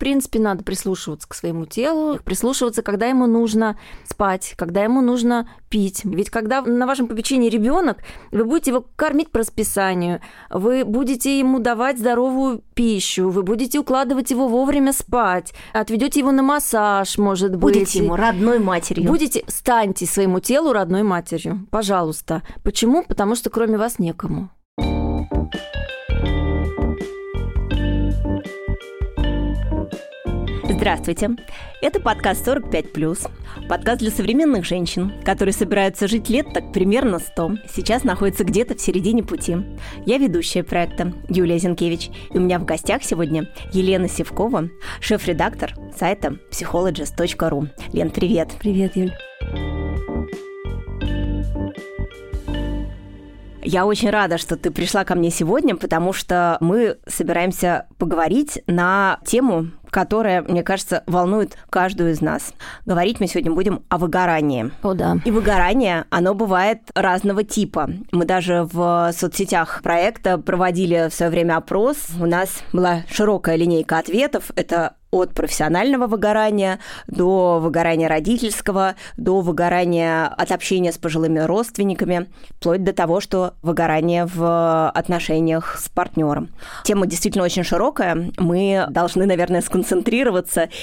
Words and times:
принципе, 0.00 0.40
надо 0.40 0.64
прислушиваться 0.64 1.28
к 1.28 1.34
своему 1.34 1.66
телу, 1.66 2.18
прислушиваться, 2.24 2.82
когда 2.82 3.06
ему 3.06 3.26
нужно 3.26 3.78
спать, 4.04 4.54
когда 4.56 4.82
ему 4.82 5.02
нужно 5.02 5.48
пить. 5.68 6.00
Ведь 6.04 6.30
когда 6.30 6.62
на 6.62 6.86
вашем 6.86 7.06
попечении 7.06 7.50
ребенок, 7.50 7.98
вы 8.32 8.44
будете 8.44 8.70
его 8.70 8.84
кормить 8.96 9.30
по 9.30 9.40
расписанию, 9.40 10.20
вы 10.48 10.84
будете 10.84 11.38
ему 11.38 11.58
давать 11.60 11.98
здоровую 11.98 12.62
пищу, 12.74 13.28
вы 13.28 13.42
будете 13.42 13.78
укладывать 13.78 14.30
его 14.30 14.48
вовремя 14.48 14.92
спать, 14.92 15.52
отведете 15.74 16.20
его 16.20 16.32
на 16.32 16.42
массаж, 16.42 17.18
может 17.18 17.52
быть. 17.52 17.60
Будете 17.60 17.98
ему 17.98 18.16
родной 18.16 18.58
матерью. 18.58 19.06
Будете, 19.06 19.44
станьте 19.46 20.06
своему 20.06 20.40
телу 20.40 20.72
родной 20.72 21.02
матерью, 21.02 21.68
пожалуйста. 21.70 22.42
Почему? 22.64 23.04
Потому 23.04 23.34
что 23.34 23.50
кроме 23.50 23.76
вас 23.76 23.98
некому. 23.98 24.50
Здравствуйте! 30.80 31.32
Это 31.82 32.00
подкаст 32.00 32.48
45+. 32.48 33.68
Подкаст 33.68 34.00
для 34.00 34.10
современных 34.10 34.64
женщин, 34.64 35.12
которые 35.26 35.52
собираются 35.52 36.08
жить 36.08 36.30
лет 36.30 36.54
так 36.54 36.72
примерно 36.72 37.18
100. 37.18 37.56
Сейчас 37.70 38.02
находятся 38.02 38.44
где-то 38.44 38.74
в 38.74 38.80
середине 38.80 39.22
пути. 39.22 39.58
Я 40.06 40.16
ведущая 40.16 40.62
проекта 40.62 41.12
Юлия 41.28 41.58
Зинкевич. 41.58 42.08
И 42.32 42.38
у 42.38 42.40
меня 42.40 42.58
в 42.58 42.64
гостях 42.64 43.02
сегодня 43.04 43.46
Елена 43.74 44.08
Севкова, 44.08 44.70
шеф-редактор 45.02 45.74
сайта 45.94 46.38
psychologist.ru. 46.50 47.68
Лен, 47.92 48.08
привет! 48.08 48.48
Привет, 48.58 48.96
Юль! 48.96 49.12
Я 53.62 53.84
очень 53.84 54.08
рада, 54.08 54.38
что 54.38 54.56
ты 54.56 54.70
пришла 54.70 55.04
ко 55.04 55.14
мне 55.14 55.30
сегодня, 55.30 55.76
потому 55.76 56.14
что 56.14 56.56
мы 56.60 56.96
собираемся 57.06 57.86
поговорить 57.98 58.62
на 58.66 59.20
тему, 59.26 59.72
которая, 59.90 60.42
мне 60.42 60.62
кажется, 60.62 61.02
волнует 61.06 61.56
каждую 61.68 62.12
из 62.12 62.20
нас. 62.20 62.52
Говорить 62.86 63.20
мы 63.20 63.26
сегодня 63.26 63.52
будем 63.52 63.82
о 63.88 63.98
выгорании. 63.98 64.70
О, 64.82 64.94
да. 64.94 65.18
И 65.24 65.30
выгорание, 65.30 66.04
оно 66.10 66.34
бывает 66.34 66.80
разного 66.94 67.44
типа. 67.44 67.90
Мы 68.12 68.24
даже 68.24 68.68
в 68.72 69.12
соцсетях 69.16 69.80
проекта 69.82 70.38
проводили 70.38 71.08
в 71.10 71.14
свое 71.14 71.30
время 71.30 71.56
опрос. 71.56 71.96
У 72.20 72.26
нас 72.26 72.62
была 72.72 73.02
широкая 73.10 73.56
линейка 73.56 73.98
ответов. 73.98 74.50
Это 74.56 74.94
от 75.10 75.34
профессионального 75.34 76.06
выгорания 76.06 76.78
до 77.08 77.58
выгорания 77.58 78.08
родительского, 78.08 78.94
до 79.16 79.40
выгорания 79.40 80.26
от 80.26 80.52
общения 80.52 80.92
с 80.92 80.98
пожилыми 80.98 81.40
родственниками, 81.40 82.28
вплоть 82.56 82.84
до 82.84 82.92
того, 82.92 83.20
что 83.20 83.54
выгорание 83.62 84.26
в 84.26 84.88
отношениях 84.90 85.76
с 85.78 85.88
партнером. 85.88 86.50
Тема 86.84 87.06
действительно 87.06 87.44
очень 87.44 87.64
широкая. 87.64 88.30
Мы 88.38 88.86
должны, 88.90 89.26
наверное, 89.26 89.62
сконцентрироваться 89.62 89.79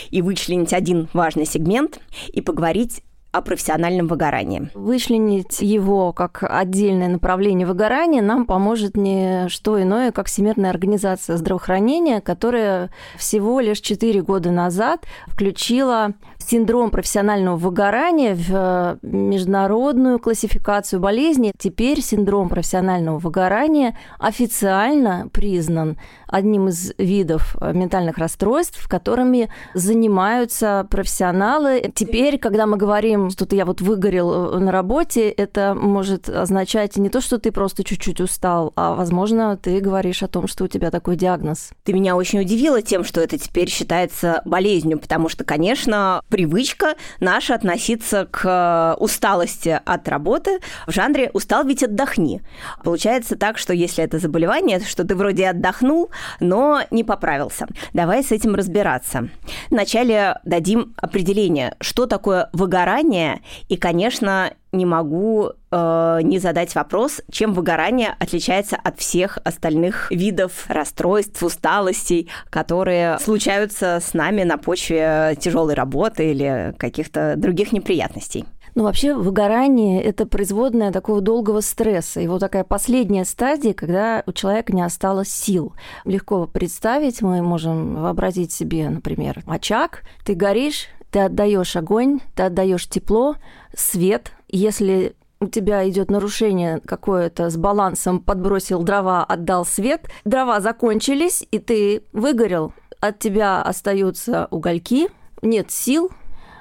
и 0.09 0.21
вычленить 0.21 0.73
один 0.73 1.07
важный 1.13 1.45
сегмент 1.45 1.99
и 2.29 2.41
поговорить 2.41 3.01
о 3.31 3.41
профессиональном 3.41 4.07
выгорании. 4.07 4.69
Вычленить 4.73 5.61
его 5.61 6.13
как 6.13 6.43
отдельное 6.47 7.09
направление 7.09 7.67
выгорания 7.67 8.21
нам 8.21 8.45
поможет 8.45 8.95
не 8.95 9.47
что 9.49 9.81
иное, 9.81 10.11
как 10.11 10.27
Всемирная 10.27 10.71
организация 10.71 11.37
здравоохранения, 11.37 12.21
которая 12.21 12.89
всего 13.17 13.59
лишь 13.59 13.81
4 13.81 14.21
года 14.21 14.49
назад 14.51 15.05
включила 15.27 16.13
синдром 16.47 16.91
профессионального 16.91 17.57
выгорания 17.57 18.35
в 18.35 18.49
э, 18.49 18.97
международную 19.01 20.19
классификацию 20.19 20.99
болезней. 20.99 21.51
Теперь 21.57 22.01
синдром 22.01 22.47
профессионального 22.49 23.19
выгорания 23.19 23.97
официально 24.17 25.29
признан 25.33 25.97
одним 26.27 26.69
из 26.69 26.93
видов 26.97 27.55
э, 27.59 27.73
ментальных 27.73 28.17
расстройств, 28.17 28.87
которыми 28.87 29.49
занимаются 29.73 30.87
профессионалы. 30.89 31.91
Теперь, 31.93 32.37
когда 32.37 32.65
мы 32.65 32.77
говорим, 32.77 33.29
что 33.29 33.45
ты 33.45 33.55
я 33.55 33.65
вот 33.65 33.81
выгорел 33.81 34.55
э, 34.55 34.59
на 34.59 34.71
работе, 34.71 35.29
это 35.29 35.75
может 35.75 36.29
означать 36.29 36.97
не 36.97 37.09
то, 37.09 37.19
что 37.21 37.39
ты 37.39 37.51
просто 37.51 37.83
чуть-чуть 37.83 38.21
устал, 38.21 38.71
а, 38.75 38.95
возможно, 38.95 39.57
ты 39.57 39.79
говоришь 39.79 40.23
о 40.23 40.27
том, 40.27 40.47
что 40.47 40.65
у 40.65 40.67
тебя 40.67 40.91
такой 40.91 41.15
диагноз. 41.15 41.71
Ты 41.83 41.93
меня 41.93 42.15
очень 42.15 42.39
удивила 42.39 42.81
тем, 42.81 43.03
что 43.03 43.19
это 43.21 43.37
теперь 43.37 43.69
считается 43.69 44.41
болезнью, 44.45 44.99
потому 44.99 45.29
что, 45.29 45.43
конечно, 45.43 46.21
привычка 46.37 46.93
наша 47.19 47.55
относиться 47.55 48.27
к 48.29 48.45
э, 48.45 49.01
усталости 49.01 49.81
от 49.83 50.07
работы 50.07 50.59
в 50.85 50.91
жанре 50.91 51.31
«устал, 51.33 51.65
ведь 51.65 51.81
отдохни». 51.81 52.43
Получается 52.83 53.35
так, 53.35 53.57
что 53.57 53.73
если 53.73 54.03
это 54.03 54.19
заболевание, 54.19 54.79
что 54.81 55.03
ты 55.03 55.15
вроде 55.15 55.49
отдохнул, 55.49 56.11
но 56.39 56.81
не 56.91 57.03
поправился. 57.03 57.65
Давай 57.93 58.23
с 58.23 58.31
этим 58.31 58.53
разбираться. 58.53 59.29
Вначале 59.71 60.39
дадим 60.43 60.93
определение, 60.97 61.75
что 61.81 62.05
такое 62.05 62.49
выгорание, 62.53 63.41
и, 63.67 63.75
конечно, 63.75 64.53
не 64.71 64.85
могу 64.85 65.51
э, 65.71 66.19
не 66.23 66.39
задать 66.39 66.75
вопрос, 66.75 67.21
чем 67.31 67.53
выгорание 67.53 68.15
отличается 68.19 68.75
от 68.75 68.99
всех 68.99 69.39
остальных 69.43 70.11
видов 70.11 70.65
расстройств, 70.67 71.41
усталостей, 71.41 72.29
которые 72.49 73.19
случаются 73.19 73.99
с 74.01 74.13
нами 74.13 74.43
на 74.43 74.57
почве 74.57 75.37
тяжелой 75.39 75.73
работы 75.73 76.31
или 76.31 76.73
каких-то 76.77 77.35
других 77.37 77.71
неприятностей. 77.71 78.45
Ну, 78.77 78.83
вообще, 78.83 79.15
выгорание– 79.15 80.03
это 80.03 80.27
производная 80.27 80.91
такого 80.91 81.19
долгого 81.19 81.61
стресса. 81.61 82.21
Его 82.21 82.37
такая 82.37 82.63
последняя 82.63 83.25
стадия, 83.25 83.73
когда 83.73 84.21
у 84.27 84.31
человека 84.33 84.71
не 84.71 84.83
осталось 84.83 85.29
сил. 85.29 85.73
Легко 86.05 86.45
представить, 86.45 87.23
мы 87.23 87.41
можем 87.41 87.95
вообразить 87.95 88.51
себе, 88.51 88.87
например, 88.87 89.41
очаг, 89.47 90.03
ты 90.23 90.35
горишь, 90.35 90.89
ты 91.09 91.21
отдаешь 91.21 91.75
огонь, 91.75 92.19
ты 92.35 92.43
отдаешь 92.43 92.87
тепло, 92.87 93.37
свет. 93.75 94.31
Если 94.49 95.15
у 95.39 95.47
тебя 95.47 95.87
идет 95.87 96.09
нарушение 96.09 96.79
какое-то 96.79 97.49
с 97.49 97.57
балансом, 97.57 98.19
подбросил 98.19 98.81
дрова, 98.83 99.23
отдал 99.23 99.65
свет, 99.65 100.09
дрова 100.25 100.61
закончились, 100.61 101.45
и 101.51 101.59
ты 101.59 102.03
выгорел, 102.11 102.73
от 102.99 103.19
тебя 103.19 103.61
остаются 103.61 104.47
угольки, 104.49 105.09
нет 105.41 105.69
сил, 105.71 106.09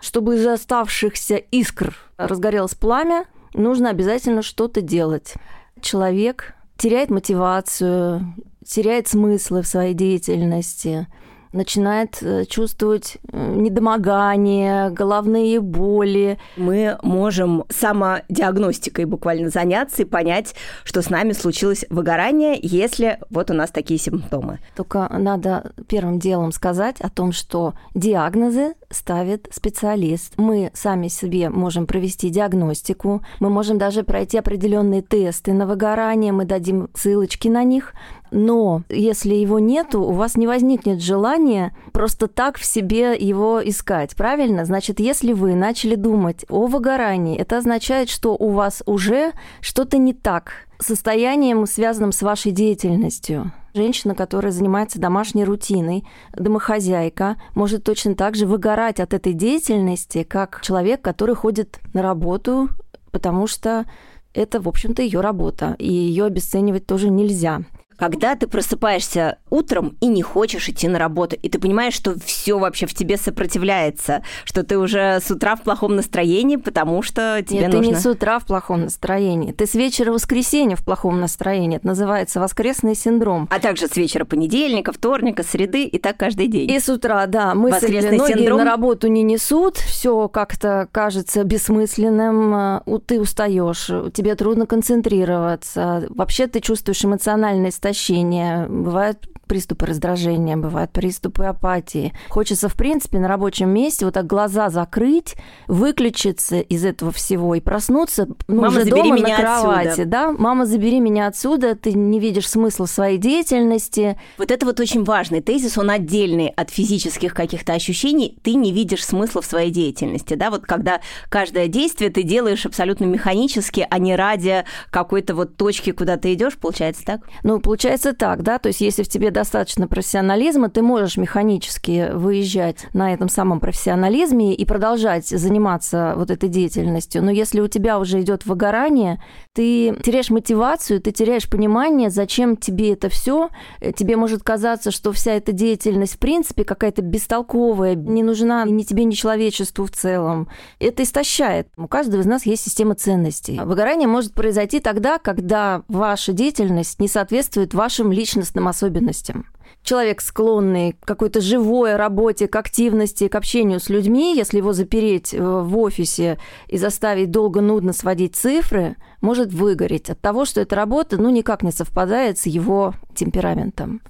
чтобы 0.03 0.37
из 0.37 0.47
оставшихся 0.47 1.37
искр 1.37 1.97
разгорелось 2.19 2.75
пламя, 2.75 3.25
нужно 3.55 3.91
обязательно 3.91 4.43
что-то 4.43 4.83
делать. 4.83 5.35
Человек 5.81 6.55
теряет 6.77 7.09
мотивацию, 7.09 8.35
теряет 8.67 9.09
смыслы 9.09 9.63
в 9.63 9.67
своей 9.67 9.95
деятельности– 9.95 11.07
начинает 11.57 12.19
э, 12.23 12.45
чувствовать 12.45 13.17
недомогание, 13.33 14.91
головные 14.91 15.61
боли. 15.61 16.39
Мы 16.57 16.99
можем 17.03 17.65
самодиагностикой 17.69 19.07
буквально 19.07 19.51
заняться 19.51 20.03
и 20.03 20.05
понять, 20.05 20.55
что 20.85 21.03
с 21.03 21.11
нами 21.11 21.33
случилось 21.33 21.85
выгорание, 21.91 22.59
если 22.61 23.19
вот 23.31 23.51
у 23.51 23.55
нас 23.55 23.71
такие 23.71 23.99
симптомы. 23.99 24.61
Только 24.77 25.09
надо 25.11 25.73
первым 25.89 26.19
делом 26.19 26.53
сказать 26.53 27.01
о 27.01 27.11
том, 27.11 27.33
что 27.33 27.75
диагнозы 27.95 28.75
ставит 28.91 29.49
специалист. 29.53 30.35
Мы 30.37 30.71
сами 30.75 31.09
себе 31.09 31.49
можем 31.49 31.87
провести 31.87 32.31
диагностику, 32.31 33.23
мы 33.41 33.51
можем 33.51 33.79
даже 33.79 34.03
пройти 34.03 34.39
определенные 34.39 35.03
тесты 35.03 35.53
на 35.53 35.67
выгорание, 35.67 36.33
мы 36.33 36.45
дадим 36.45 36.89
ссылочки 36.95 37.49
на 37.49 37.65
них, 37.65 37.95
но 38.31 38.83
если 38.89 39.35
его 39.35 39.59
нету, 39.59 40.03
у 40.03 40.13
вас 40.13 40.37
не 40.37 40.47
возникнет 40.47 41.01
желания 41.01 41.77
просто 41.93 42.27
так 42.27 42.59
в 42.59 42.65
себе 42.65 43.17
его 43.17 43.61
искать, 43.67 44.17
правильно? 44.17 44.65
Значит, 44.65 45.01
если 45.01 45.33
вы 45.33 45.55
начали 45.55 45.95
думать 45.95 46.45
о 46.49 46.67
выгорании, 46.67 47.39
это 47.39 47.59
означает, 47.59 48.09
что 48.09 48.35
у 48.35 48.51
вас 48.51 48.83
уже 48.87 49.33
что-то 49.61 49.99
не 49.99 50.13
так 50.13 50.67
состоянием, 50.79 51.67
связанным 51.67 52.13
с 52.13 52.23
вашей 52.23 52.53
деятельностью. 52.53 53.53
Женщина, 53.75 54.15
которая 54.15 54.53
занимается 54.53 54.99
домашней 54.99 55.45
рутиной, 55.45 56.07
домохозяйка, 56.33 57.37
может 57.55 57.85
точно 57.85 58.15
так 58.15 58.35
же 58.35 58.47
выгорать 58.47 59.01
от 59.01 59.13
этой 59.13 59.35
деятельности, 59.35 60.23
как 60.23 60.61
человек, 60.63 61.03
который 61.03 61.35
ходит 61.35 61.79
на 61.93 62.03
работу, 62.03 62.71
потому 63.11 63.47
что 63.47 63.85
это, 64.33 64.61
в 64.61 64.69
общем-то, 64.69 65.03
ее 65.03 65.21
работа, 65.21 65.77
и 65.79 65.93
ее 65.93 66.25
обесценивать 66.25 66.87
тоже 66.87 67.11
нельзя 67.11 67.63
когда 67.97 68.37
ты 68.37 68.47
просыпаешься 68.47 69.39
утром 69.51 69.97
и 70.01 70.07
не 70.07 70.23
хочешь 70.23 70.69
идти 70.69 70.89
на 70.89 70.99
работу, 70.99 71.37
и 71.41 71.49
ты 71.49 71.59
понимаешь, 71.59 71.95
что 71.95 72.19
все 72.19 72.59
вообще 72.59 72.87
в 72.87 72.95
тебе 72.95 73.17
сопротивляется, 73.17 74.23
что 74.45 74.63
ты 74.63 74.79
уже 74.79 75.21
с 75.21 75.31
утра 75.31 75.57
в 75.57 75.63
плохом 75.63 75.97
настроении, 75.97 76.57
потому 76.57 77.03
что 77.03 77.43
тебе 77.47 77.61
Нет, 77.61 77.73
нужно... 77.73 77.83
ты 77.83 77.89
не 77.89 78.01
с 78.01 78.07
утра 78.07 78.39
в 78.39 78.47
плохом 78.47 78.83
настроении, 78.83 79.53
ты 79.53 79.67
с 79.67 79.75
вечера 79.75 80.13
воскресенья 80.13 80.77
в 80.77 80.85
плохом 80.85 81.21
настроении. 81.21 81.77
Это 81.77 81.87
называется 81.87 82.41
воскресный 82.41 82.95
синдром. 82.95 83.49
А 83.51 83.59
также 83.59 83.87
с 83.87 83.97
вечера 83.97 84.25
понедельника, 84.25 84.93
вторника, 84.93 85.43
среды 85.43 85.85
и 85.85 85.99
так 85.99 86.17
каждый 86.17 86.49
день. 86.49 86.71
И 86.71 86.79
с 86.79 86.89
утра, 86.89 87.27
да, 87.27 87.55
мысли 87.55 88.01
ноги 88.17 88.33
синдром... 88.33 88.59
на 88.59 88.65
работу 88.65 89.09
не 89.09 89.23
несут, 89.23 89.77
все 89.77 90.29
как-то 90.29 90.89
кажется 90.93 91.45
бессмысленным, 91.45 92.55
э, 92.87 92.99
ты 93.07 93.21
устаешь, 93.21 93.87
тебе 94.13 94.35
трудно 94.35 94.67
концентрироваться, 94.67 96.07
вообще 96.11 96.47
ты 96.47 96.61
чувствуешь 96.61 97.05
эмоциональность 97.05 97.86
истощение, 97.91 98.67
бывают 98.69 99.29
приступы 99.47 99.87
раздражения, 99.87 100.57
бывают 100.57 100.93
приступы 100.93 101.45
апатии. 101.45 102.13
Хочется, 102.29 102.69
в 102.69 102.75
принципе, 102.75 103.19
на 103.19 103.29
рабочем 103.29 103.71
месте 103.71 104.05
вот 104.05 104.15
так 104.15 104.27
глаза 104.27 104.71
закрыть, 104.71 105.37
выключиться 105.67 106.61
из 106.61 106.85
этого 106.85 107.13
всего 107.13 107.55
и 107.55 107.61
проснуться 107.61 108.27
ну, 108.49 108.63
Мама, 108.63 108.69
уже 108.69 108.85
забери 108.85 109.03
дома 109.03 109.15
меня 109.17 109.29
на 109.29 109.43
кровати. 109.43 109.89
отсюда. 109.89 110.09
Да? 110.09 110.33
Мама, 110.33 110.67
забери 110.67 111.01
меня 111.01 111.27
отсюда, 111.27 111.75
ты 111.75 111.93
не 111.93 112.21
видишь 112.21 112.49
смысла 112.49 112.87
в 112.87 112.91
своей 112.91 113.19
деятельности. 113.19 114.19
Вот 114.39 114.51
это 114.51 114.67
вот 114.67 114.81
очень 114.81 115.05
важный 115.05 115.41
тезис, 115.41 115.79
он 115.79 115.91
отдельный 115.91 116.49
от 116.49 116.71
физических 116.71 117.35
каких-то 117.35 117.73
ощущений. 117.73 118.39
Ты 118.43 118.55
не 118.55 118.73
видишь 118.73 119.05
смысла 119.05 119.43
в 119.43 119.47
своей 119.47 119.71
деятельности, 119.71 120.35
да, 120.35 120.51
вот 120.51 120.63
когда 120.63 121.01
каждое 121.29 121.69
действие 121.69 122.11
ты 122.11 122.23
делаешь 122.23 122.67
абсолютно 122.67 123.05
механически, 123.05 123.87
а 123.89 123.99
не 123.99 124.17
ради 124.17 124.65
какой-то 124.91 125.35
вот 125.35 125.57
точки, 125.57 125.93
куда 125.93 126.17
ты 126.17 126.35
идешь, 126.35 126.57
получается 126.57 127.05
так? 127.05 127.21
Ну, 127.43 127.61
получается 127.61 128.13
так, 128.13 128.43
да, 128.43 128.59
то 128.59 128.69
есть 128.69 128.81
если 128.81 129.03
в 129.03 129.09
тебе 129.09 129.31
достаточно 129.37 129.87
профессионализма, 129.87 130.71
ты 130.71 130.81
можешь 130.81 131.19
механически 131.19 132.11
выезжать 132.11 132.87
на 132.95 133.13
этом 133.13 133.29
самом 133.29 133.61
профессионализме 133.61 134.55
и 134.55 134.65
продолжать 134.65 135.27
заниматься 135.27 136.15
вот 136.17 136.31
этой 136.31 136.49
деятельностью. 136.49 137.23
Но 137.23 137.31
если 137.31 137.61
у 137.61 137.69
тебя 137.69 137.99
уже 137.99 138.23
идет 138.23 138.47
выгорание, 138.47 139.23
ты 139.57 139.97
теряешь 140.03 140.29
мотивацию, 140.29 141.01
ты 141.01 141.13
теряешь 141.13 141.49
понимание, 141.49 142.11
зачем 142.11 142.59
тебе 142.59 142.93
это 142.93 143.09
все. 143.09 143.49
Тебе 143.97 144.17
может 144.17 144.43
казаться, 144.43 144.91
что 144.91 145.13
вся 145.13 145.33
эта 145.33 145.53
деятельность 145.53 146.17
в 146.17 146.19
принципе 146.19 146.63
какая-то 146.63 147.01
бестолковая, 147.01 147.95
не 147.95 148.23
нужна 148.23 148.67
ни 148.67 148.83
тебе, 148.83 149.05
ни 149.05 149.13
человечеству 149.13 149.87
в 149.87 149.91
целом. 149.91 150.51
Это 150.79 151.03
истощает. 151.05 151.69
У 151.79 151.89
каждого 151.89 152.21
из 152.21 152.27
нас 152.27 152.45
есть 152.45 152.65
система 152.65 152.97
ценностей. 152.97 153.59
Выгорание 153.59 154.07
может 154.07 154.35
произойти 154.35 154.79
тогда, 154.79 155.17
когда 155.17 155.85
ваша 155.89 156.35
деятельность 156.35 157.01
не 157.01 157.09
соответствует 157.09 157.73
вашим 157.73 158.13
личностным 158.13 158.69
особенностям 158.69 159.47
человек 159.87 160.21
склонный 160.21 160.93
к 160.93 161.07
какой-то 161.07 161.41
живой 161.41 161.97
работе, 161.97 162.49
к 162.49 162.57
активности, 162.57 163.29
к 163.29 163.35
общению 163.35 163.81
с 163.81 163.89
людьми, 163.89 164.37
если 164.37 164.59
его 164.59 164.73
запереть 164.73 165.33
э, 165.33 165.41
в 165.41 165.79
офисе 165.79 166.39
и 166.67 166.77
заставить 166.77 167.31
долго 167.31 167.61
нудно 167.61 167.93
сводить 167.93 168.37
цифры, 168.37 168.97
может 169.21 169.53
выгореть 169.53 170.11
от 170.11 170.21
того, 170.21 170.45
что 170.45 170.61
эта 170.61 170.77
работа 170.77 171.17
ну, 171.17 171.31
никак 171.31 171.63
не 171.63 171.71
совпадает 171.71 172.39
с 172.39 172.47
его 172.47 172.95
темпераментом. 173.15 174.03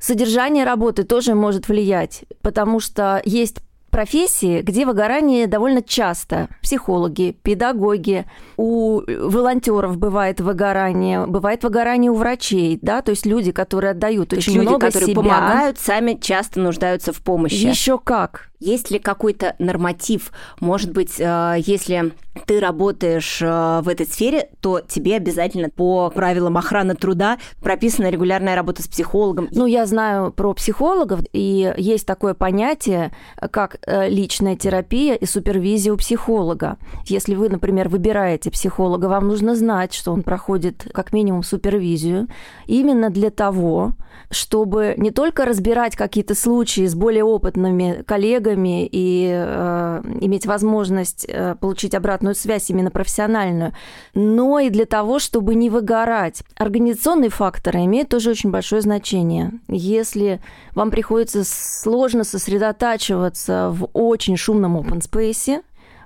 Содержание 0.00 0.64
работы 0.64 1.04
тоже 1.04 1.34
может 1.34 1.68
влиять, 1.68 2.24
потому 2.40 2.80
что 2.80 3.20
есть 3.24 3.58
профессии, 3.90 4.62
где 4.62 4.84
выгорание 4.86 5.46
довольно 5.46 5.82
часто. 5.82 6.48
Психологи, 6.62 7.36
педагоги, 7.42 8.26
у 8.56 9.02
волонтеров 9.06 9.96
бывает 9.96 10.40
выгорание, 10.40 11.26
бывает 11.26 11.62
выгорание 11.62 12.10
у 12.10 12.14
врачей, 12.14 12.78
да, 12.82 13.02
то 13.02 13.10
есть 13.10 13.26
люди, 13.26 13.52
которые 13.52 13.92
отдают 13.92 14.30
То 14.30 14.36
очень 14.36 14.54
люди, 14.54 14.68
много 14.68 14.86
которые 14.86 15.10
себя. 15.10 15.22
помогают, 15.22 15.78
сами 15.78 16.18
часто 16.20 16.60
нуждаются 16.60 17.12
в 17.12 17.18
помощи. 17.22 17.54
Еще 17.54 17.98
как. 17.98 18.48
Есть 18.60 18.90
ли 18.90 18.98
какой-то 18.98 19.54
норматив? 19.58 20.32
Может 20.60 20.92
быть, 20.92 21.20
э, 21.20 21.56
если 21.58 22.12
ты 22.46 22.58
работаешь 22.58 23.40
э, 23.40 23.80
в 23.82 23.88
этой 23.88 24.06
сфере, 24.06 24.50
то 24.60 24.80
тебе 24.80 25.16
обязательно 25.16 25.70
по 25.70 26.10
правилам 26.10 26.56
охраны 26.56 26.94
труда 26.94 27.38
прописана 27.60 28.10
регулярная 28.10 28.56
работа 28.56 28.82
с 28.82 28.88
психологом. 28.88 29.48
Ну, 29.52 29.66
я 29.66 29.86
знаю 29.86 30.32
про 30.32 30.52
психологов, 30.54 31.20
и 31.32 31.72
есть 31.76 32.06
такое 32.06 32.34
понятие, 32.34 33.12
как 33.50 33.78
э, 33.86 34.08
личная 34.08 34.56
терапия 34.56 35.14
и 35.14 35.24
супервизия 35.24 35.92
у 35.92 35.96
психолога. 35.96 36.78
Если 37.04 37.34
вы, 37.34 37.48
например, 37.48 37.88
выбираете 37.88 38.50
психолога, 38.50 39.06
вам 39.06 39.28
нужно 39.28 39.54
знать, 39.54 39.94
что 39.94 40.12
он 40.12 40.22
проходит 40.22 40.88
как 40.92 41.12
минимум 41.12 41.44
супервизию, 41.44 42.28
именно 42.66 43.10
для 43.10 43.30
того, 43.30 43.92
чтобы 44.30 44.94
не 44.96 45.10
только 45.10 45.44
разбирать 45.44 45.96
какие-то 45.96 46.34
случаи 46.34 46.86
с 46.86 46.94
более 46.94 47.24
опытными 47.24 48.02
коллегами 48.06 48.47
и 48.56 49.30
э, 49.32 50.02
иметь 50.20 50.46
возможность 50.46 51.24
э, 51.28 51.54
получить 51.60 51.94
обратную 51.94 52.34
связь 52.34 52.70
именно 52.70 52.90
профессиональную, 52.90 53.72
но 54.14 54.58
и 54.58 54.70
для 54.70 54.86
того, 54.86 55.18
чтобы 55.18 55.54
не 55.54 55.70
выгорать. 55.70 56.42
Организационные 56.56 57.30
факторы 57.30 57.84
имеют 57.84 58.08
тоже 58.08 58.30
очень 58.30 58.50
большое 58.50 58.82
значение. 58.82 59.52
Если 59.68 60.40
вам 60.74 60.90
приходится 60.90 61.42
сложно 61.44 62.24
сосредотачиваться 62.24 63.70
в 63.70 63.88
очень 63.92 64.36
шумном 64.36 64.76
open 64.76 65.00
space, 65.00 65.62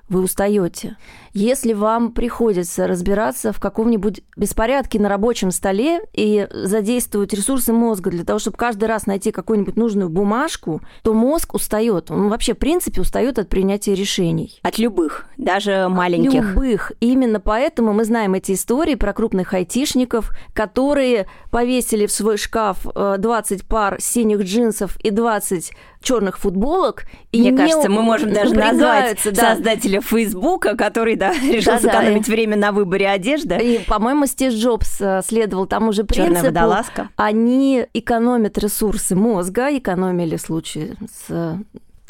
вы 0.09 0.21
устаете. 0.21 0.97
Если 1.33 1.73
вам 1.73 2.11
приходится 2.11 2.85
разбираться 2.85 3.51
в 3.51 3.59
каком-нибудь 3.59 4.21
беспорядке 4.37 4.99
на 4.99 5.09
рабочем 5.09 5.49
столе 5.49 6.01
и 6.13 6.47
задействовать 6.51 7.33
ресурсы 7.33 7.73
мозга 7.73 8.11
для 8.11 8.23
того, 8.23 8.37
чтобы 8.37 8.57
каждый 8.57 8.85
раз 8.85 9.07
найти 9.07 9.31
какую-нибудь 9.31 9.75
нужную 9.75 10.09
бумажку, 10.09 10.81
то 11.01 11.13
мозг 11.13 11.55
устает. 11.55 12.11
Он 12.11 12.29
вообще, 12.29 12.53
в 12.53 12.57
принципе, 12.57 13.01
устает 13.01 13.39
от 13.39 13.49
принятия 13.49 13.95
решений. 13.95 14.59
От 14.61 14.77
любых, 14.77 15.25
даже 15.37 15.87
маленьких. 15.89 16.41
От 16.41 16.45
любых. 16.49 16.91
Именно 16.99 17.39
поэтому 17.39 17.93
мы 17.93 18.05
знаем 18.05 18.35
эти 18.35 18.51
истории 18.51 18.95
про 18.95 19.13
крупных 19.13 19.53
айтишников, 19.53 20.31
которые 20.53 21.27
повесили 21.49 22.05
в 22.05 22.11
свой 22.11 22.37
шкаф 22.37 22.85
20 22.93 23.65
пар 23.65 23.97
синих 23.99 24.41
джинсов 24.41 24.97
и 25.01 25.09
20 25.09 25.71
черных 26.03 26.37
футболок. 26.37 27.05
И 27.31 27.39
Мне 27.39 27.51
не 27.51 27.57
кажется, 27.57 27.89
мы 27.89 28.03
можем 28.03 28.31
даже 28.31 28.53
назвать 28.55 29.19
да. 29.25 29.55
создателя 29.55 30.01
Фейсбука, 30.01 30.75
который 30.75 31.15
да, 31.15 31.33
решил 31.43 31.73
Да-да, 31.73 31.79
сэкономить 31.79 32.27
время 32.27 32.57
на 32.57 32.71
выборе 32.71 33.09
одежды. 33.09 33.55
И, 33.55 33.79
по-моему, 33.87 34.27
Стив 34.27 34.53
Джобс 34.53 35.01
э, 35.01 35.21
следовал 35.25 35.65
тому 35.65 35.91
же 35.91 36.05
Черная 36.05 36.25
принципу. 36.29 36.47
водолазка. 36.47 37.09
Они 37.15 37.85
экономят 37.93 38.57
ресурсы 38.57 39.15
мозга, 39.15 39.75
экономили 39.75 40.35
в 40.35 40.41
случае 40.41 40.95
с 41.27 41.57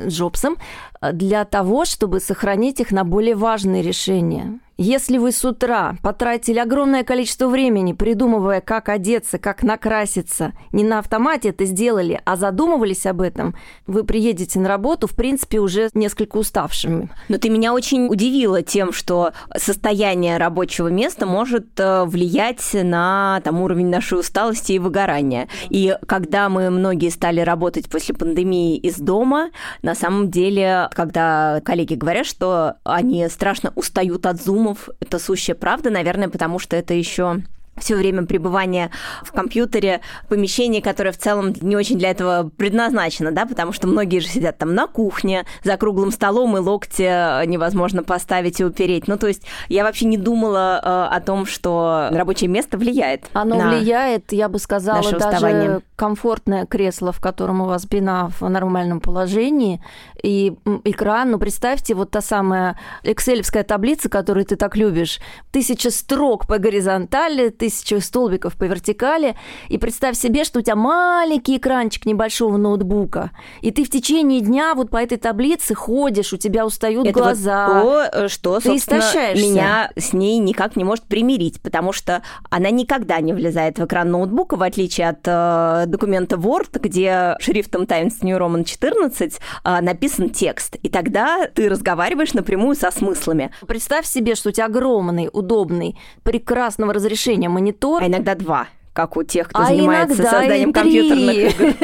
Джобсом, 0.01 0.57
э, 1.01 1.13
для 1.13 1.46
того, 1.46 1.86
чтобы 1.86 2.19
сохранить 2.19 2.80
их 2.80 2.92
на 2.92 3.04
более 3.04 3.36
важные 3.36 3.81
решения. 3.81 4.60
Если 4.85 5.18
вы 5.18 5.31
с 5.31 5.45
утра 5.45 5.95
потратили 6.01 6.59
огромное 6.59 7.06
количество 7.06 7.47
времени, 7.47 7.94
придумывая, 7.94 8.59
как 8.59 8.89
одеться, 8.89 9.38
как 9.38 9.63
накраситься, 9.63 10.51
не 10.74 10.83
на 10.83 11.00
автомате 11.00 11.50
это 11.50 11.63
сделали, 11.63 12.19
а 12.25 12.35
задумывались 12.35 13.06
об 13.06 13.21
этом, 13.21 13.56
вы 13.88 14.03
приедете 14.03 14.59
на 14.59 14.68
работу, 14.68 15.07
в 15.07 15.15
принципе, 15.15 15.59
уже 15.59 15.89
несколько 15.94 16.35
уставшими. 16.35 17.09
Но 17.30 17.38
ты 17.38 17.47
меня 17.47 17.74
очень 17.74 18.07
удивила 18.07 18.62
тем, 18.62 18.91
что 18.91 19.31
состояние 19.56 20.35
рабочего 20.35 20.89
места 20.89 21.25
может 21.25 21.79
э, 21.79 22.03
влиять 22.03 22.74
на 22.74 23.39
там, 23.45 23.62
уровень 23.62 23.88
нашей 23.88 24.19
усталости 24.19 24.74
и 24.74 24.79
выгорания. 24.79 25.47
И 25.69 25.95
когда 26.07 26.50
мы 26.50 26.69
многие 26.69 27.09
стали 27.09 27.39
работать 27.39 27.89
после 27.89 28.15
пандемии 28.15 28.75
из 28.75 28.97
дома, 28.97 29.51
на 29.81 29.95
самом 29.95 30.29
деле, 30.29 30.89
когда 30.91 31.62
коллеги 31.63 31.93
говорят, 31.93 32.25
что 32.25 32.74
они 32.84 33.29
страшно 33.29 33.72
устают 33.77 34.25
от 34.25 34.43
зумов, 34.74 34.89
это 35.00 35.20
сущая 35.20 35.56
правда, 35.56 35.89
наверное, 35.89 36.30
потому 36.30 36.60
что 36.60 36.75
это 36.75 36.94
еще 36.94 37.42
все 37.77 37.96
время 37.96 38.27
пребывания 38.27 38.92
в 39.24 39.32
компьютере, 39.32 40.01
помещении, 40.30 40.80
которое 40.80 41.12
в 41.12 41.18
целом 41.18 41.56
не 41.60 41.75
очень 41.75 41.98
для 41.98 42.12
этого 42.12 42.51
предназначено, 42.56 43.32
да, 43.32 43.48
потому 43.48 43.74
что 43.74 43.88
многие 43.88 44.20
же 44.20 44.27
сидят 44.27 44.60
там 44.60 44.75
на 44.75 44.86
кухне, 44.86 45.46
за 45.63 45.75
круглым 45.77 46.12
столом, 46.12 46.56
и 46.56 46.60
локти 46.60 47.46
невозможно 47.48 48.03
поставить 48.03 48.60
и 48.60 48.63
упереть. 48.63 49.08
Ну, 49.08 49.18
то 49.18 49.27
есть 49.27 49.42
я 49.70 49.84
вообще 49.84 50.06
не 50.06 50.18
думала 50.18 50.80
э, 50.84 51.15
о 51.15 51.20
том, 51.20 51.48
что 51.48 52.10
рабочее 52.12 52.48
место 52.48 52.77
влияет. 52.77 53.25
Оно 53.34 53.56
на 53.56 53.70
влияет, 53.70 54.32
я 54.34 54.50
бы 54.50 54.60
сказала, 54.60 55.01
даже 55.01 55.18
уставание. 55.18 55.82
комфортное 55.96 56.68
кресло, 56.68 57.12
в 57.12 57.20
котором 57.20 57.62
у 57.62 57.65
вас 57.65 57.84
спина 57.84 58.30
в 58.39 58.48
нормальном 58.48 59.00
положении, 59.00 59.84
и 60.24 60.53
экран, 60.86 61.32
ну, 61.32 61.38
представьте, 61.38 61.94
вот 61.94 62.12
та 62.12 62.22
самая 62.22 62.80
экселевская 63.03 63.63
таблица, 63.63 64.10
которую 64.10 64.46
ты 64.46 64.56
так 64.56 64.77
любишь, 64.77 65.20
тысяча 65.51 65.92
строк 65.92 66.48
по 66.48 66.58
горизонтали, 66.58 67.50
тысяча 67.50 68.00
столбиков 68.00 68.56
по 68.56 68.63
вертикали, 68.63 69.36
и 69.68 69.77
представь 69.77 70.18
себе, 70.18 70.46
что 70.46 70.60
у 70.60 70.62
тебя 70.62 70.77
маленький 70.77 71.58
экранчик 71.58 72.06
небольшого 72.06 72.56
ноутбука, 72.56 73.32
и 73.62 73.72
ты 73.72 73.84
в 73.84 73.89
течение 73.89 74.39
дня 74.39 74.74
вот 74.75 74.89
по 74.89 74.98
этой 74.98 75.18
таблице 75.18 75.75
ходишь, 75.75 76.32
у 76.32 76.38
тебя 76.38 76.65
устают 76.65 77.06
Это 77.06 77.20
глаза. 77.20 77.84
вот 77.84 78.12
то, 78.12 78.30
что, 78.30 78.60
Ты 78.60 78.70
собственно, 78.70 79.00
истощаешься. 79.00 79.46
меня 79.46 79.92
с 79.98 80.13
ней 80.13 80.38
никак 80.39 80.75
не 80.75 80.86
может 80.86 81.03
примирить, 81.06 81.62
потому 81.62 81.92
что 81.92 82.22
она 82.50 82.70
никогда 82.70 83.20
не 83.20 83.34
влезает 83.34 83.77
в 83.77 83.86
экран 83.86 84.10
ноутбука, 84.10 84.56
в 84.56 84.63
отличие 84.63 85.10
от 85.10 85.20
э, 85.25 85.84
документа 85.88 86.38
Word, 86.38 86.80
где 86.80 87.36
шрифтом 87.39 87.86
Times 87.86 88.22
New 88.22 88.38
Roman 88.38 88.63
14 88.63 89.34
э, 89.65 89.82
написан 90.17 90.29
текст. 90.29 90.75
И 90.82 90.89
тогда 90.89 91.48
ты 91.48 91.70
разговариваешь 91.70 92.34
напрямую 92.34 92.75
со 92.75 92.91
смыслами. 92.91 93.51
Представь 93.67 94.05
себе, 94.05 94.36
что 94.36 94.50
у 94.50 94.51
тебя 94.51 94.65
огромный, 94.65 95.29
удобный, 95.32 95.98
прекрасного 96.24 96.93
разрешения 96.93 97.50
монитор, 97.50 98.03
А 98.03 98.08
иногда 98.08 98.36
два. 98.36 98.67
Как 98.93 99.17
у 99.17 99.23
тех, 99.23 99.50
кто 99.50 99.63
а 99.63 99.65
занимается 99.65 100.15
созданием 100.15 100.71
компьютерных 100.71 101.59
игр. 101.59 101.75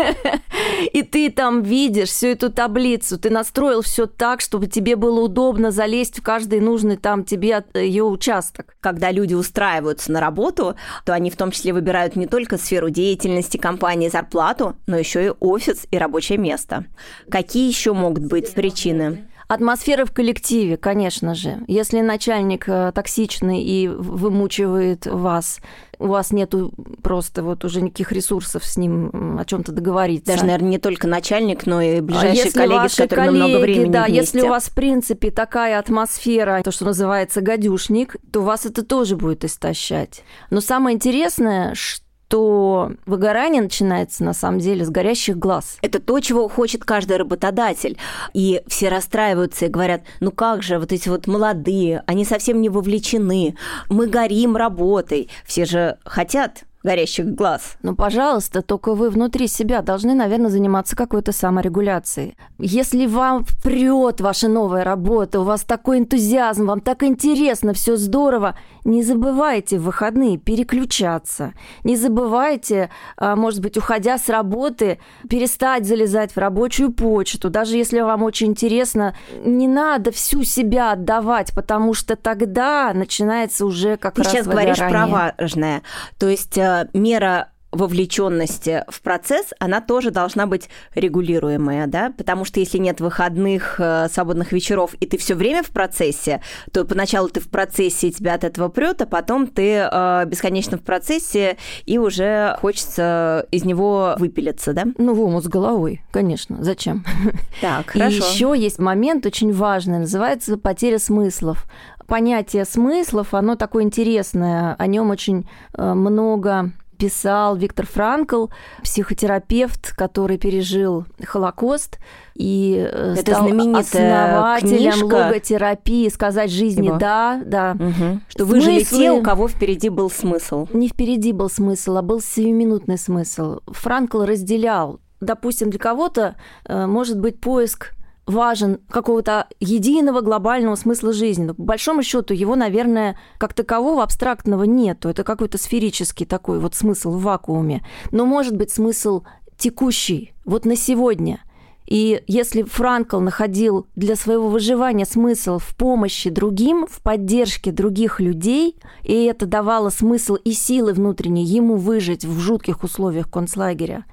И 0.93 1.01
ты 1.01 1.31
там 1.31 1.63
видишь 1.63 2.09
всю 2.09 2.27
эту 2.27 2.51
таблицу, 2.51 3.17
ты 3.17 3.29
настроил 3.29 3.81
все 3.81 4.05
так, 4.05 4.41
чтобы 4.41 4.67
тебе 4.67 4.95
было 4.95 5.21
удобно 5.21 5.71
залезть 5.71 6.19
в 6.19 6.23
каждый 6.23 6.61
нужный 6.61 6.97
там 6.97 7.23
тебе 7.23 7.63
ее 7.73 8.03
участок. 8.03 8.75
Когда 8.79 9.11
люди 9.11 9.33
устраиваются 9.33 10.11
на 10.11 10.21
работу, 10.21 10.75
то 11.05 11.13
они 11.13 11.29
в 11.31 11.35
том 11.35 11.51
числе 11.51 11.73
выбирают 11.73 12.15
не 12.15 12.27
только 12.27 12.57
сферу 12.57 12.89
деятельности 12.89 13.57
компании, 13.57 14.09
зарплату, 14.09 14.75
но 14.85 14.97
еще 14.97 15.25
и 15.25 15.31
офис 15.39 15.87
и 15.89 15.97
рабочее 15.97 16.37
место. 16.37 16.85
Какие 17.29 17.67
еще 17.67 17.93
могут 17.93 18.25
быть 18.25 18.53
причины? 18.53 19.25
Атмосфера 19.49 20.05
в 20.05 20.11
коллективе, 20.11 20.77
конечно 20.77 21.33
же. 21.33 21.63
Если 21.65 22.01
начальник 22.01 22.69
э, 22.69 22.91
токсичный 22.93 23.63
и 23.63 23.87
вымучивает 23.87 25.07
вас, 25.07 25.59
у 25.97 26.05
вас 26.05 26.31
нету 26.31 26.71
просто 27.01 27.41
вот 27.41 27.65
уже 27.65 27.81
никаких 27.81 28.11
ресурсов 28.11 28.63
с 28.63 28.77
ним 28.77 29.39
о 29.39 29.45
чем-то 29.45 29.71
договориться. 29.71 30.31
Даже, 30.31 30.45
наверное, 30.45 30.69
не 30.69 30.77
только 30.77 31.07
начальник, 31.07 31.65
но 31.65 31.81
и 31.81 31.99
ближайшие 31.99 32.51
а 32.51 32.53
коллеги, 32.53 32.87
с 32.89 32.95
которыми 32.95 33.25
коллеги, 33.25 33.43
много 33.43 33.61
времени 33.63 33.91
Да, 33.91 34.03
вместе. 34.03 34.17
если 34.17 34.41
у 34.41 34.49
вас, 34.49 34.65
в 34.65 34.75
принципе, 34.75 35.31
такая 35.31 35.79
атмосфера, 35.79 36.61
то, 36.63 36.69
что 36.69 36.85
называется 36.85 37.41
гадюшник, 37.41 38.17
то 38.31 38.43
вас 38.43 38.67
это 38.67 38.85
тоже 38.85 39.17
будет 39.17 39.43
истощать. 39.45 40.23
Но 40.51 40.61
самое 40.61 40.95
интересное, 40.95 41.73
что 41.73 42.05
то 42.29 42.91
выгорание 43.07 43.61
начинается 43.61 44.23
на 44.23 44.33
самом 44.33 44.59
деле 44.59 44.85
с 44.85 44.89
горящих 44.89 45.37
глаз. 45.37 45.77
Это 45.81 45.99
то, 45.99 46.19
чего 46.19 46.47
хочет 46.47 46.85
каждый 46.85 47.17
работодатель. 47.17 47.97
И 48.33 48.61
все 48.67 48.89
расстраиваются 48.89 49.65
и 49.65 49.69
говорят, 49.69 50.03
ну 50.19 50.31
как 50.31 50.63
же, 50.63 50.79
вот 50.79 50.93
эти 50.93 51.09
вот 51.09 51.27
молодые, 51.27 52.03
они 52.05 52.23
совсем 52.23 52.61
не 52.61 52.69
вовлечены, 52.69 53.55
мы 53.89 54.07
горим 54.07 54.55
работой. 54.55 55.29
Все 55.45 55.65
же 55.65 55.97
хотят 56.05 56.65
горящих 56.83 57.33
глаз. 57.33 57.77
Ну, 57.81 57.95
пожалуйста, 57.95 58.61
только 58.61 58.93
вы 58.93 59.09
внутри 59.09 59.47
себя 59.47 59.81
должны, 59.81 60.13
наверное, 60.13 60.49
заниматься 60.49 60.95
какой-то 60.95 61.31
саморегуляцией. 61.31 62.37
Если 62.57 63.05
вам 63.05 63.45
прет 63.63 64.21
ваша 64.21 64.47
новая 64.47 64.83
работа, 64.83 65.41
у 65.41 65.43
вас 65.43 65.61
такой 65.63 65.99
энтузиазм, 65.99 66.67
вам 66.67 66.81
так 66.81 67.03
интересно, 67.03 67.73
все 67.73 67.97
здорово, 67.97 68.55
не 68.83 69.03
забывайте 69.03 69.77
в 69.77 69.83
выходные 69.83 70.37
переключаться. 70.37 71.53
Не 71.83 71.95
забывайте, 71.95 72.89
а, 73.17 73.35
может 73.35 73.61
быть, 73.61 73.77
уходя 73.77 74.17
с 74.17 74.29
работы, 74.29 74.99
перестать 75.29 75.85
залезать 75.85 76.33
в 76.33 76.37
рабочую 76.37 76.91
почту. 76.91 77.49
Даже 77.49 77.77
если 77.77 77.99
вам 77.99 78.23
очень 78.23 78.47
интересно, 78.47 79.15
не 79.43 79.67
надо 79.67 80.11
всю 80.11 80.43
себя 80.43 80.91
отдавать, 80.91 81.53
потому 81.53 81.93
что 81.93 82.15
тогда 82.15 82.91
начинается 82.93 83.65
уже 83.65 83.97
как 83.97 84.15
Ты 84.15 84.23
раз 84.23 84.31
сейчас 84.31 84.47
говоришь 84.47 84.77
про 84.77 85.07
важное. 85.07 85.83
То 86.17 86.27
есть 86.27 86.57
э, 86.57 86.89
мера 86.93 87.49
вовлеченности 87.71 88.83
в 88.87 89.01
процесс, 89.01 89.47
она 89.59 89.81
тоже 89.81 90.11
должна 90.11 90.47
быть 90.47 90.69
регулируемая, 90.95 91.87
да, 91.87 92.11
потому 92.17 92.45
что 92.45 92.59
если 92.59 92.79
нет 92.79 92.99
выходных, 92.99 93.75
э, 93.79 94.07
свободных 94.11 94.51
вечеров, 94.51 94.95
и 94.99 95.05
ты 95.05 95.17
все 95.17 95.35
время 95.35 95.61
в 95.61 95.69
процессе, 95.69 96.41
то 96.71 96.83
поначалу 96.85 97.29
ты 97.29 97.39
в 97.39 97.49
процессе, 97.49 98.07
и 98.07 98.11
тебя 98.11 98.33
от 98.33 98.43
этого 98.43 98.69
прет, 98.69 99.01
а 99.01 99.05
потом 99.05 99.47
ты 99.47 99.87
э, 99.91 100.25
бесконечно 100.25 100.77
в 100.77 100.81
процессе, 100.81 101.57
и 101.85 101.97
уже 101.97 102.57
хочется 102.59 103.45
из 103.51 103.65
него 103.65 104.15
выпилиться, 104.17 104.73
да? 104.73 104.85
Ну, 104.97 105.13
в 105.13 105.21
омут 105.21 105.43
с 105.43 105.47
головой, 105.47 106.01
конечно. 106.11 106.63
Зачем? 106.63 107.05
Так, 107.61 107.89
хорошо. 107.89 108.15
И 108.15 108.15
еще 108.15 108.53
есть 108.55 108.79
момент 108.79 109.25
очень 109.25 109.51
важный, 109.53 109.99
называется 109.99 110.57
потеря 110.57 110.99
смыслов 110.99 111.67
понятие 112.07 112.65
смыслов, 112.65 113.33
оно 113.33 113.55
такое 113.55 113.83
интересное, 113.83 114.75
о 114.77 114.87
нем 114.87 115.11
очень 115.11 115.47
э, 115.77 115.93
много 115.93 116.71
писал 116.99 117.55
Виктор 117.55 117.87
Франкл, 117.87 118.47
психотерапевт, 118.83 119.93
который 119.95 120.37
пережил 120.37 121.05
Холокост 121.23 121.97
и 122.35 122.75
э, 122.77 123.15
Это 123.17 123.31
стал 123.33 123.47
основателем 123.47 124.91
книжка. 124.91 125.05
логотерапии 125.05 126.09
«Сказать 126.09 126.51
жизни 126.51 126.87
Его. 126.87 126.97
да», 126.97 127.41
да. 127.45 127.75
Угу. 127.79 128.19
Что 128.27 128.45
выжили 128.45 128.83
те, 128.83 129.11
у 129.11 129.23
кого 129.23 129.47
впереди 129.47 129.89
был 129.89 130.11
смысл. 130.11 130.67
Не 130.73 130.89
впереди 130.89 131.31
был 131.31 131.49
смысл, 131.49 131.97
а 131.97 132.01
был 132.01 132.21
сиюминутный 132.21 132.97
смысл. 132.97 133.59
Франкл 133.67 134.23
разделял 134.23 134.99
допустим, 135.21 135.69
для 135.69 135.79
кого-то 135.79 136.35
э, 136.65 136.85
может 136.85 137.19
быть 137.19 137.39
поиск 137.41 137.91
важен 138.29 138.79
какого-то 138.89 139.47
единого 139.59 140.21
глобального 140.21 140.75
смысла 140.75 141.13
жизни. 141.13 141.45
Но 141.45 141.53
по 141.53 141.63
большому 141.63 142.03
счету 142.03 142.33
его, 142.33 142.55
наверное, 142.55 143.17
как 143.37 143.53
такового 143.53 144.03
абстрактного 144.03 144.63
нету. 144.63 145.09
Это 145.09 145.23
какой-то 145.23 145.57
сферический 145.57 146.25
такой 146.25 146.59
вот 146.59 146.75
смысл 146.75 147.11
в 147.11 147.23
вакууме. 147.23 147.85
Но 148.11 148.25
может 148.25 148.55
быть 148.55 148.71
смысл 148.71 149.23
текущий, 149.57 150.33
вот 150.45 150.65
на 150.65 150.75
сегодня. 150.75 151.41
И 151.85 152.21
если 152.27 152.61
Франкл 152.61 153.19
находил 153.19 153.87
для 153.95 154.15
своего 154.15 154.47
выживания 154.47 155.05
смысл 155.05 155.57
в 155.57 155.75
помощи 155.75 156.29
другим, 156.29 156.85
в 156.85 157.01
поддержке 157.01 157.71
других 157.71 158.19
людей, 158.19 158.75
и 159.03 159.23
это 159.23 159.47
давало 159.47 159.89
смысл 159.89 160.35
и 160.35 160.51
силы 160.51 160.93
внутренние 160.93 161.45
ему 161.45 161.77
выжить 161.77 162.25
в 162.25 162.39
жутких 162.39 162.83
условиях 162.83 163.31
концлагеря, 163.31 164.05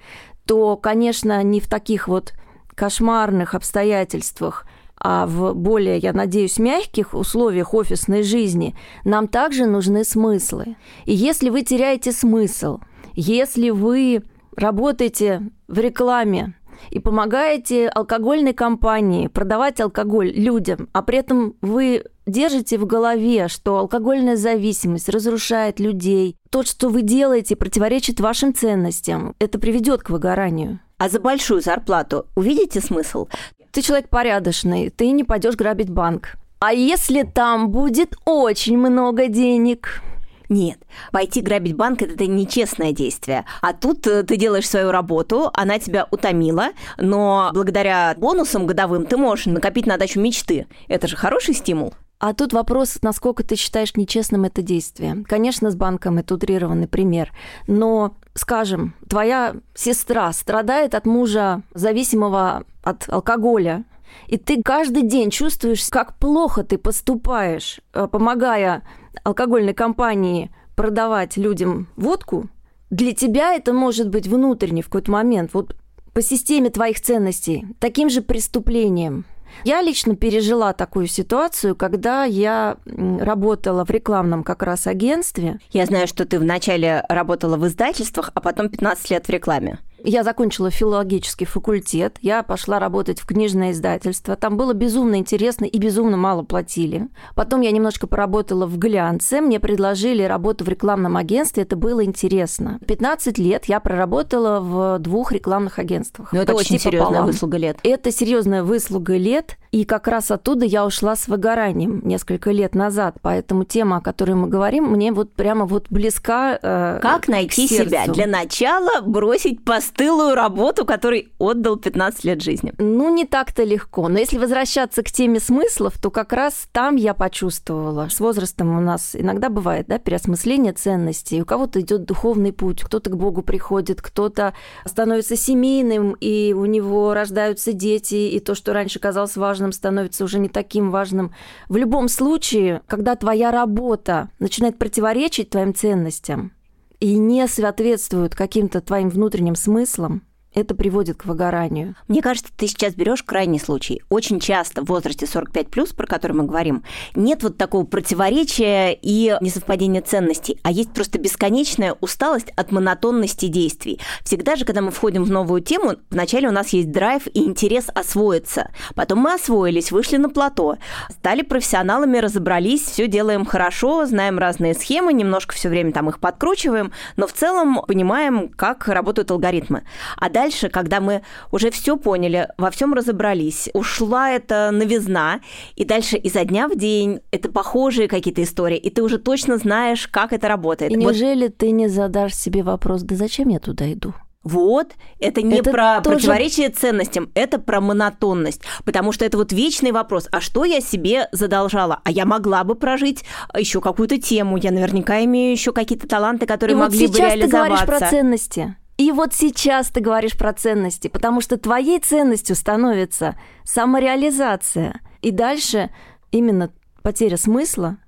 то, 0.47 0.77
конечно, 0.77 1.43
не 1.43 1.61
в 1.61 1.69
таких 1.69 2.09
вот 2.09 2.33
кошмарных 2.77 3.55
обстоятельствах, 3.55 4.67
а 4.99 5.27
в 5.27 5.55
более, 5.55 5.99
я 5.99 6.13
надеюсь, 6.13 6.59
мягких 6.59 7.15
условиях 7.15 7.75
офисной 7.75 8.23
жизни, 8.23 8.77
нам 9.05 9.27
также 9.27 9.67
нужны 9.67 10.05
смыслы. 10.05 10.77
И 11.05 11.15
если 11.15 11.51
вы 11.51 11.63
теряете 11.63 12.13
смысл, 12.13 12.79
если 13.15 13.71
вы 13.71 14.23
работаете 14.57 15.43
в 15.69 15.79
рекламе 15.79 16.55
и 16.91 16.99
помогаете 16.99 17.89
алкогольной 17.89 18.53
компании 18.53 19.29
продавать 19.29 19.81
алкоголь 19.81 20.31
людям, 20.31 20.89
а 20.93 21.03
при 21.03 21.19
этом 21.19 21.55
вы 21.61 22.05
держите 22.27 22.79
в 22.79 22.87
голове, 22.87 23.49
что 23.49 23.79
алкогольная 23.79 24.37
зависимость 24.37 25.09
разрушает 25.09 25.81
людей, 25.81 26.37
то, 26.51 26.63
что 26.63 26.89
вы 26.89 27.03
делаете, 27.03 27.57
противоречит 27.57 28.21
вашим 28.21 28.55
ценностям, 28.55 29.35
это 29.39 29.59
приведет 29.59 30.03
к 30.03 30.11
выгоранию. 30.11 30.81
А 30.99 31.09
за 31.09 31.21
большую 31.21 31.61
зарплату 31.61 32.27
увидите 32.35 32.81
смысл? 32.81 33.29
Ты 33.71 33.83
человек 33.83 34.09
порядочный, 34.09 34.91
ты 34.91 35.11
не 35.11 35.25
пойдешь 35.25 35.55
грабить 35.55 35.91
банк. 35.91 36.37
А 36.59 36.73
если 36.73 37.23
там 37.23 37.71
будет 37.71 38.17
очень 38.25 38.79
много 38.79 39.29
денег? 39.29 40.01
Нет, 40.49 40.79
пойти 41.13 41.41
грабить 41.41 41.77
банк– 41.77 42.03
это 42.03 42.27
нечестное 42.27 42.93
действие. 42.93 43.45
А 43.63 43.73
тут 43.73 44.07
э, 44.07 44.23
ты 44.23 44.37
делаешь 44.37 44.69
свою 44.69 44.91
работу, 44.91 45.51
она 45.55 45.79
тебя 45.79 46.07
утомила, 46.11 46.69
но 46.99 47.51
благодаря 47.53 48.15
бонусам 48.17 48.67
годовым 48.67 49.07
ты 49.07 49.17
можешь 49.17 49.47
накопить 49.47 49.87
на 49.87 49.97
дачу 49.97 50.21
мечты. 50.21 50.67
Это 50.89 51.09
же 51.09 51.17
хороший 51.17 51.55
стимул. 51.55 51.95
А 52.19 52.33
тут 52.33 52.53
вопрос, 52.55 52.99
насколько 53.03 53.45
ты 53.45 53.57
считаешь 53.57 53.95
нечестным 53.95 54.45
это 54.45 54.63
действие. 54.63 55.23
Конечно, 55.29 55.71
с 55.71 55.77
банком 55.77 56.17
это 56.17 56.35
утрированный 56.35 56.89
пример, 56.89 57.33
но, 57.67 58.17
скажем, 58.35 58.95
твоя 59.09 59.57
сестра 59.75 60.33
страдает 60.33 60.95
от 60.95 61.05
мужа, 61.05 61.63
зависимого 61.75 62.65
от 62.83 63.07
алкоголя, 63.09 63.85
и 64.27 64.37
ты 64.37 64.63
каждый 64.63 65.03
день 65.03 65.31
чувствуешь, 65.31 65.87
как 65.89 66.17
плохо 66.19 66.65
ты 66.65 66.79
поступаешь, 66.79 67.81
э, 67.93 68.07
помогая 68.11 68.83
алкогольной 69.25 69.75
компании 69.75 70.51
продавать 70.75 71.37
людям 71.37 71.89
водку, 71.97 72.49
для 72.91 73.13
тебя 73.13 73.55
это 73.55 73.73
может 73.73 74.09
быть 74.09 74.27
внутренне 74.27 74.83
в 74.83 74.87
какой-то 74.87 75.11
момент, 75.11 75.51
вот 75.53 75.77
по 76.13 76.23
системе 76.23 76.71
твоих 76.71 77.01
ценностей, 77.01 77.67
таким 77.79 78.11
же 78.11 78.23
преступлением– 78.23 79.25
я 79.65 79.83
лично 79.83 80.17
пережила 80.17 80.73
такую 80.73 81.07
ситуацию, 81.07 81.75
когда 81.75 82.25
я 82.25 82.77
работала 82.85 83.85
в 83.85 83.91
рекламном 83.91 84.45
как 84.45 84.63
раз 84.63 84.87
агентстве. 84.87 85.59
Я 85.71 85.87
знаю, 85.87 86.07
что 86.07 86.25
ты 86.25 86.39
вначале 86.39 87.05
работала 87.09 87.57
в 87.57 87.67
издательствах, 87.67 88.31
а 88.35 88.41
потом 88.41 88.69
15 88.69 89.11
лет 89.11 89.27
в 89.27 89.31
рекламе. 89.31 89.79
Я 90.09 90.23
закончила 90.23 90.71
филологический 90.71 91.47
факультет, 91.47 92.19
я 92.23 92.45
пошла 92.45 92.79
работать 92.79 93.19
в 93.19 93.27
книжное 93.27 93.73
издательство. 93.73 94.37
Там 94.37 94.57
было 94.57 94.73
безумно 94.73 95.17
интересно 95.17 95.65
и 95.65 95.79
безумно 95.79 96.17
мало 96.17 96.45
платили. 96.45 97.09
Потом 97.35 97.61
я 97.63 97.73
немножко 97.73 98.07
поработала 98.07 98.67
в 98.67 98.79
глянце, 98.79 99.41
мне 99.41 99.59
предложили 99.59 100.23
работу 100.23 100.65
в 100.65 100.69
рекламном 100.69 101.17
агентстве, 101.17 101.65
это 101.65 101.75
было 101.75 102.05
интересно. 102.05 102.79
15 102.87 103.37
лет 103.39 103.65
я 103.65 103.81
проработала 103.81 104.61
в 104.61 105.01
двух 105.01 105.33
рекламных 105.33 105.81
агентствах. 105.81 106.33
Но 106.33 106.39
ну, 106.39 106.43
это 106.45 106.55
очень 106.55 106.79
серьезная 106.79 107.09
пополам. 107.09 107.27
выслуга 107.27 107.57
лет. 107.57 107.79
Это 107.83 108.13
серьезная 108.13 108.63
выслуга 108.63 109.17
лет, 109.17 109.59
И 109.77 109.85
как 109.85 110.09
раз 110.09 110.31
оттуда 110.31 110.65
я 110.65 110.87
ушла 110.87 111.17
с 111.17 111.29
выгоранием 111.29 112.01
несколько 112.03 112.51
лет 112.51 112.75
назад. 112.75 113.17
Поэтому 113.21 113.65
тема, 113.65 113.99
о 113.99 114.01
которой 114.01 114.33
мы 114.33 114.49
говорим, 114.49 114.85
мне 114.85 115.13
вот 115.13 115.35
прямо 115.35 115.67
вот 115.67 115.89
близка. 115.91 116.59
Э, 116.63 116.99
как 117.03 117.29
найти 117.29 117.69
себя? 117.69 118.07
Для 118.07 118.27
начала 118.27 119.03
бросить 119.03 119.63
постылую 119.67 120.35
работу, 120.35 120.87
которой 120.87 121.29
отдал 121.39 121.77
15 121.77 122.25
лет 122.25 122.41
жизни. 122.41 122.73
Ну, 122.79 123.15
не 123.15 123.27
так-то 123.27 123.65
легко. 123.65 124.09
Но 124.09 124.19
если 124.19 124.39
возвращаться 124.39 125.03
к 125.03 125.11
теме 125.13 125.41
смыслов, 125.41 126.01
то 126.01 126.11
как 126.11 126.33
раз 126.33 126.69
там 126.73 126.97
я 126.97 127.13
почувствовала. 127.13 128.09
С 128.09 128.19
возрастом 128.19 128.79
у 128.79 128.81
нас 128.81 129.15
иногда 129.15 129.51
бывает 129.51 129.89
да, 129.89 129.99
переосмысление 129.99 130.73
ценностей. 130.73 131.43
У 131.43 131.45
кого-то 131.45 131.83
идет 131.83 132.07
духовный 132.07 132.55
путь, 132.55 132.83
кто-то 132.83 133.11
к 133.11 133.17
Богу 133.19 133.43
приходит, 133.43 134.01
кто-то 134.01 134.55
становится 134.87 135.37
семейным, 135.37 136.17
и 136.19 136.55
у 136.55 136.65
него 136.65 137.13
рождаются 137.13 137.75
дети, 137.75 138.15
и 138.15 138.41
то, 138.41 138.55
что 138.55 138.73
раньше 138.73 139.01
казалось 139.01 139.37
важным, 139.37 139.66
становится 139.73 140.25
уже 140.25 140.39
не 140.39 140.49
таким 140.49 140.91
важным. 140.91 141.33
В 141.69 141.77
любом 141.77 142.09
случае, 142.09 142.83
когда 142.87 143.15
твоя 143.15 143.51
работа 143.51 144.31
начинает 144.39 144.79
противоречить 144.79 145.51
твоим 145.51 145.75
ценностям 145.75 146.53
и 147.01 147.17
не 147.19 147.47
соответствует 147.47 148.35
каким-то 148.35 148.81
твоим 148.81 149.09
внутренним 149.09 149.55
смыслам, 149.55 150.26
это 150.57 150.75
приводит 150.75 151.19
к 151.19 151.27
выгоранию. 151.27 151.95
Мне 152.09 152.23
кажется, 152.23 152.51
ты 152.57 152.67
сейчас 152.67 152.95
берешь 152.95 153.23
крайний 153.23 153.61
случай. 153.61 154.03
Очень 154.09 154.41
часто 154.41 154.81
в 154.81 154.87
возрасте 154.87 155.27
45 155.27 155.69
плюс, 155.69 155.93
про 155.93 156.07
который 156.07 156.33
мы 156.33 156.45
говорим, 156.45 156.83
нет 157.15 157.43
вот 157.43 157.59
такого 157.59 157.85
противоречия 157.85 158.99
и 159.01 159.37
несовпадения 159.43 160.01
ценностей, 160.01 160.59
а 160.63 160.73
есть 160.73 160.93
просто 160.93 161.19
бесконечная 161.19 161.95
усталость 162.01 162.51
от 162.57 162.73
монотонности 162.73 163.47
действий. 163.47 164.01
Всегда 164.25 164.57
же, 164.57 164.65
когда 164.65 164.81
мы 164.81 164.91
входим 164.91 165.25
в 165.25 165.31
новую 165.31 165.61
тему, 165.61 165.97
вначале 166.09 166.49
у 166.49 166.53
нас 166.53 166.71
есть 166.71 166.91
драйв 166.91 167.27
и 167.27 167.45
интерес 167.45 167.89
освоиться. 167.95 168.71
Потом 168.95 169.19
мы 169.19 169.35
освоились, 169.35 169.93
вышли 169.93 170.17
на 170.17 170.31
плато, 170.31 170.79
стали 171.11 171.43
профессионалами, 171.43 172.17
разобрались, 172.17 172.81
все 172.81 173.09
делаем 173.09 173.45
хорошо, 173.45 174.07
знаем 174.07 174.39
разные 174.39 174.73
схемы, 174.73 175.13
немножко 175.13 175.55
все 175.55 175.69
время 175.69 175.93
там 175.93 176.09
их 176.09 176.19
подкручиваем, 176.19 176.93
но 177.17 177.27
в 177.27 177.35
целом 177.35 177.83
понимаем, 177.87 178.49
как 178.49 178.89
работают 178.89 179.31
алгоритмы. 179.31 179.83
А 180.17 180.31
дальше 180.31 180.46
дальше, 180.47 180.69
когда 180.69 181.01
мы 181.01 181.23
уже 181.51 181.71
все 181.71 181.97
поняли, 181.97 182.49
во 182.57 182.71
всем 182.71 182.95
разобрались, 182.95 183.69
ушла 183.75 184.31
эта 184.31 184.71
новизна, 184.71 185.41
и 185.75 185.85
дальше 185.85 186.17
изо 186.17 186.45
дня 186.45 186.69
в 186.69 186.77
день 186.77 187.21
это 187.33 187.51
похожие 187.51 188.07
какие-то 188.07 188.43
истории, 188.43 188.77
и 188.77 188.91
ты 188.91 189.03
уже 189.03 189.19
точно 189.19 189.59
знаешь, 189.59 190.07
как 190.07 190.33
это 190.33 190.47
работает. 190.49 190.93
И 190.93 190.95
неужели 190.95 191.47
вот... 191.47 191.57
ты 191.57 191.71
не 191.73 191.89
задашь 191.89 192.35
себе 192.35 192.63
вопрос, 192.63 193.03
да 193.03 193.17
зачем 193.17 193.49
я 193.49 193.59
туда 193.59 193.93
иду? 193.93 194.15
Вот, 194.45 194.93
это 195.19 195.43
не 195.43 195.57
это 195.57 195.73
про 195.73 196.01
тоже... 196.01 196.19
противоречие 196.19 196.69
ценностям, 196.69 197.33
это 197.35 197.59
про 197.59 197.81
монотонность. 197.81 198.63
Потому 198.85 199.11
что 199.11 199.25
это 199.25 199.37
вот 199.39 199.53
вечный 199.53 199.91
вопрос, 199.91 200.29
а 200.31 200.41
что 200.41 200.65
я 200.65 200.81
себе 200.81 201.29
задолжала? 201.33 202.01
А 202.05 202.13
я 202.13 202.25
могла 202.25 202.63
бы 202.63 202.77
прожить 202.77 203.25
еще 203.59 203.81
какую-то 203.81 204.19
тему, 204.19 204.57
я 204.57 204.71
наверняка 204.71 205.25
имею 205.25 205.51
еще 205.51 205.73
какие-то 205.73 206.07
таланты, 206.07 206.47
которые 206.47 206.77
И 206.77 206.79
могли 206.79 207.09
вот 207.09 207.17
бы 207.17 207.23
реализоваться. 207.23 207.49
Ты 207.49 207.57
говоришь 207.57 207.87
про 207.87 208.09
ценности. 208.09 208.77
И 208.97 209.13
вот 209.13 209.35
сейчас 209.35 209.89
ты 209.89 210.01
говоришь 210.01 210.37
про 210.37 210.53
ценности, 210.55 211.09
потому 211.09 211.41
что 211.41 211.59
твоей 211.59 212.01
ценностью 212.01 212.57
становится 212.57 213.37
самореализация. 213.65 215.01
И 215.21 215.31
дальше 215.31 215.91
именно 216.31 216.73
потеря 217.03 217.37
смысла 217.37 217.99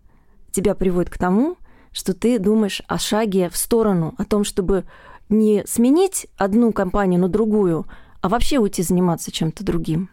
тебя 0.50 0.75
приводит 0.75 1.11
к 1.11 1.18
тому, 1.18 1.57
что 1.92 2.14
ты 2.14 2.38
думаешь 2.38 2.83
о 2.87 2.99
шаге 2.99 3.50
в 3.50 3.57
сторону, 3.57 4.14
о 4.16 4.25
том, 4.25 4.45
чтобы 4.45 4.85
не 5.28 5.62
сменить 5.66 6.26
одну 6.37 6.73
компанию 6.73 7.21
на 7.21 7.28
другую, 7.28 7.87
а 8.23 8.28
вообще 8.28 8.59
уйти 8.59 8.83
заниматься 8.83 9.30
чем-то 9.30 9.64
другим. 9.64 10.09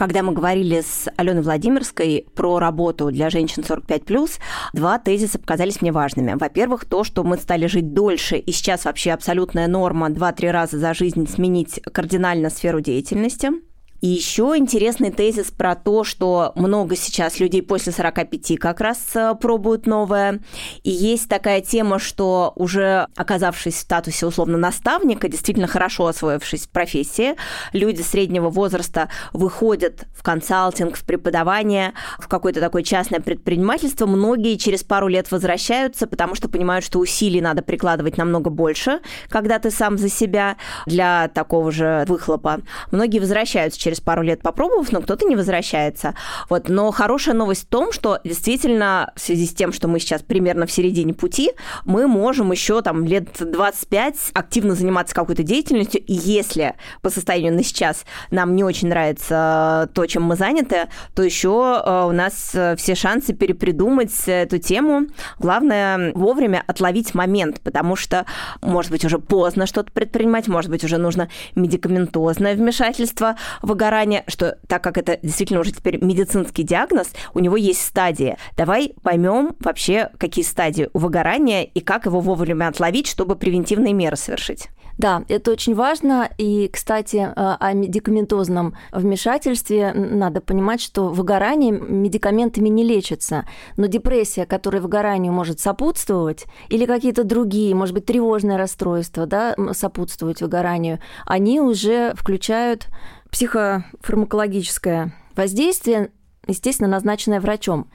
Когда 0.00 0.22
мы 0.22 0.32
говорили 0.32 0.80
с 0.80 1.10
Аленой 1.18 1.42
Владимирской 1.42 2.26
про 2.34 2.58
работу 2.58 3.10
для 3.10 3.28
женщин 3.28 3.62
45+, 3.62 4.30
два 4.72 4.98
тезиса 4.98 5.38
показались 5.38 5.82
мне 5.82 5.92
важными. 5.92 6.38
Во-первых, 6.40 6.86
то, 6.86 7.04
что 7.04 7.22
мы 7.22 7.36
стали 7.36 7.66
жить 7.66 7.92
дольше, 7.92 8.38
и 8.38 8.50
сейчас 8.50 8.86
вообще 8.86 9.10
абсолютная 9.10 9.68
норма 9.68 10.08
2-3 10.08 10.50
раза 10.52 10.78
за 10.78 10.94
жизнь 10.94 11.28
сменить 11.28 11.82
кардинально 11.82 12.48
сферу 12.48 12.80
деятельности– 12.80 13.50
и 14.00 14.08
еще 14.08 14.54
интересный 14.56 15.10
тезис 15.10 15.50
про 15.50 15.74
то, 15.74 16.04
что 16.04 16.52
много 16.54 16.96
сейчас 16.96 17.38
людей 17.38 17.62
после 17.62 17.92
45 17.92 18.58
как 18.58 18.80
раз 18.80 18.98
э, 19.14 19.34
пробуют 19.40 19.86
новое. 19.86 20.40
И 20.82 20.90
есть 20.90 21.28
такая 21.28 21.60
тема, 21.60 21.98
что 21.98 22.52
уже 22.56 23.08
оказавшись 23.16 23.74
в 23.74 23.80
статусе 23.80 24.26
условно 24.26 24.56
наставника, 24.56 25.28
действительно 25.28 25.66
хорошо 25.66 26.06
освоившись 26.06 26.66
в 26.66 26.70
профессии, 26.70 27.34
люди 27.72 28.00
среднего 28.00 28.48
возраста 28.48 29.10
выходят 29.32 30.06
в 30.16 30.22
консалтинг, 30.22 30.96
в 30.96 31.04
преподавание, 31.04 31.92
в 32.18 32.28
какое-то 32.28 32.60
такое 32.60 32.82
частное 32.82 33.20
предпринимательство. 33.20 34.06
Многие 34.06 34.56
через 34.56 34.82
пару 34.82 35.08
лет 35.08 35.30
возвращаются, 35.30 36.06
потому 36.06 36.34
что 36.34 36.48
понимают, 36.48 36.84
что 36.84 36.98
усилий 37.00 37.40
надо 37.40 37.62
прикладывать 37.62 38.16
намного 38.16 38.48
больше, 38.48 39.00
когда 39.28 39.58
ты 39.58 39.70
сам 39.70 39.98
за 39.98 40.08
себя 40.08 40.56
для 40.86 41.28
такого 41.28 41.70
же 41.70 42.04
выхлопа. 42.08 42.60
Многие 42.90 43.18
возвращаются 43.18 43.78
через 43.78 43.89
через 43.90 44.00
пару 44.00 44.22
лет 44.22 44.40
попробовав, 44.40 44.92
но 44.92 45.00
кто-то 45.00 45.26
не 45.26 45.34
возвращается. 45.34 46.14
Вот. 46.48 46.68
Но 46.68 46.92
хорошая 46.92 47.34
новость 47.34 47.64
в 47.64 47.66
том, 47.66 47.90
что 47.92 48.20
действительно 48.22 49.12
в 49.16 49.20
связи 49.20 49.46
с 49.46 49.52
тем, 49.52 49.72
что 49.72 49.88
мы 49.88 49.98
сейчас 49.98 50.22
примерно 50.22 50.66
в 50.66 50.70
середине 50.70 51.12
пути, 51.12 51.50
мы 51.84 52.06
можем 52.06 52.52
еще 52.52 52.82
там 52.82 53.04
лет 53.04 53.28
25 53.40 54.30
активно 54.32 54.76
заниматься 54.76 55.12
какой-то 55.12 55.42
деятельностью, 55.42 56.00
и 56.00 56.12
если 56.12 56.76
по 57.02 57.10
состоянию 57.10 57.52
на 57.52 57.64
сейчас 57.64 58.04
нам 58.30 58.54
не 58.54 58.62
очень 58.62 58.88
нравится 58.88 59.90
то, 59.92 60.06
чем 60.06 60.22
мы 60.22 60.36
заняты, 60.36 60.88
то 61.16 61.24
еще 61.24 61.82
э, 61.84 62.04
у 62.06 62.12
нас 62.12 62.52
э, 62.54 62.76
все 62.76 62.94
шансы 62.94 63.32
перепридумать 63.32 64.12
эту 64.26 64.58
тему. 64.58 65.06
Главное 65.40 66.12
вовремя 66.14 66.62
отловить 66.68 67.12
момент, 67.14 67.60
потому 67.60 67.96
что, 67.96 68.24
может 68.62 68.92
быть, 68.92 69.04
уже 69.04 69.18
поздно 69.18 69.66
что-то 69.66 69.90
предпринимать, 69.90 70.46
может 70.46 70.70
быть, 70.70 70.84
уже 70.84 70.98
нужно 70.98 71.28
медикаментозное 71.56 72.54
вмешательство 72.54 73.34
в 73.62 73.74
выгорания, 73.80 74.24
что 74.26 74.58
так 74.68 74.84
как 74.84 74.98
это 74.98 75.18
действительно 75.22 75.60
уже 75.60 75.72
теперь 75.72 76.02
медицинский 76.04 76.64
диагноз, 76.64 77.12
у 77.32 77.38
него 77.38 77.56
есть 77.56 77.80
стадии. 77.80 78.36
Давай 78.56 78.94
поймем 79.02 79.56
вообще, 79.60 80.10
какие 80.18 80.44
стадии 80.44 80.90
у 80.92 80.98
выгорания 80.98 81.64
и 81.64 81.80
как 81.80 82.04
его 82.04 82.20
вовремя 82.20 82.68
отловить, 82.68 83.06
чтобы 83.06 83.36
превентивные 83.36 83.94
меры 83.94 84.16
совершить. 84.16 84.68
Да, 84.98 85.24
это 85.28 85.52
очень 85.52 85.74
важно. 85.74 86.28
И, 86.36 86.68
кстати, 86.70 87.16
э, 87.16 87.32
о 87.34 87.72
медикаментозном 87.72 88.76
вмешательстве 88.92 89.94
надо 89.94 90.42
понимать, 90.42 90.82
что 90.82 91.08
выгорание 91.08 91.72
медикаментами 91.72 92.68
не 92.68 92.84
лечится. 92.84 93.46
Но 93.78 93.86
депрессия, 93.86 94.44
которая 94.44 94.82
выгоранию 94.82 95.32
может 95.32 95.58
сопутствовать, 95.58 96.44
или 96.68 96.84
какие-то 96.84 97.24
другие, 97.24 97.74
может 97.74 97.94
быть, 97.94 98.04
тревожные 98.04 98.58
расстройства, 98.58 99.24
да, 99.24 99.54
сопутствовать 99.72 100.42
выгоранию, 100.42 100.98
они 101.24 101.62
уже 101.62 102.12
включают 102.14 102.88
психофармакологическое 103.30 105.12
воздействие, 105.36 106.10
естественно, 106.46 106.88
назначенное 106.88 107.40
врачом. 107.40 107.90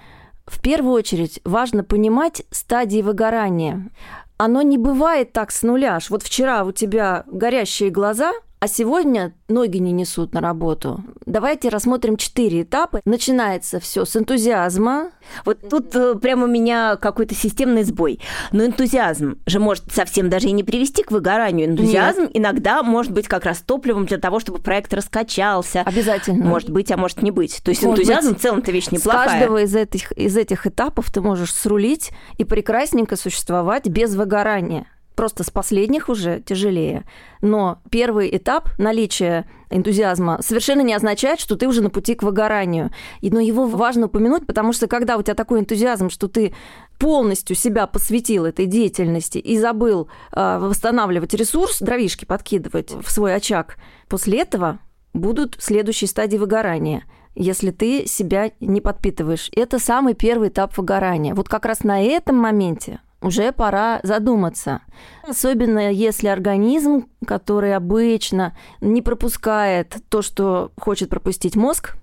В 0.46 0.62
первую 0.62 0.94
очередь 0.94 1.40
важно 1.44 1.84
понимать 1.84 2.44
стадии 2.52 3.02
выгорания. 3.02 3.90
Оно 4.38 4.62
не 4.62 4.78
бывает 4.78 5.34
так 5.34 5.52
с 5.52 5.64
нуля. 5.64 5.98
Вот 6.10 6.24
вчера 6.24 6.64
у 6.64 6.72
тебя 6.72 7.24
горящие 7.28 7.90
глаза– 7.90 8.34
а 8.60 8.68
сегодня 8.68 9.34
ноги 9.48 9.78
не 9.78 9.92
несут 9.92 10.34
на 10.34 10.42
работу. 10.42 11.04
Давайте 11.26 11.70
рассмотрим 11.70 12.18
четыре 12.18 12.64
этапа. 12.64 13.02
Начинается 13.06 13.80
все 13.80 14.06
с 14.06 14.16
энтузиазма. 14.16 15.12
Вот 15.44 15.70
тут 15.70 15.96
э, 15.96 16.16
прямо 16.16 16.46
у 16.46 16.48
меня 16.48 16.96
какой-то 16.96 17.36
системный 17.36 17.84
сбой. 17.84 18.20
Но 18.52 18.66
энтузиазм 18.66 19.40
же 19.46 19.60
может 19.60 19.92
совсем 19.92 20.30
даже 20.30 20.48
и 20.48 20.52
не 20.52 20.64
привести 20.64 21.04
к 21.04 21.12
выгоранию. 21.12 21.68
Энтузиазм 21.68 22.22
Нет. 22.22 22.32
иногда 22.34 22.82
может 22.82 23.12
быть 23.12 23.28
как 23.28 23.46
раз 23.46 23.60
топливом 23.60 24.06
для 24.06 24.18
того, 24.18 24.40
чтобы 24.40 24.60
проект 24.60 24.94
раскачался. 24.94 25.82
Обязательно. 25.82 26.46
Может 26.46 26.70
быть, 26.70 26.92
а 26.92 26.98
может 26.98 27.22
не 27.22 27.32
быть. 27.32 27.62
То 27.64 27.70
есть 27.70 27.84
может 27.84 28.00
энтузиазм 28.00 28.30
быть, 28.30 28.40
в 28.40 28.42
целом-то 28.42 28.72
вещь 28.72 28.88
неплохая. 28.90 29.28
С 29.28 29.32
каждого 29.32 29.62
из 29.62 29.76
этих, 29.76 30.12
из 30.14 30.38
этих 30.38 30.66
этапов 30.66 31.12
ты 31.12 31.22
можешь 31.22 31.54
срулить 31.54 32.12
и 32.38 32.44
прекрасненько 32.44 33.16
существовать 33.16 33.88
без 33.88 34.16
выгорания. 34.16 34.88
Просто 35.16 35.44
с 35.44 35.50
последних 35.50 36.10
уже 36.10 36.42
тяжелее. 36.42 37.06
Но 37.42 37.80
первый 37.90 38.36
этап 38.36 38.70
наличия 38.78 39.46
энтузиазма 39.70 40.40
совершенно 40.42 40.82
не 40.82 40.94
означает, 40.94 41.40
что 41.40 41.56
ты 41.56 41.68
уже 41.68 41.82
на 41.82 41.90
пути 41.90 42.16
к 42.16 42.24
выгоранию. 42.24 42.92
Но 43.22 43.40
его 43.40 43.66
важно 43.66 44.08
упомянуть, 44.08 44.46
потому 44.46 44.74
что 44.74 44.88
когда 44.88 45.18
у 45.18 45.22
тебя 45.22 45.36
такой 45.36 45.62
энтузиазм, 45.62 46.10
что 46.10 46.28
ты 46.28 46.54
полностью 47.00 47.56
себя 47.56 47.88
посвятил 47.88 48.46
этой 48.46 48.66
деятельности 48.66 49.38
и 49.38 49.58
забыл 49.58 50.10
э, 50.32 50.60
восстанавливать 50.60 51.34
ресурс, 51.34 51.80
дровишки 51.80 52.26
подкидывать 52.26 52.92
в 52.92 53.10
свой 53.10 53.36
очаг, 53.36 53.78
после 54.08 54.42
этого 54.42 54.80
будут 55.14 55.56
следующие 55.60 56.08
стадии 56.08 56.38
выгорания 56.38 57.04
если 57.36 57.72
ты 57.72 58.08
себя 58.08 58.52
не 58.62 58.80
подпитываешь. 58.82 59.50
Это 59.54 59.78
самый 59.78 60.14
первый 60.14 60.48
этап 60.48 60.78
выгорания. 60.78 61.36
Вот 61.36 61.50
как 61.50 61.66
раз 61.66 61.84
на 61.84 62.02
этом 62.02 62.38
моменте 62.38 63.02
уже 63.22 63.52
пора 63.52 64.00
задуматься. 64.04 64.82
Особенно 65.28 65.92
если 65.92 66.28
организм, 66.28 67.08
который 67.26 67.76
обычно 67.76 68.56
не 68.82 69.02
пропускает 69.02 69.98
то, 70.10 70.22
что 70.22 70.72
хочет 70.80 71.10
пропустить 71.10 71.56
мозг, 71.56 71.96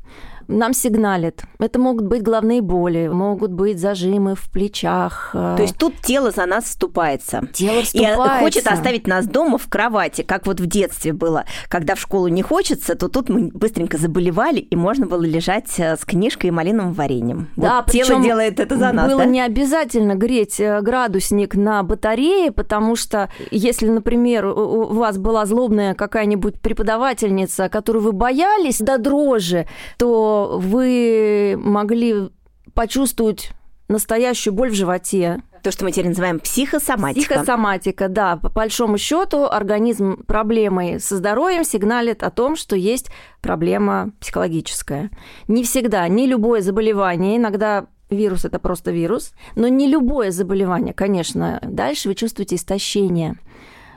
нам 0.48 0.72
сигналит. 0.72 1.42
Это 1.58 1.78
могут 1.78 2.06
быть 2.06 2.22
головные 2.22 2.60
боли, 2.60 3.08
могут 3.08 3.52
быть 3.52 3.78
зажимы 3.78 4.34
в 4.34 4.50
плечах. 4.50 5.30
Э. 5.34 5.54
То 5.56 5.62
есть 5.62 5.76
тут 5.76 5.94
тело 6.02 6.30
за 6.30 6.46
нас 6.46 6.64
вступается. 6.64 7.46
Тело 7.52 7.78
э, 7.78 7.82
вступается. 7.82 8.36
И 8.36 8.40
хочет 8.40 8.66
оставить 8.66 9.06
нас 9.06 9.26
дома 9.26 9.58
в 9.58 9.68
кровати, 9.68 10.22
как 10.22 10.46
вот 10.46 10.60
в 10.60 10.66
детстве 10.66 11.12
было. 11.12 11.44
Когда 11.68 11.94
в 11.94 12.00
школу 12.00 12.28
не 12.28 12.42
хочется, 12.42 12.94
то 12.94 13.08
тут 13.08 13.28
мы 13.28 13.50
быстренько 13.52 13.98
заболевали, 13.98 14.58
и 14.58 14.76
можно 14.76 15.06
было 15.06 15.22
лежать 15.22 15.78
э, 15.78 15.96
с 15.96 16.04
книжкой 16.04 16.48
и 16.48 16.50
малиновым 16.50 16.92
вареньем. 16.92 17.48
Да, 17.56 17.82
вот 17.82 17.92
тело 17.92 18.22
делает 18.22 18.60
это 18.60 18.76
за 18.76 18.92
нас. 18.92 19.10
Было 19.10 19.24
да? 19.24 19.26
не 19.26 19.40
обязательно 19.40 20.14
греть 20.14 20.60
градусник 20.82 21.54
на 21.54 21.82
батарее, 21.82 22.52
потому 22.52 22.96
что 22.96 23.30
если, 23.50 23.88
например, 23.88 24.46
у 24.46 24.92
вас 24.94 25.18
была 25.18 25.46
злобная 25.46 25.94
какая-нибудь 25.94 26.60
преподавательница, 26.60 27.68
которую 27.68 28.02
вы 28.02 28.12
боялись 28.12 28.78
до 28.78 28.98
дрожи, 28.98 29.66
то 29.98 30.31
вы 30.58 31.56
могли 31.58 32.30
почувствовать 32.74 33.52
настоящую 33.88 34.54
боль 34.54 34.70
в 34.70 34.74
животе. 34.74 35.42
То, 35.62 35.70
что 35.70 35.84
мы 35.84 35.92
теперь 35.92 36.08
называем 36.08 36.40
психосоматика. 36.40 37.34
Психосоматика, 37.34 38.08
да. 38.08 38.36
По 38.36 38.48
большому 38.48 38.98
счету 38.98 39.44
организм 39.44 40.24
проблемой 40.24 40.98
со 40.98 41.16
здоровьем 41.16 41.62
сигналит 41.62 42.24
о 42.24 42.30
том, 42.30 42.56
что 42.56 42.74
есть 42.74 43.10
проблема 43.40 44.10
психологическая. 44.20 45.10
Не 45.46 45.62
всегда, 45.62 46.08
не 46.08 46.26
любое 46.26 46.62
заболевание, 46.62 47.36
иногда 47.36 47.86
вирус 48.10 48.44
это 48.44 48.58
просто 48.58 48.90
вирус, 48.90 49.32
но 49.54 49.68
не 49.68 49.88
любое 49.88 50.32
заболевание, 50.32 50.94
конечно. 50.94 51.60
Дальше 51.62 52.08
вы 52.08 52.14
чувствуете 52.14 52.56
истощение 52.56 53.36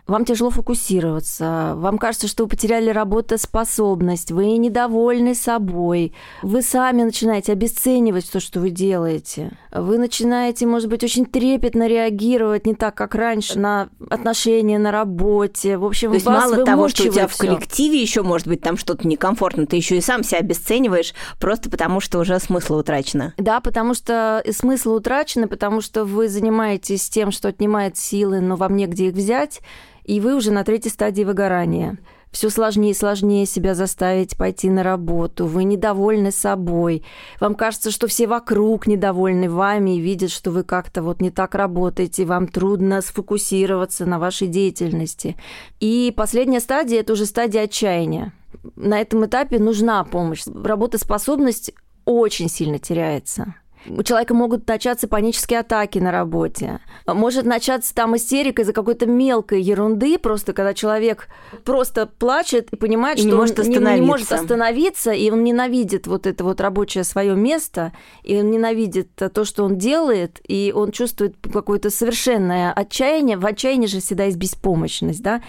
вам 0.07 0.25
тяжело 0.25 0.49
фокусироваться, 0.49 1.73
вам 1.77 1.97
кажется, 1.97 2.27
что 2.27 2.43
вы 2.43 2.49
потеряли 2.49 2.89
работоспособность, 2.89 4.31
вы 4.31 4.57
недовольны 4.57 5.33
собой, 5.33 6.13
вы 6.43 6.61
сами 6.61 7.03
начинаете 7.03 7.51
обесценивать 7.51 8.31
то, 8.31 8.39
что 8.39 8.59
вы 8.59 8.69
делаете. 8.69 9.57
Вы 9.71 9.97
начинаете, 9.97 10.65
может 10.67 10.89
быть, 10.89 11.03
очень 11.03 11.25
трепетно 11.25 11.87
реагировать 11.87 12.65
не 12.67 12.75
так, 12.75 12.95
как 12.95 13.15
раньше, 13.15 13.59
на 13.59 13.89
отношения 14.09 14.77
на 14.77 14.91
работе. 14.91 15.77
В 15.77 15.85
общем, 15.85 16.09
то 16.09 16.15
есть 16.15 16.25
мало 16.25 16.63
того, 16.63 16.87
что 16.87 17.03
у 17.03 17.11
тебя 17.11 17.27
в 17.27 17.37
коллективе 17.37 18.01
еще 18.01 18.21
может 18.21 18.47
быть 18.47 18.61
там 18.61 18.77
что-то 18.77 19.07
некомфортно, 19.07 19.65
ты 19.65 19.75
еще 19.75 19.97
и 19.97 20.01
сам 20.01 20.23
себя 20.23 20.39
обесцениваешь 20.39 21.13
просто 21.39 21.69
потому, 21.69 21.99
что 21.99 22.19
уже 22.19 22.39
смысл 22.39 22.75
утрачено. 22.75 23.33
Да, 23.37 23.59
потому 23.59 23.93
что 23.93 24.43
смысл 24.51 24.93
утрачен, 24.93 25.47
потому 25.47 25.81
что 25.81 26.05
вы 26.05 26.29
занимаетесь 26.29 27.09
тем, 27.09 27.31
что 27.31 27.47
отнимает 27.47 27.97
силы, 27.97 28.39
но 28.39 28.55
вам 28.55 28.75
негде 28.75 29.07
их 29.07 29.15
взять 29.15 29.61
и 30.05 30.19
вы 30.19 30.35
уже 30.35 30.51
на 30.51 30.63
третьей 30.63 30.91
стадии 30.91 31.23
выгорания. 31.23 31.97
Все 32.31 32.49
сложнее 32.49 32.91
и 32.91 32.95
сложнее 32.95 33.45
себя 33.45 33.75
заставить 33.75 34.37
пойти 34.37 34.69
на 34.69 34.83
работу. 34.83 35.45
Вы 35.45 35.63
недовольны 35.63 36.31
собой. 36.31 37.03
Вам 37.39 37.55
кажется, 37.55 37.91
что 37.91 38.07
все 38.07 38.27
вокруг 38.27 38.87
недовольны 38.87 39.49
вами 39.49 39.97
и 39.97 40.01
видят, 40.01 40.31
что 40.31 40.51
вы 40.51 40.63
как-то 40.63 41.01
вот 41.01 41.21
не 41.21 41.31
так 41.31 41.55
работаете. 41.55 42.25
Вам 42.25 42.47
трудно 42.47 43.01
сфокусироваться 43.01 44.05
на 44.05 44.19
вашей 44.19 44.47
деятельности. 44.49 45.37
И 45.79 46.13
последняя 46.15 46.59
стадия– 46.59 46.99
это 47.01 47.13
уже 47.13 47.25
стадия 47.25 47.63
отчаяния. 47.63 48.33
На 48.75 48.99
этом 48.99 49.25
этапе 49.25 49.57
нужна 49.57 50.03
помощь. 50.03 50.43
Работоспособность 50.45 51.71
очень 52.03 52.49
сильно 52.49 52.79
теряется. 52.79 53.55
У 53.87 54.03
человека 54.03 54.33
могут 54.33 54.67
начаться 54.67 55.07
панические 55.07 55.59
атаки 55.59 55.99
на 55.99 56.11
работе. 56.11 56.79
Может 57.05 57.45
начаться 57.45 57.93
там 57.93 58.15
истерика 58.15 58.61
из-за 58.61 58.73
какой-то 58.73 59.05
мелкой 59.05 59.61
ерунды, 59.61 60.17
просто 60.17 60.53
когда 60.53 60.73
человек 60.73 61.27
просто 61.63 62.07
плачет 62.07 62.69
и 62.71 62.75
понимает, 62.75 63.17
и 63.17 63.21
что 63.21 63.29
не 63.29 63.35
может, 63.35 63.59
он 63.59 63.67
не, 63.67 63.77
не 63.77 64.01
может 64.01 64.31
остановиться, 64.31 65.11
и 65.11 65.29
он 65.29 65.43
ненавидит 65.43 66.07
вот 66.07 66.27
это 66.27 66.43
вот 66.43 66.61
рабочее 66.61 67.03
свое 67.03 67.35
место, 67.35 67.93
и 68.23 68.39
он 68.39 68.51
ненавидит 68.51 69.09
то, 69.15 69.45
что 69.45 69.63
он 69.63 69.77
делает, 69.77 70.39
и 70.47 70.73
он 70.75 70.91
чувствует 70.91 71.35
какое-то 71.51 71.89
совершенное 71.89 72.71
отчаяние. 72.73 73.37
В 73.37 73.45
отчаянии 73.45 73.87
же 73.87 73.99
всегда 73.99 74.25
есть 74.25 74.37
беспомощность, 74.37 75.21
да. 75.21 75.41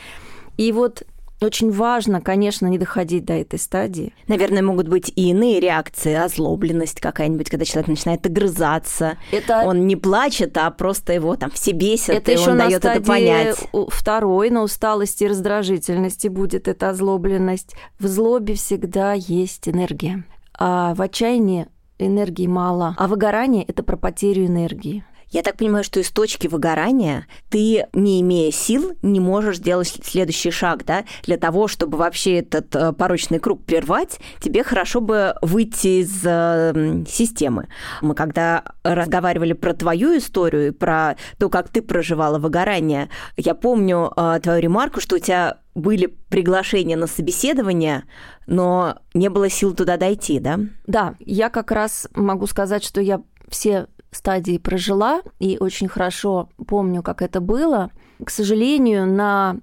И 0.56 0.72
вот 0.72 1.04
очень 1.40 1.70
важно, 1.70 2.20
конечно, 2.20 2.66
не 2.66 2.78
доходить 2.78 3.24
до 3.24 3.34
этой 3.34 3.58
стадии. 3.58 4.14
Наверное, 4.26 4.62
могут 4.62 4.88
быть 4.88 5.12
и 5.14 5.30
иные 5.30 5.60
реакции, 5.60 6.14
озлобленность 6.14 7.00
какая-нибудь, 7.00 7.50
когда 7.50 7.64
человек 7.64 7.88
начинает 7.88 8.26
огрызаться. 8.26 9.18
Это... 9.32 9.62
Он 9.64 9.86
не 9.86 9.96
плачет, 9.96 10.56
а 10.56 10.70
просто 10.70 11.12
его 11.12 11.36
там 11.36 11.50
все 11.50 11.72
бесят, 11.72 12.16
это 12.16 12.32
и 12.32 12.34
еще 12.36 12.50
он 12.52 12.58
дает 12.58 12.84
это 12.84 13.00
понять. 13.02 13.56
Второй, 13.88 14.50
на 14.50 14.62
усталости 14.62 15.24
и 15.24 15.28
раздражительности 15.28 16.28
будет 16.28 16.68
эта 16.68 16.90
озлобленность. 16.90 17.74
В 17.98 18.06
злобе 18.06 18.54
всегда 18.54 19.12
есть 19.12 19.68
энергия, 19.68 20.24
а 20.58 20.94
в 20.94 21.02
отчаянии 21.02 21.66
энергии 21.98 22.46
мало, 22.46 22.94
а 22.98 23.08
выгорание– 23.08 23.64
это 23.68 23.82
про 23.82 23.96
потерю 23.96 24.46
энергии. 24.46 25.04
Я 25.30 25.42
так 25.42 25.56
понимаю, 25.56 25.84
что 25.84 26.00
из 26.00 26.10
точки 26.10 26.46
выгорания 26.46 27.26
ты, 27.48 27.86
не 27.92 28.20
имея 28.20 28.52
сил, 28.52 28.92
не 29.02 29.20
можешь 29.20 29.56
сделать 29.56 29.98
следующий 30.02 30.50
шаг, 30.50 30.84
да? 30.84 31.04
Для 31.24 31.36
того, 31.36 31.68
чтобы 31.68 31.98
вообще 31.98 32.38
этот 32.38 32.74
э, 32.76 32.92
порочный 32.92 33.38
круг 33.38 33.64
прервать, 33.64 34.20
тебе 34.40 34.62
хорошо 34.62 35.00
бы 35.00 35.34
выйти 35.42 36.02
из 36.02 36.22
э, 36.24 37.04
системы. 37.08 37.68
Мы 38.02 38.14
когда 38.14 38.64
разговаривали 38.84 39.52
про 39.52 39.74
твою 39.74 40.16
историю 40.16 40.72
про 40.72 41.16
то, 41.38 41.48
как 41.48 41.68
ты 41.68 41.82
проживала 41.82 42.38
выгорание, 42.38 43.08
я 43.36 43.54
помню 43.54 44.12
э, 44.16 44.40
твою 44.42 44.60
ремарку, 44.60 45.00
что 45.00 45.16
у 45.16 45.18
тебя 45.18 45.58
были 45.74 46.06
приглашения 46.06 46.96
на 46.96 47.06
собеседование, 47.06 48.04
но 48.46 48.98
не 49.12 49.28
было 49.28 49.50
сил 49.50 49.74
туда 49.74 49.96
дойти, 49.96 50.38
да? 50.38 50.60
Да, 50.86 51.14
я 51.18 51.50
как 51.50 51.70
раз 51.70 52.08
могу 52.14 52.46
сказать, 52.46 52.84
что 52.84 53.00
я 53.00 53.22
все 53.48 53.86
стадии 54.16 54.58
прожила 54.58 55.22
и 55.38 55.56
очень 55.60 55.88
хорошо 55.88 56.48
помню, 56.66 57.02
как 57.02 57.22
это 57.22 57.40
было. 57.40 57.90
К 58.24 58.30
сожалению, 58.30 59.06
на 59.06 59.58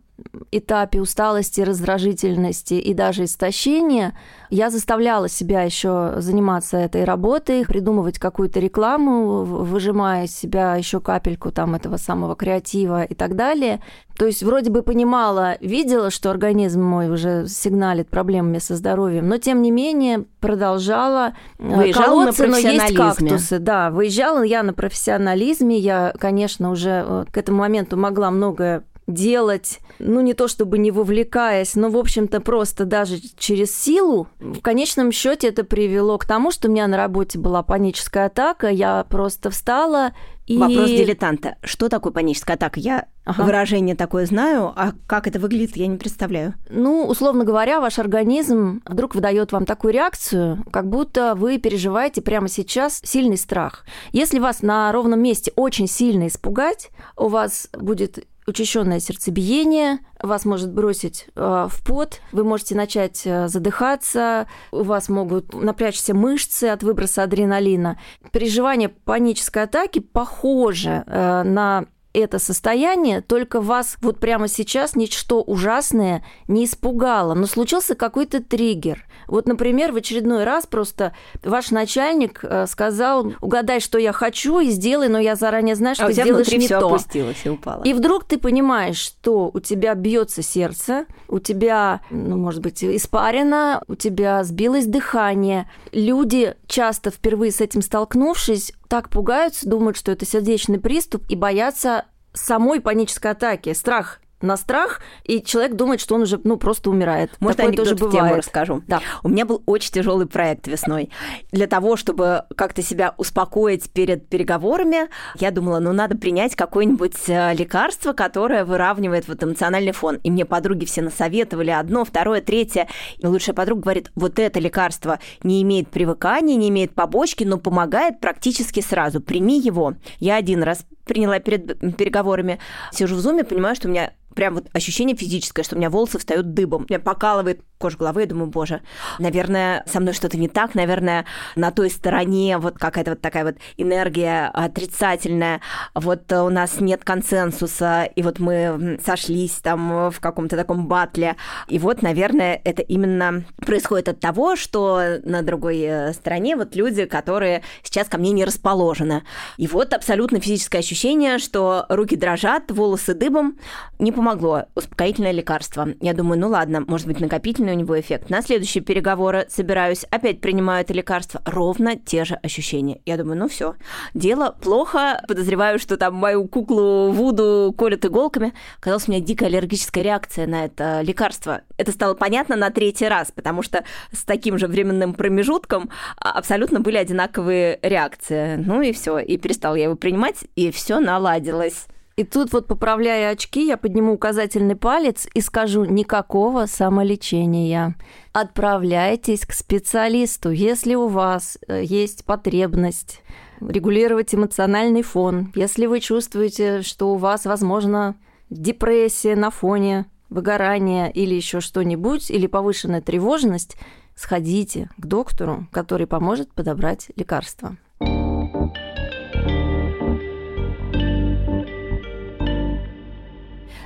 этапе 0.51 1.01
усталости, 1.01 1.61
раздражительности 1.61 2.75
и 2.75 2.93
даже 2.93 3.25
истощения 3.25 4.13
я 4.49 4.69
заставляла 4.69 5.29
себя 5.29 5.63
еще 5.63 6.15
заниматься 6.17 6.77
этой 6.77 7.05
работой, 7.05 7.65
придумывать 7.65 8.19
какую-то 8.19 8.59
рекламу, 8.59 9.43
выжимая 9.43 10.25
из 10.25 10.35
себя 10.35 10.75
еще 10.75 10.99
капельку 10.99 11.51
там 11.51 11.75
этого 11.75 11.97
самого 11.97 12.35
креатива 12.35 13.03
и 13.03 13.15
так 13.15 13.35
далее. 13.35 13.81
То 14.15 14.27
есть 14.27 14.43
вроде 14.43 14.69
бы 14.69 14.83
понимала, 14.83 15.57
видела, 15.59 16.11
что 16.11 16.29
организм 16.29 16.83
мой 16.83 17.09
уже 17.09 17.47
сигналит 17.47 18.09
проблемами 18.09 18.59
со 18.59 18.75
здоровьем, 18.75 19.27
но 19.27 19.37
тем 19.37 19.63
не 19.63 19.71
менее 19.71 20.25
продолжала 20.39 21.33
э, 21.57 21.75
выезжала 21.75 22.05
колоться, 22.05 22.45
но 22.45 22.57
есть 22.57 22.95
кактусы. 22.95 23.57
Да, 23.57 23.89
выезжала 23.89 24.43
я 24.43 24.61
на 24.61 24.73
профессионализме, 24.73 25.79
я, 25.79 26.13
конечно, 26.19 26.69
уже 26.69 27.03
э, 27.05 27.25
к 27.31 27.37
этому 27.37 27.59
моменту 27.59 27.97
могла 27.97 28.29
многое 28.29 28.83
делать, 29.07 29.79
ну 29.99 30.21
не 30.21 30.33
то 30.33 30.47
чтобы 30.47 30.77
не 30.77 30.91
вовлекаясь, 30.91 31.75
но 31.75 31.89
в 31.89 31.97
общем-то 31.97 32.41
просто 32.41 32.85
даже 32.85 33.19
через 33.37 33.75
силу. 33.75 34.27
В 34.39 34.61
конечном 34.61 35.11
счете 35.11 35.49
это 35.49 35.63
привело 35.63 36.17
к 36.17 36.25
тому, 36.25 36.51
что 36.51 36.67
у 36.67 36.71
меня 36.71 36.87
на 36.87 36.97
работе 36.97 37.39
была 37.39 37.63
паническая 37.63 38.27
атака, 38.27 38.69
я 38.69 39.05
просто 39.09 39.49
встала 39.49 40.13
и... 40.45 40.57
Вопрос 40.57 40.89
дилетанта. 40.89 41.55
Что 41.63 41.87
такое 41.87 42.11
паническая 42.11 42.57
атака? 42.57 42.79
Я 42.79 43.05
ага. 43.23 43.43
выражение 43.43 43.95
такое 43.95 44.25
знаю, 44.25 44.73
а 44.75 44.91
как 45.07 45.25
это 45.25 45.39
выглядит, 45.39 45.77
я 45.77 45.87
не 45.87 45.97
представляю. 45.97 46.55
Ну, 46.69 47.05
условно 47.05 47.45
говоря, 47.45 47.79
ваш 47.79 47.97
организм 47.97 48.81
вдруг 48.85 49.15
выдает 49.15 49.53
вам 49.53 49.65
такую 49.65 49.93
реакцию, 49.93 50.65
как 50.71 50.89
будто 50.89 51.35
вы 51.35 51.59
переживаете 51.59 52.21
прямо 52.21 52.49
сейчас 52.49 52.99
сильный 53.03 53.37
страх. 53.37 53.85
Если 54.11 54.39
вас 54.39 54.61
на 54.61 54.91
ровном 54.91 55.21
месте 55.21 55.53
очень 55.55 55.87
сильно 55.87 56.27
испугать, 56.27 56.89
у 57.15 57.29
вас 57.29 57.69
будет 57.71 58.25
учащенное 58.47 58.99
сердцебиение, 58.99 59.99
вас 60.21 60.45
может 60.45 60.71
бросить 60.73 61.27
э, 61.35 61.67
в 61.69 61.85
пот, 61.85 62.21
вы 62.31 62.43
можете 62.43 62.75
начать 62.75 63.21
э, 63.25 63.47
задыхаться, 63.47 64.47
у 64.71 64.83
вас 64.83 65.09
могут 65.09 65.53
напрячься 65.53 66.13
мышцы 66.13 66.65
от 66.65 66.83
выброса 66.83 67.23
адреналина. 67.23 67.99
Переживание 68.31 68.89
панической 68.89 69.63
атаки 69.63 69.99
похоже 69.99 71.03
э, 71.05 71.43
на 71.43 71.85
это 72.13 72.39
состояние, 72.39 73.21
только 73.21 73.59
вас 73.59 73.97
вот 74.01 74.19
прямо 74.19 74.47
сейчас 74.47 74.95
ничто 74.95 75.41
ужасное 75.41 76.23
не 76.47 76.65
испугало, 76.65 77.33
но 77.33 77.47
случился 77.47 77.95
какой-то 77.95 78.41
триггер. 78.41 79.05
Вот, 79.27 79.47
например, 79.47 79.91
в 79.91 79.95
очередной 79.95 80.43
раз 80.43 80.65
просто 80.65 81.15
ваш 81.43 81.71
начальник 81.71 82.39
э, 82.43 82.67
сказал, 82.67 83.33
угадай, 83.41 83.79
что 83.79 83.97
я 83.97 84.11
хочу, 84.11 84.59
и 84.59 84.69
сделай, 84.69 85.07
но 85.07 85.19
я 85.19 85.35
заранее 85.35 85.75
знаю, 85.75 85.95
что 85.95 86.05
а 86.05 86.11
сделаешь 86.11 86.47
не 86.51 86.59
все 86.59 86.79
то. 86.79 86.87
опустилось 86.87 87.41
и 87.43 87.49
упало. 87.49 87.83
И 87.83 87.93
вдруг 87.93 88.25
ты 88.25 88.37
понимаешь, 88.37 88.97
что 88.97 89.49
у 89.53 89.59
тебя 89.59 89.95
бьется 89.95 90.41
сердце, 90.41 91.05
у 91.27 91.39
тебя, 91.39 92.01
ну, 92.09 92.37
может 92.37 92.61
быть, 92.61 92.83
испарено, 92.83 93.81
у 93.87 93.95
тебя 93.95 94.43
сбилось 94.43 94.85
дыхание. 94.85 95.69
Люди, 95.93 96.55
часто 96.65 97.11
впервые 97.11 97.51
с 97.51 97.61
этим 97.61 97.83
столкнувшись, 97.83 98.73
так 98.87 99.09
пугаются, 99.09 99.69
думают, 99.69 99.95
что 99.95 100.11
это 100.11 100.25
сердечный 100.25 100.79
приступ 100.79 101.23
и 101.29 101.35
боятся 101.35 102.05
самой 102.33 102.81
панической 102.81 103.31
атаки. 103.31 103.73
Страх 103.73 104.19
на 104.43 104.57
страх, 104.57 105.01
и 105.23 105.41
человек 105.41 105.75
думает, 105.75 106.01
что 106.01 106.15
он 106.15 106.23
уже 106.23 106.39
ну, 106.43 106.57
просто 106.57 106.89
умирает. 106.89 107.31
Может, 107.39 107.57
Такое 107.57 107.69
анекдот 107.69 107.85
тоже 107.85 107.95
в 107.95 107.99
бывает. 107.99 108.27
тему 108.29 108.37
расскажу? 108.37 108.83
Да. 108.87 109.01
У 109.23 109.29
меня 109.29 109.45
был 109.45 109.63
очень 109.65 109.91
тяжелый 109.91 110.27
проект 110.27 110.67
весной. 110.67 111.09
Для 111.51 111.67
того, 111.67 111.95
чтобы 111.95 112.43
как-то 112.55 112.81
себя 112.81 113.13
успокоить 113.17 113.89
перед 113.91 114.27
переговорами, 114.27 115.09
я 115.39 115.51
думала, 115.51 115.79
ну, 115.79 115.93
надо 115.93 116.17
принять 116.17 116.55
какое-нибудь 116.55 117.15
э, 117.27 117.53
лекарство, 117.53 118.13
которое 118.13 118.65
выравнивает 118.65 119.27
вот 119.27 119.43
эмоциональный 119.43 119.91
фон. 119.91 120.17
И 120.17 120.29
мне 120.29 120.45
подруги 120.45 120.85
все 120.85 121.01
насоветовали 121.01 121.71
одно, 121.71 122.05
второе, 122.05 122.41
третье. 122.41 122.87
И 123.17 123.25
лучшая 123.25 123.55
подруга 123.55 123.81
говорит, 123.81 124.11
вот 124.15 124.39
это 124.39 124.59
лекарство 124.59 125.19
не 125.43 125.61
имеет 125.61 125.89
привыкания, 125.89 126.55
не 126.55 126.69
имеет 126.69 126.93
побочки, 126.93 127.43
но 127.43 127.57
помогает 127.57 128.19
практически 128.19 128.81
сразу. 128.81 129.21
Прими 129.21 129.59
его. 129.59 129.93
Я 130.19 130.35
один 130.35 130.63
раз 130.63 130.85
приняла 131.05 131.39
перед 131.39 131.79
переговорами, 131.97 132.59
сижу 132.91 133.15
в 133.15 133.19
зуме, 133.19 133.43
понимаю, 133.43 133.75
что 133.75 133.87
у 133.87 133.91
меня 133.91 134.13
прям 134.33 134.55
вот 134.55 134.67
ощущение 134.73 135.15
физическое, 135.15 135.63
что 135.63 135.75
у 135.75 135.77
меня 135.77 135.89
волосы 135.89 136.19
встают 136.19 136.53
дыбом. 136.53 136.85
Меня 136.89 136.99
покалывает 136.99 137.61
кожа 137.77 137.97
головы, 137.97 138.21
я 138.21 138.27
думаю, 138.27 138.47
боже, 138.47 138.81
наверное, 139.19 139.83
со 139.87 139.99
мной 139.99 140.13
что-то 140.13 140.37
не 140.37 140.47
так, 140.47 140.73
наверное, 140.73 141.25
на 141.57 141.71
той 141.71 141.89
стороне 141.89 142.57
вот 142.57 142.77
какая-то 142.77 143.11
вот 143.11 143.21
такая 143.21 143.43
вот 143.43 143.55
энергия 143.75 144.49
отрицательная, 144.53 145.59
вот 145.93 146.31
у 146.31 146.49
нас 146.49 146.79
нет 146.79 147.03
консенсуса, 147.03 148.03
и 148.03 148.23
вот 148.23 148.39
мы 148.39 148.99
сошлись 149.05 149.55
там 149.55 150.09
в 150.11 150.19
каком-то 150.21 150.55
таком 150.55 150.87
батле, 150.87 151.35
и 151.67 151.77
вот, 151.77 152.01
наверное, 152.01 152.61
это 152.63 152.81
именно 152.81 153.43
происходит 153.57 154.07
от 154.07 154.21
того, 154.21 154.55
что 154.55 155.19
на 155.23 155.41
другой 155.41 155.81
э, 155.81 156.13
стороне 156.13 156.55
вот 156.55 156.77
люди, 156.77 157.03
которые 157.03 157.63
сейчас 157.81 158.07
ко 158.07 158.17
мне 158.17 158.31
не 158.31 158.45
расположены. 158.45 159.23
И 159.57 159.67
вот 159.67 159.93
абсолютно 159.93 160.39
физическое 160.39 160.77
ощущение, 160.77 160.92
что 161.39 161.85
руки 161.89 162.15
дрожат, 162.15 162.71
волосы 162.71 163.13
дыбом, 163.13 163.57
не 163.99 164.11
помогло 164.11 164.65
успокоительное 164.75 165.31
лекарство. 165.31 165.89
Я 166.01 166.13
думаю, 166.13 166.39
ну 166.39 166.49
ладно, 166.49 166.83
может 166.87 167.07
быть, 167.07 167.19
накопительный 167.19 167.73
у 167.73 167.77
него 167.77 167.99
эффект. 167.99 168.29
На 168.29 168.41
следующие 168.41 168.83
переговоры 168.83 169.45
собираюсь, 169.49 170.03
опять 170.11 170.41
принимаю 170.41 170.81
это 170.81 170.93
лекарство. 170.93 171.41
Ровно 171.45 171.95
те 171.95 172.25
же 172.25 172.35
ощущения. 172.35 173.01
Я 173.05 173.17
думаю, 173.17 173.37
ну 173.37 173.47
все, 173.47 173.75
дело 174.13 174.55
плохо. 174.61 175.23
Подозреваю, 175.27 175.79
что 175.79 175.97
там 175.97 176.15
мою 176.15 176.47
куклу 176.47 177.11
Вуду 177.11 177.73
колят 177.77 178.05
иголками. 178.05 178.53
Казалось, 178.79 179.07
у 179.07 179.11
меня 179.11 179.21
дикая 179.21 179.47
аллергическая 179.47 180.03
реакция 180.03 180.47
на 180.47 180.65
это 180.65 181.01
лекарство. 181.01 181.61
Это 181.77 181.91
стало 181.91 182.13
понятно 182.13 182.55
на 182.55 182.69
третий 182.69 183.07
раз, 183.07 183.31
потому 183.31 183.63
что 183.63 183.83
с 184.11 184.23
таким 184.23 184.57
же 184.57 184.67
временным 184.67 185.13
промежутком 185.13 185.89
а, 186.17 186.31
абсолютно 186.31 186.81
были 186.81 186.97
одинаковые 186.97 187.79
реакции. 187.81 188.55
Ну 188.57 188.81
и 188.81 188.91
все, 188.91 189.19
и 189.19 189.37
перестал 189.37 189.75
я 189.75 189.85
его 189.85 189.95
принимать, 189.95 190.43
и 190.55 190.71
все 190.71 190.82
наладилось. 190.89 191.87
И 192.15 192.23
тут 192.23 192.53
вот, 192.53 192.67
поправляя 192.67 193.31
очки, 193.31 193.65
я 193.65 193.75
подниму 193.75 194.13
указательный 194.13 194.75
палец 194.75 195.27
и 195.33 195.41
скажу 195.41 195.83
никакого 195.85 196.67
самолечения. 196.67 197.95
Отправляйтесь 198.33 199.47
к 199.47 199.53
специалисту, 199.53 200.51
если 200.51 200.93
у 200.93 201.07
вас 201.07 201.57
э, 201.67 201.83
есть 201.83 202.23
потребность 202.23 203.21
регулировать 203.59 204.35
эмоциональный 204.35 205.01
фон, 205.01 205.51
если 205.55 205.87
вы 205.87 206.01
чувствуете, 206.01 206.81
что 206.81 207.13
у 207.13 207.17
вас, 207.17 207.45
возможно, 207.45 208.15
депрессия 208.49 209.35
на 209.35 209.49
фоне 209.49 210.05
выгорания 210.29 211.07
или 211.07 211.33
еще 211.33 211.61
что-нибудь, 211.61 212.29
или 212.29 212.45
повышенная 212.45 213.01
тревожность, 213.01 213.77
сходите 214.15 214.89
к 214.97 215.05
доктору, 215.05 215.67
который 215.71 216.07
поможет 216.07 216.53
подобрать 216.53 217.07
лекарства. 217.15 217.77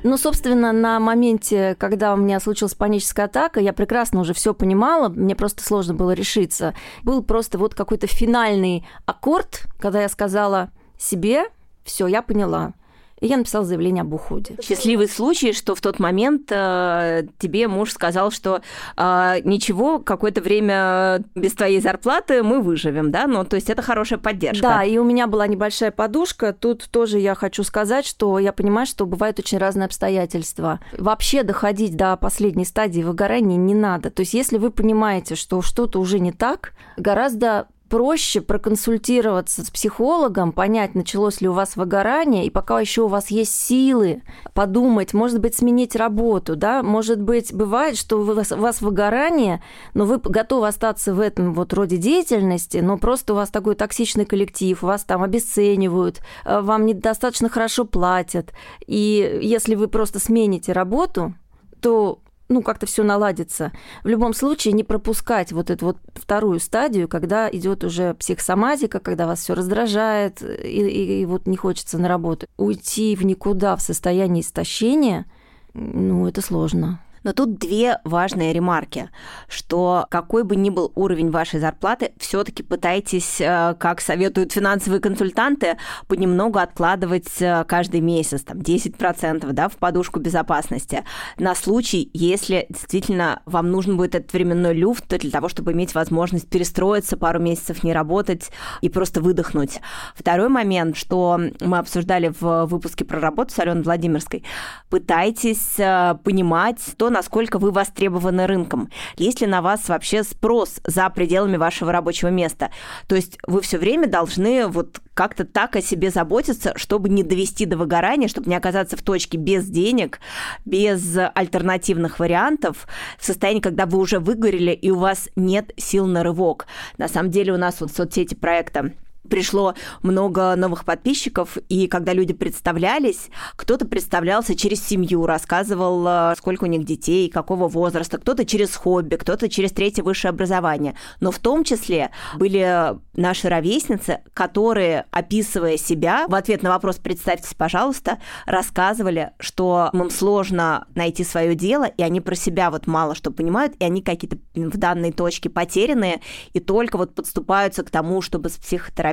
Ну, 0.07 0.15
собственно, 0.15 0.71
на 0.71 1.01
моменте, 1.01 1.75
когда 1.77 2.13
у 2.13 2.17
меня 2.17 2.39
случилась 2.39 2.73
паническая 2.73 3.25
атака, 3.25 3.59
я 3.59 3.73
прекрасно 3.73 4.21
уже 4.21 4.33
все 4.33 4.53
понимала, 4.53 5.09
мне 5.09 5.35
просто 5.35 5.65
сложно 5.65 5.95
было 5.95 6.11
решиться. 6.11 6.73
Был 7.03 7.21
просто 7.21 7.57
вот 7.57 7.75
какой-то 7.75 8.07
финальный 8.07 8.87
аккорд, 9.05 9.65
когда 9.77 10.03
я 10.03 10.07
сказала 10.07 10.69
себе, 10.97 11.47
все, 11.83 12.07
я 12.07 12.21
поняла. 12.21 12.71
И 13.19 13.27
я 13.27 13.37
написала 13.37 13.65
заявление 13.65 14.01
об 14.01 14.13
уходе. 14.13 14.55
Счастливый 14.61 15.07
случай, 15.07 15.53
что 15.53 15.73
в 15.73 15.81
тот 15.81 15.99
момент 15.99 16.51
э, 16.51 17.23
тебе 17.39 17.67
муж 17.67 17.91
сказал, 17.91 18.29
что 18.29 18.61
э, 18.95 19.35
ничего, 19.43 19.99
какое-то 19.99 20.41
время 20.41 21.23
без 21.33 21.53
твоей 21.53 21.81
зарплаты 21.81 22.43
мы 22.43 22.61
выживем, 22.61 23.11
да? 23.11 23.25
Ну, 23.25 23.43
то 23.43 23.55
есть 23.55 23.69
это 23.69 23.81
хорошая 23.81 24.19
поддержка. 24.19 24.61
Да, 24.61 24.83
и 24.83 24.97
у 24.97 25.03
меня 25.03 25.25
была 25.25 25.47
небольшая 25.47 25.91
подушка. 25.91 26.53
Тут 26.53 26.87
тоже 26.91 27.17
я 27.17 27.33
хочу 27.33 27.63
сказать, 27.63 28.05
что 28.05 28.37
я 28.37 28.53
понимаю, 28.53 28.85
что 28.85 29.05
бывают 29.07 29.39
очень 29.39 29.57
разные 29.57 29.85
обстоятельства. 29.85 30.79
Вообще 30.97 31.41
доходить 31.41 31.95
до 31.95 32.15
последней 32.17 32.65
стадии 32.65 33.01
выгорания 33.01 33.57
не 33.57 33.73
надо. 33.73 34.11
То 34.11 34.21
есть 34.21 34.35
если 34.35 34.57
вы 34.57 34.69
понимаете, 34.69 35.35
что 35.35 35.61
что-то 35.63 35.99
уже 35.99 36.19
не 36.19 36.31
так, 36.31 36.73
гораздо 36.97 37.67
проще 37.89 38.41
проконсультироваться 38.41 39.65
с 39.65 39.69
психологом, 39.69 40.51
понять, 40.51 40.95
началось 40.95 41.41
ли 41.41 41.47
у 41.47 41.53
вас 41.53 41.75
выгорание, 41.75 42.45
и 42.45 42.49
пока 42.49 42.79
еще 42.79 43.03
у 43.03 43.07
вас 43.07 43.29
есть 43.31 43.53
силы 43.53 44.23
подумать, 44.53 45.13
может 45.13 45.39
быть, 45.39 45.55
сменить 45.55 45.95
работу, 45.95 46.55
да, 46.55 46.83
может 46.83 47.21
быть, 47.21 47.53
бывает, 47.53 47.97
что 47.97 48.19
у 48.19 48.23
вас, 48.23 48.51
у 48.51 48.57
вас 48.57 48.81
выгорание, 48.81 49.63
но 49.93 50.05
вы 50.05 50.17
готовы 50.17 50.67
остаться 50.67 51.13
в 51.13 51.19
этом 51.19 51.53
вот 51.53 51.73
роде 51.73 51.97
деятельности, 51.97 52.77
но 52.77 52.97
просто 52.97 53.33
у 53.33 53.35
вас 53.35 53.49
такой 53.49 53.75
токсичный 53.75 54.25
коллектив, 54.25 54.81
вас 54.81 55.03
там 55.03 55.23
обесценивают, 55.23 56.21
э, 56.45 56.61
вам 56.61 56.85
недостаточно 56.85 57.49
хорошо 57.49 57.85
платят, 57.85 58.53
и 58.85 59.39
если 59.41 59.75
вы 59.75 59.87
просто 59.87 60.19
смените 60.19 60.71
работу, 60.71 61.33
то 61.81 62.19
ну, 62.49 62.61
как-то 62.61 62.85
все 62.85 63.03
наладится. 63.03 63.71
В 64.03 64.07
любом 64.07 64.33
случае 64.33 64.73
не 64.73 64.83
пропускать 64.83 65.51
вот 65.51 65.69
эту 65.69 65.87
вот 65.87 65.97
вторую 66.15 66.59
стадию, 66.59 67.07
когда 67.07 67.49
идет 67.49 67.83
уже 67.83 68.13
психосоматика, 68.13 68.99
когда 68.99 69.27
вас 69.27 69.41
все 69.41 69.53
раздражает, 69.53 70.41
и, 70.41 70.87
и, 70.87 71.21
и 71.21 71.25
вот 71.25 71.45
не 71.45 71.57
хочется 71.57 71.97
на 71.97 72.07
работу. 72.07 72.47
Уйти 72.57 73.15
в 73.15 73.25
никуда 73.25 73.75
в 73.75 73.81
состоянии 73.81 74.41
истощения, 74.41 75.25
ну, 75.73 76.27
это 76.27 76.41
сложно. 76.41 77.01
Но 77.23 77.33
тут 77.33 77.57
две 77.57 77.99
важные 78.03 78.53
ремарки, 78.53 79.09
что 79.47 80.05
какой 80.09 80.43
бы 80.43 80.55
ни 80.55 80.69
был 80.69 80.91
уровень 80.95 81.31
вашей 81.31 81.59
зарплаты, 81.59 82.13
все-таки 82.17 82.63
пытайтесь, 82.63 83.41
э, 83.41 83.75
как 83.79 84.01
советуют 84.01 84.51
финансовые 84.51 84.99
консультанты, 84.99 85.77
понемногу 86.07 86.59
откладывать 86.59 87.41
э, 87.41 87.63
каждый 87.67 88.01
месяц, 88.01 88.43
там 88.43 88.59
10% 88.59 89.51
да, 89.51 89.69
в 89.69 89.77
подушку 89.77 90.19
безопасности, 90.19 91.03
на 91.37 91.55
случай, 91.55 92.09
если 92.13 92.65
действительно 92.69 93.41
вам 93.45 93.71
нужен 93.71 93.97
будет 93.97 94.15
этот 94.15 94.33
временной 94.33 94.73
люфт 94.73 95.07
для 95.07 95.31
того, 95.31 95.49
чтобы 95.49 95.73
иметь 95.73 95.95
возможность 95.95 96.49
перестроиться, 96.49 97.17
пару 97.17 97.39
месяцев 97.39 97.83
не 97.83 97.93
работать 97.93 98.51
и 98.81 98.89
просто 98.89 99.21
выдохнуть. 99.21 99.79
Второй 100.15 100.49
момент, 100.49 100.97
что 100.97 101.39
мы 101.61 101.77
обсуждали 101.77 102.33
в 102.39 102.65
выпуске 102.65 103.05
про 103.05 103.19
работу 103.19 103.53
с 103.53 103.59
Аленой 103.59 103.83
Владимирской, 103.83 104.43
пытайтесь 104.89 105.79
э, 105.79 106.15
понимать 106.23 106.79
то, 106.97 107.09
насколько 107.17 107.57
вы 107.57 107.71
востребованы 107.71 108.45
рынком, 108.45 108.89
есть 109.17 109.41
ли 109.41 109.47
на 109.47 109.61
вас 109.61 109.89
вообще 109.89 110.23
спрос 110.23 110.79
за 110.85 111.09
пределами 111.09 111.57
вашего 111.57 111.91
рабочего 111.91 112.29
места. 112.29 112.69
То 113.07 113.15
есть 113.15 113.39
вы 113.47 113.61
все 113.61 113.79
время 113.79 114.07
должны 114.07 114.67
вот 114.67 115.01
как-то 115.15 115.43
так 115.45 115.75
о 115.75 115.81
себе 115.81 116.11
заботиться, 116.11 116.73
чтобы 116.75 117.09
не 117.09 117.23
довести 117.23 117.65
до 117.65 117.75
выгорания, 117.75 118.27
чтобы 118.27 118.49
не 118.49 118.55
оказаться 118.55 118.95
в 118.95 119.01
точке 119.01 119.37
без 119.37 119.65
денег, 119.65 120.19
без 120.63 121.17
альтернативных 121.33 122.19
вариантов, 122.19 122.87
в 123.17 123.25
состоянии, 123.25 123.61
когда 123.61 123.87
вы 123.87 123.97
уже 123.97 124.19
выгорели 124.19 124.71
и 124.71 124.91
у 124.91 124.99
вас 124.99 125.29
нет 125.35 125.71
сил 125.75 126.05
на 126.05 126.23
рывок. 126.23 126.67
На 126.99 127.07
самом 127.07 127.31
деле 127.31 127.51
у 127.51 127.57
нас 127.57 127.81
вот 127.81 127.89
в 127.91 127.95
соцсети 127.95 128.35
проекта 128.35 128.91
пришло 129.29 129.75
много 130.01 130.55
новых 130.55 130.85
подписчиков, 130.85 131.57
и 131.69 131.87
когда 131.87 132.13
люди 132.13 132.33
представлялись, 132.33 133.29
кто-то 133.55 133.85
представлялся 133.85 134.55
через 134.55 134.85
семью, 134.85 135.25
рассказывал, 135.25 136.05
э, 136.07 136.35
сколько 136.37 136.63
у 136.63 136.67
них 136.67 136.85
детей, 136.85 137.29
какого 137.29 137.67
возраста, 137.67 138.17
кто-то 138.17 138.45
через 138.45 138.75
хобби, 138.75 139.15
кто-то 139.15 139.49
через 139.49 139.71
третье 139.71 140.03
высшее 140.03 140.29
образование. 140.29 140.95
Но 141.19 141.31
в 141.31 141.39
том 141.39 141.63
числе 141.63 142.11
были 142.35 142.97
наши 143.15 143.49
ровесницы, 143.49 144.21
которые, 144.33 145.05
описывая 145.11 145.77
себя, 145.77 146.27
в 146.27 146.35
ответ 146.35 146.63
на 146.63 146.69
вопрос 146.69 146.97
«представьтесь, 146.97 147.53
пожалуйста», 147.53 148.19
рассказывали, 148.45 149.31
что 149.39 149.89
им 149.93 150.09
сложно 150.09 150.87
найти 150.95 151.23
свое 151.23 151.55
дело, 151.55 151.85
и 151.85 152.03
они 152.03 152.21
про 152.21 152.35
себя 152.35 152.71
вот 152.71 152.87
мало 152.87 153.15
что 153.15 153.31
понимают, 153.31 153.73
и 153.79 153.83
они 153.83 154.01
какие-то 154.01 154.37
в 154.55 154.77
данной 154.77 155.11
точке 155.11 155.49
потерянные, 155.49 156.21
и 156.53 156.59
только 156.59 156.97
вот 156.97 157.15
подступаются 157.15 157.83
к 157.83 157.89
тому, 157.89 158.21
чтобы 158.21 158.49
с 158.49 158.57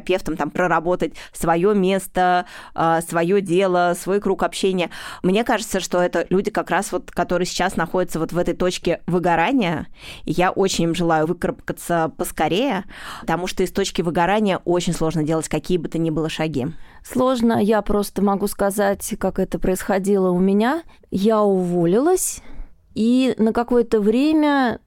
психотерапевтом 0.04 0.36
там 0.36 0.50
проработать 0.50 1.14
свое 1.32 1.74
место, 1.74 2.46
а, 2.74 3.00
свое 3.00 3.40
дело, 3.40 3.94
свой 3.98 4.20
круг 4.20 4.42
общения. 4.42 4.90
Мне 5.22 5.44
кажется, 5.44 5.80
что 5.80 6.00
это 6.00 6.26
люди 6.30 6.50
как 6.50 6.70
раз 6.70 6.92
вот, 6.92 7.10
которые 7.10 7.46
сейчас 7.46 7.76
находятся 7.76 8.18
вот 8.18 8.32
в 8.32 8.38
этой 8.38 8.54
точке 8.54 9.00
выгорания, 9.06 9.86
я 10.24 10.50
очень 10.50 10.84
им 10.84 10.94
желаю 10.94 11.26
выкарабкаться 11.26 12.12
поскорее, 12.16 12.84
потому 13.20 13.46
что 13.46 13.62
из 13.62 13.72
точки 13.72 14.02
выгорания 14.02 14.60
очень 14.64 14.92
сложно 14.92 15.22
делать 15.22 15.48
какие 15.48 15.78
бы 15.78 15.88
то 15.88 15.98
ни 15.98 16.10
было 16.10 16.28
шаги. 16.28 16.66
Сложно, 17.02 17.62
я 17.62 17.82
просто 17.82 18.22
могу 18.22 18.46
сказать, 18.46 19.14
как 19.18 19.38
это 19.38 19.58
происходило 19.58 20.30
у 20.30 20.38
меня. 20.38 20.82
Я 21.10 21.42
уволилась, 21.42 22.40
и 22.94 23.34
на 23.38 23.52
какое-то 23.52 24.00
время 24.00 24.80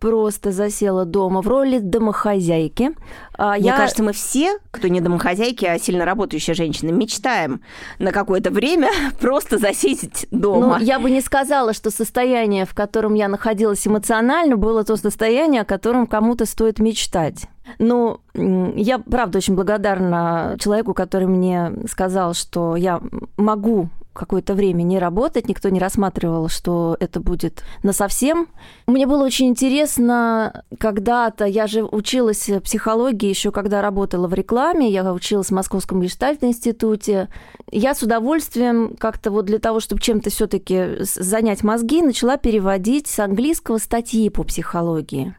просто 0.00 0.50
засела 0.50 1.04
дома 1.04 1.42
в 1.42 1.48
роли 1.48 1.78
домохозяйки. 1.78 2.90
А 3.36 3.52
Мне 3.52 3.66
я... 3.66 3.76
кажется, 3.76 4.02
мы 4.02 4.12
все, 4.12 4.58
кто 4.70 4.88
не 4.88 5.00
домохозяйки, 5.00 5.66
а 5.66 5.78
сильно 5.78 6.04
работающие 6.04 6.54
женщины, 6.54 6.90
мечтаем 6.90 7.60
на 7.98 8.10
какое-то 8.10 8.50
время 8.50 8.90
просто 9.20 9.58
засесть 9.58 10.26
дома. 10.30 10.78
Ну, 10.78 10.84
я 10.84 10.98
бы 10.98 11.10
не 11.10 11.20
сказала, 11.20 11.74
что 11.74 11.90
состояние, 11.90 12.64
в 12.64 12.74
котором 12.74 13.14
я 13.14 13.28
находилась 13.28 13.86
эмоционально, 13.86 14.56
было 14.56 14.82
то 14.84 14.96
состояние, 14.96 15.62
о 15.62 15.66
котором 15.66 16.06
кому-то 16.06 16.46
стоит 16.46 16.80
мечтать. 16.80 17.46
Ну, 17.78 18.20
я, 18.34 18.98
правда, 18.98 19.38
очень 19.38 19.54
благодарна 19.54 20.56
человеку, 20.58 20.94
который 20.94 21.28
мне 21.28 21.72
сказал, 21.88 22.34
что 22.34 22.74
я 22.74 23.00
могу 23.36 23.90
какое-то 24.12 24.54
время 24.54 24.82
не 24.82 24.98
работать, 24.98 25.48
никто 25.48 25.68
не 25.68 25.78
рассматривал, 25.78 26.48
что 26.48 26.96
это 27.00 27.20
будет 27.20 27.62
на 27.82 27.92
совсем. 27.92 28.48
Мне 28.86 29.06
было 29.06 29.24
очень 29.24 29.48
интересно 29.48 30.64
когда-то, 30.78 31.44
я 31.44 31.66
же 31.66 31.84
училась 31.84 32.50
психологии 32.64 33.28
еще 33.28 33.50
когда 33.52 33.82
работала 33.82 34.26
в 34.26 34.34
рекламе, 34.34 34.90
я 34.90 35.12
училась 35.12 35.48
в 35.48 35.52
Московском 35.52 36.00
гештальт-институте. 36.00 37.28
Я 37.70 37.94
с 37.94 38.02
удовольствием 38.02 38.96
как-то 38.98 39.30
вот 39.30 39.46
для 39.46 39.58
того, 39.58 39.80
чтобы 39.80 40.00
чем-то 40.00 40.30
все 40.30 40.46
таки 40.46 40.98
занять 41.00 41.62
мозги, 41.62 42.02
начала 42.02 42.36
переводить 42.36 43.06
с 43.06 43.18
английского 43.20 43.78
статьи 43.78 44.28
по 44.28 44.42
психологии. 44.42 45.34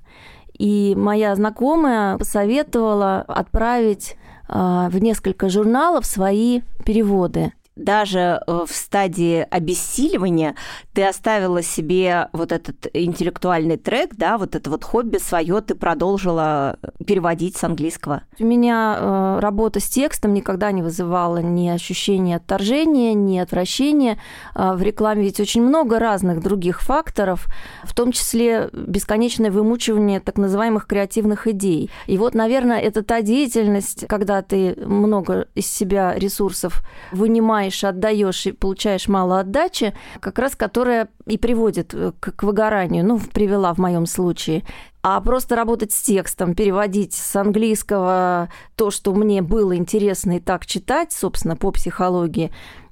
И 0.58 0.94
моя 0.96 1.36
знакомая 1.36 2.18
посоветовала 2.18 3.22
отправить 3.22 4.16
а, 4.48 4.90
в 4.90 4.98
несколько 5.00 5.50
журналов 5.50 6.06
свои 6.06 6.62
переводы 6.86 7.54
даже 7.76 8.42
э, 8.46 8.66
в 8.68 8.72
стадии 8.72 9.46
обессиливания 9.50 10.56
ты 10.94 11.04
оставила 11.04 11.62
себе 11.62 12.28
вот 12.34 12.52
этот 12.52 12.88
интеллектуальный 12.94 13.78
трек, 13.78 14.16
да, 14.16 14.38
вот 14.38 14.56
это 14.56 14.70
вот 14.70 14.84
хобби 14.84 15.18
свое 15.18 15.62
ты 15.62 15.76
продолжила 15.76 16.78
переводить 17.06 17.58
с 17.58 17.64
английского. 17.64 18.24
У 18.40 18.46
меня 18.46 18.98
э, 18.98 19.40
работа 19.40 19.80
с 19.80 19.88
текстом 19.88 20.34
никогда 20.34 20.72
не 20.72 20.82
вызывала 20.82 21.38
ни 21.38 21.70
ощущения 21.70 22.36
отторжения, 22.38 23.14
ни 23.14 23.38
отвращения. 23.38 24.20
Э, 24.54 24.74
в 24.74 24.82
рекламе 24.82 25.24
ведь 25.24 25.40
очень 25.40 25.62
много 25.62 25.98
разных 25.98 26.42
других 26.42 26.82
факторов, 26.82 27.48
в 27.84 27.94
том 27.96 28.12
числе 28.12 28.70
бесконечное 28.74 29.50
вымучивание 29.50 30.20
так 30.20 30.38
называемых 30.38 30.88
креативных 30.88 31.48
идей. 31.48 31.90
И 32.08 32.18
вот, 32.18 32.36
наверное, 32.36 32.80
это 32.80 33.02
та 33.02 33.22
деятельность, 33.22 34.08
когда 34.08 34.42
ты 34.42 34.76
много 34.86 35.48
из 35.56 35.68
себя 35.68 36.14
ресурсов 36.16 36.84
вынимаешь 37.12 37.61
занимаешь, 37.62 37.84
отдаешь 37.84 38.46
и 38.48 38.52
получаешь 38.52 39.08
мало 39.08 39.40
отдачи, 39.40 39.94
как 40.20 40.40
раз 40.40 40.56
которая 40.56 41.10
и 41.28 41.38
приводит 41.38 41.94
э, 41.94 42.12
к, 42.20 42.32
к 42.32 42.44
выгоранию, 42.44 43.06
ну, 43.06 43.20
привела 43.20 43.74
в 43.74 43.78
моем 43.78 44.06
случае. 44.06 44.64
А 45.04 45.20
просто 45.22 45.56
работать 45.56 45.92
с 45.92 46.02
текстом, 46.02 46.54
переводить 46.54 47.14
с 47.14 47.36
английского 47.36 48.50
то, 48.76 48.92
что 48.92 49.14
мне 49.14 49.42
было 49.42 49.76
интересно 49.76 50.38
и 50.38 50.40
так 50.40 50.66
читать, 50.66 51.12
собственно, 51.12 51.56
по 51.56 51.72
психологии, 51.72 52.52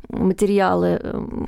материалы. 0.10 1.00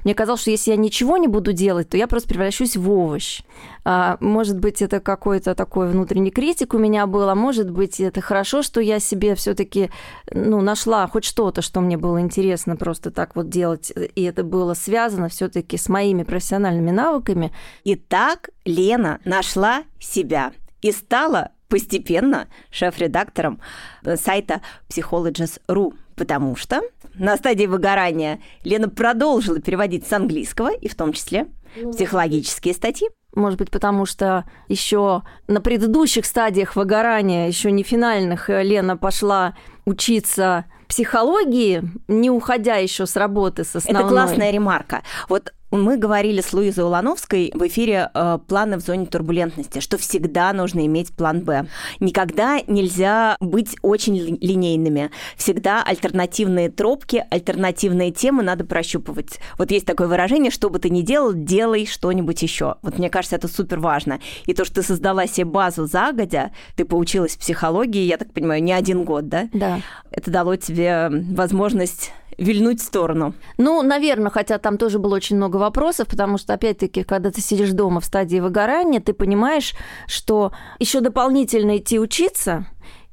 Мне 0.03 0.13
казалось, 0.13 0.41
что 0.41 0.51
если 0.51 0.71
я 0.71 0.77
ничего 0.77 1.17
не 1.17 1.27
буду 1.27 1.51
делать, 1.51 1.89
то 1.89 1.97
я 1.97 2.07
просто 2.07 2.29
превращусь 2.29 2.77
в 2.77 2.89
овощ. 2.89 3.41
А, 3.83 4.17
может 4.19 4.59
быть, 4.59 4.81
это 4.81 4.99
какой-то 4.99 5.55
такой 5.55 5.89
внутренний 5.89 6.31
критик 6.31 6.73
у 6.73 6.77
меня 6.77 7.07
был, 7.07 7.27
а 7.27 7.35
может 7.35 7.71
быть, 7.71 7.99
это 7.99 8.21
хорошо, 8.21 8.61
что 8.61 8.79
я 8.79 8.99
себе 8.99 9.35
все 9.35 9.53
таки 9.53 9.89
ну, 10.31 10.61
нашла 10.61 11.07
хоть 11.07 11.23
что-то, 11.23 11.61
что 11.61 11.81
мне 11.81 11.97
было 11.97 12.21
интересно 12.21 12.75
просто 12.75 13.11
так 13.11 13.35
вот 13.35 13.49
делать, 13.49 13.91
и 14.15 14.23
это 14.23 14.43
было 14.43 14.73
связано 14.73 15.29
все 15.29 15.47
таки 15.49 15.77
с 15.77 15.89
моими 15.89 16.23
профессиональными 16.23 16.91
навыками. 16.91 17.51
Итак, 17.83 18.51
Лена 18.65 19.19
нашла 19.25 19.83
себя 19.99 20.53
и 20.81 20.91
стала 20.91 21.51
постепенно 21.71 22.49
шеф-редактором 22.69 23.61
э, 24.03 24.17
сайта 24.17 24.61
Psychologist.ru, 24.89 25.93
потому 26.15 26.57
что 26.57 26.81
на 27.15 27.37
стадии 27.37 27.65
выгорания 27.65 28.41
Лена 28.65 28.89
продолжила 28.89 29.61
переводить 29.61 30.05
с 30.05 30.11
английского, 30.11 30.73
и 30.73 30.89
в 30.89 30.95
том 30.95 31.13
числе 31.13 31.47
ну, 31.77 31.93
психологические 31.93 32.73
статьи. 32.73 33.07
Может 33.33 33.57
быть, 33.57 33.71
потому 33.71 34.05
что 34.05 34.43
еще 34.67 35.23
на 35.47 35.61
предыдущих 35.61 36.25
стадиях 36.25 36.75
выгорания, 36.75 37.47
еще 37.47 37.71
не 37.71 37.83
финальных, 37.83 38.49
э, 38.49 38.63
Лена 38.63 38.97
пошла 38.97 39.55
учиться 39.85 40.65
психологии, 40.89 41.83
не 42.09 42.29
уходя 42.29 42.75
еще 42.75 43.05
с 43.05 43.15
работы 43.15 43.63
с 43.63 43.77
основной. 43.77 44.03
Это 44.03 44.09
классная 44.09 44.51
ремарка. 44.51 45.03
Вот 45.29 45.53
мы 45.77 45.97
говорили 45.97 46.41
с 46.41 46.53
Луизой 46.53 46.85
Улановской 46.85 47.51
в 47.53 47.65
эфире 47.67 48.09
э, 48.13 48.39
«Планы 48.47 48.77
в 48.77 48.81
зоне 48.81 49.05
турбулентности», 49.05 49.79
что 49.79 49.97
всегда 49.97 50.51
нужно 50.53 50.85
иметь 50.85 51.13
план 51.15 51.41
«Б». 51.41 51.65
Никогда 51.99 52.59
нельзя 52.67 53.37
быть 53.39 53.77
очень 53.81 54.17
линейными. 54.41 55.11
Всегда 55.35 55.83
альтернативные 55.83 56.69
тропки, 56.69 57.25
альтернативные 57.29 58.11
темы 58.11 58.43
надо 58.43 58.65
прощупывать. 58.65 59.39
Вот 59.57 59.71
есть 59.71 59.85
такое 59.85 60.07
выражение, 60.07 60.51
что 60.51 60.69
бы 60.69 60.79
ты 60.79 60.89
ни 60.89 61.01
делал, 61.01 61.33
делай 61.33 61.85
что-нибудь 61.85 62.41
еще. 62.41 62.75
Вот 62.81 62.97
мне 62.97 63.09
кажется, 63.09 63.35
это 63.35 63.47
супер 63.47 63.79
важно. 63.79 64.19
И 64.45 64.53
то, 64.53 64.65
что 64.65 64.75
ты 64.75 64.83
создала 64.83 65.27
себе 65.27 65.45
базу 65.45 65.85
загодя, 65.85 66.51
ты 66.75 66.85
поучилась 66.85 67.35
психологии, 67.35 68.03
я 68.03 68.17
так 68.17 68.33
понимаю, 68.33 68.61
не 68.63 68.73
один 68.73 69.03
год, 69.03 69.27
да? 69.29 69.49
Да. 69.53 69.81
Это 70.11 70.31
дало 70.31 70.55
тебе 70.55 71.09
возможность 71.09 72.11
вильнуть 72.41 72.81
в 72.81 72.83
сторону? 72.83 73.33
Ну, 73.57 73.81
наверное, 73.81 74.31
хотя 74.31 74.57
там 74.57 74.77
тоже 74.77 74.99
было 74.99 75.15
очень 75.15 75.37
много 75.37 75.57
вопросов, 75.57 76.07
потому 76.07 76.37
что, 76.37 76.53
опять-таки, 76.53 77.03
когда 77.03 77.31
ты 77.31 77.41
сидишь 77.41 77.71
дома 77.71 78.01
в 78.01 78.05
стадии 78.05 78.39
выгорания, 78.39 78.99
ты 78.99 79.13
понимаешь, 79.13 79.73
что 80.07 80.51
еще 80.79 80.99
дополнительно 81.01 81.77
идти 81.77 81.99
учиться 81.99 82.65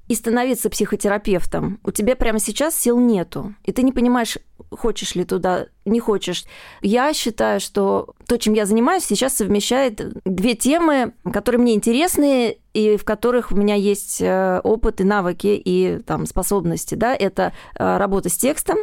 и 0.09 0.15
становиться 0.15 0.71
психотерапевтом, 0.71 1.79
у 1.85 1.91
тебя 1.91 2.17
прямо 2.17 2.39
сейчас 2.39 2.75
сил 2.75 2.99
нету. 2.99 3.55
И 3.65 3.73
ты 3.73 3.83
не 3.83 3.93
понимаешь, 3.93 4.39
хочешь 4.71 5.15
ли 5.15 5.25
туда, 5.25 5.67
не 5.85 6.01
хочешь. 6.01 6.45
Я 6.81 7.13
считаю, 7.13 7.61
что 7.61 8.15
то, 8.27 8.39
чем 8.39 8.55
я 8.55 8.65
занимаюсь, 8.65 9.05
сейчас 9.05 9.35
совмещает 9.35 10.01
две 10.25 10.55
темы, 10.55 11.13
которые 11.31 11.61
мне 11.61 11.75
интересны 11.75 12.57
и 12.73 12.97
в 12.97 13.05
которых 13.05 13.53
у 13.53 13.57
меня 13.57 13.75
есть 13.75 14.23
э, 14.23 14.61
опыт 14.65 15.03
и 15.03 15.05
навыки 15.05 15.61
и 15.63 15.99
там 16.07 16.25
способности. 16.25 16.95
Да? 16.95 17.15
Это 17.15 17.53
э, 17.79 17.97
работа 17.99 18.31
с 18.31 18.37
текстом, 18.37 18.79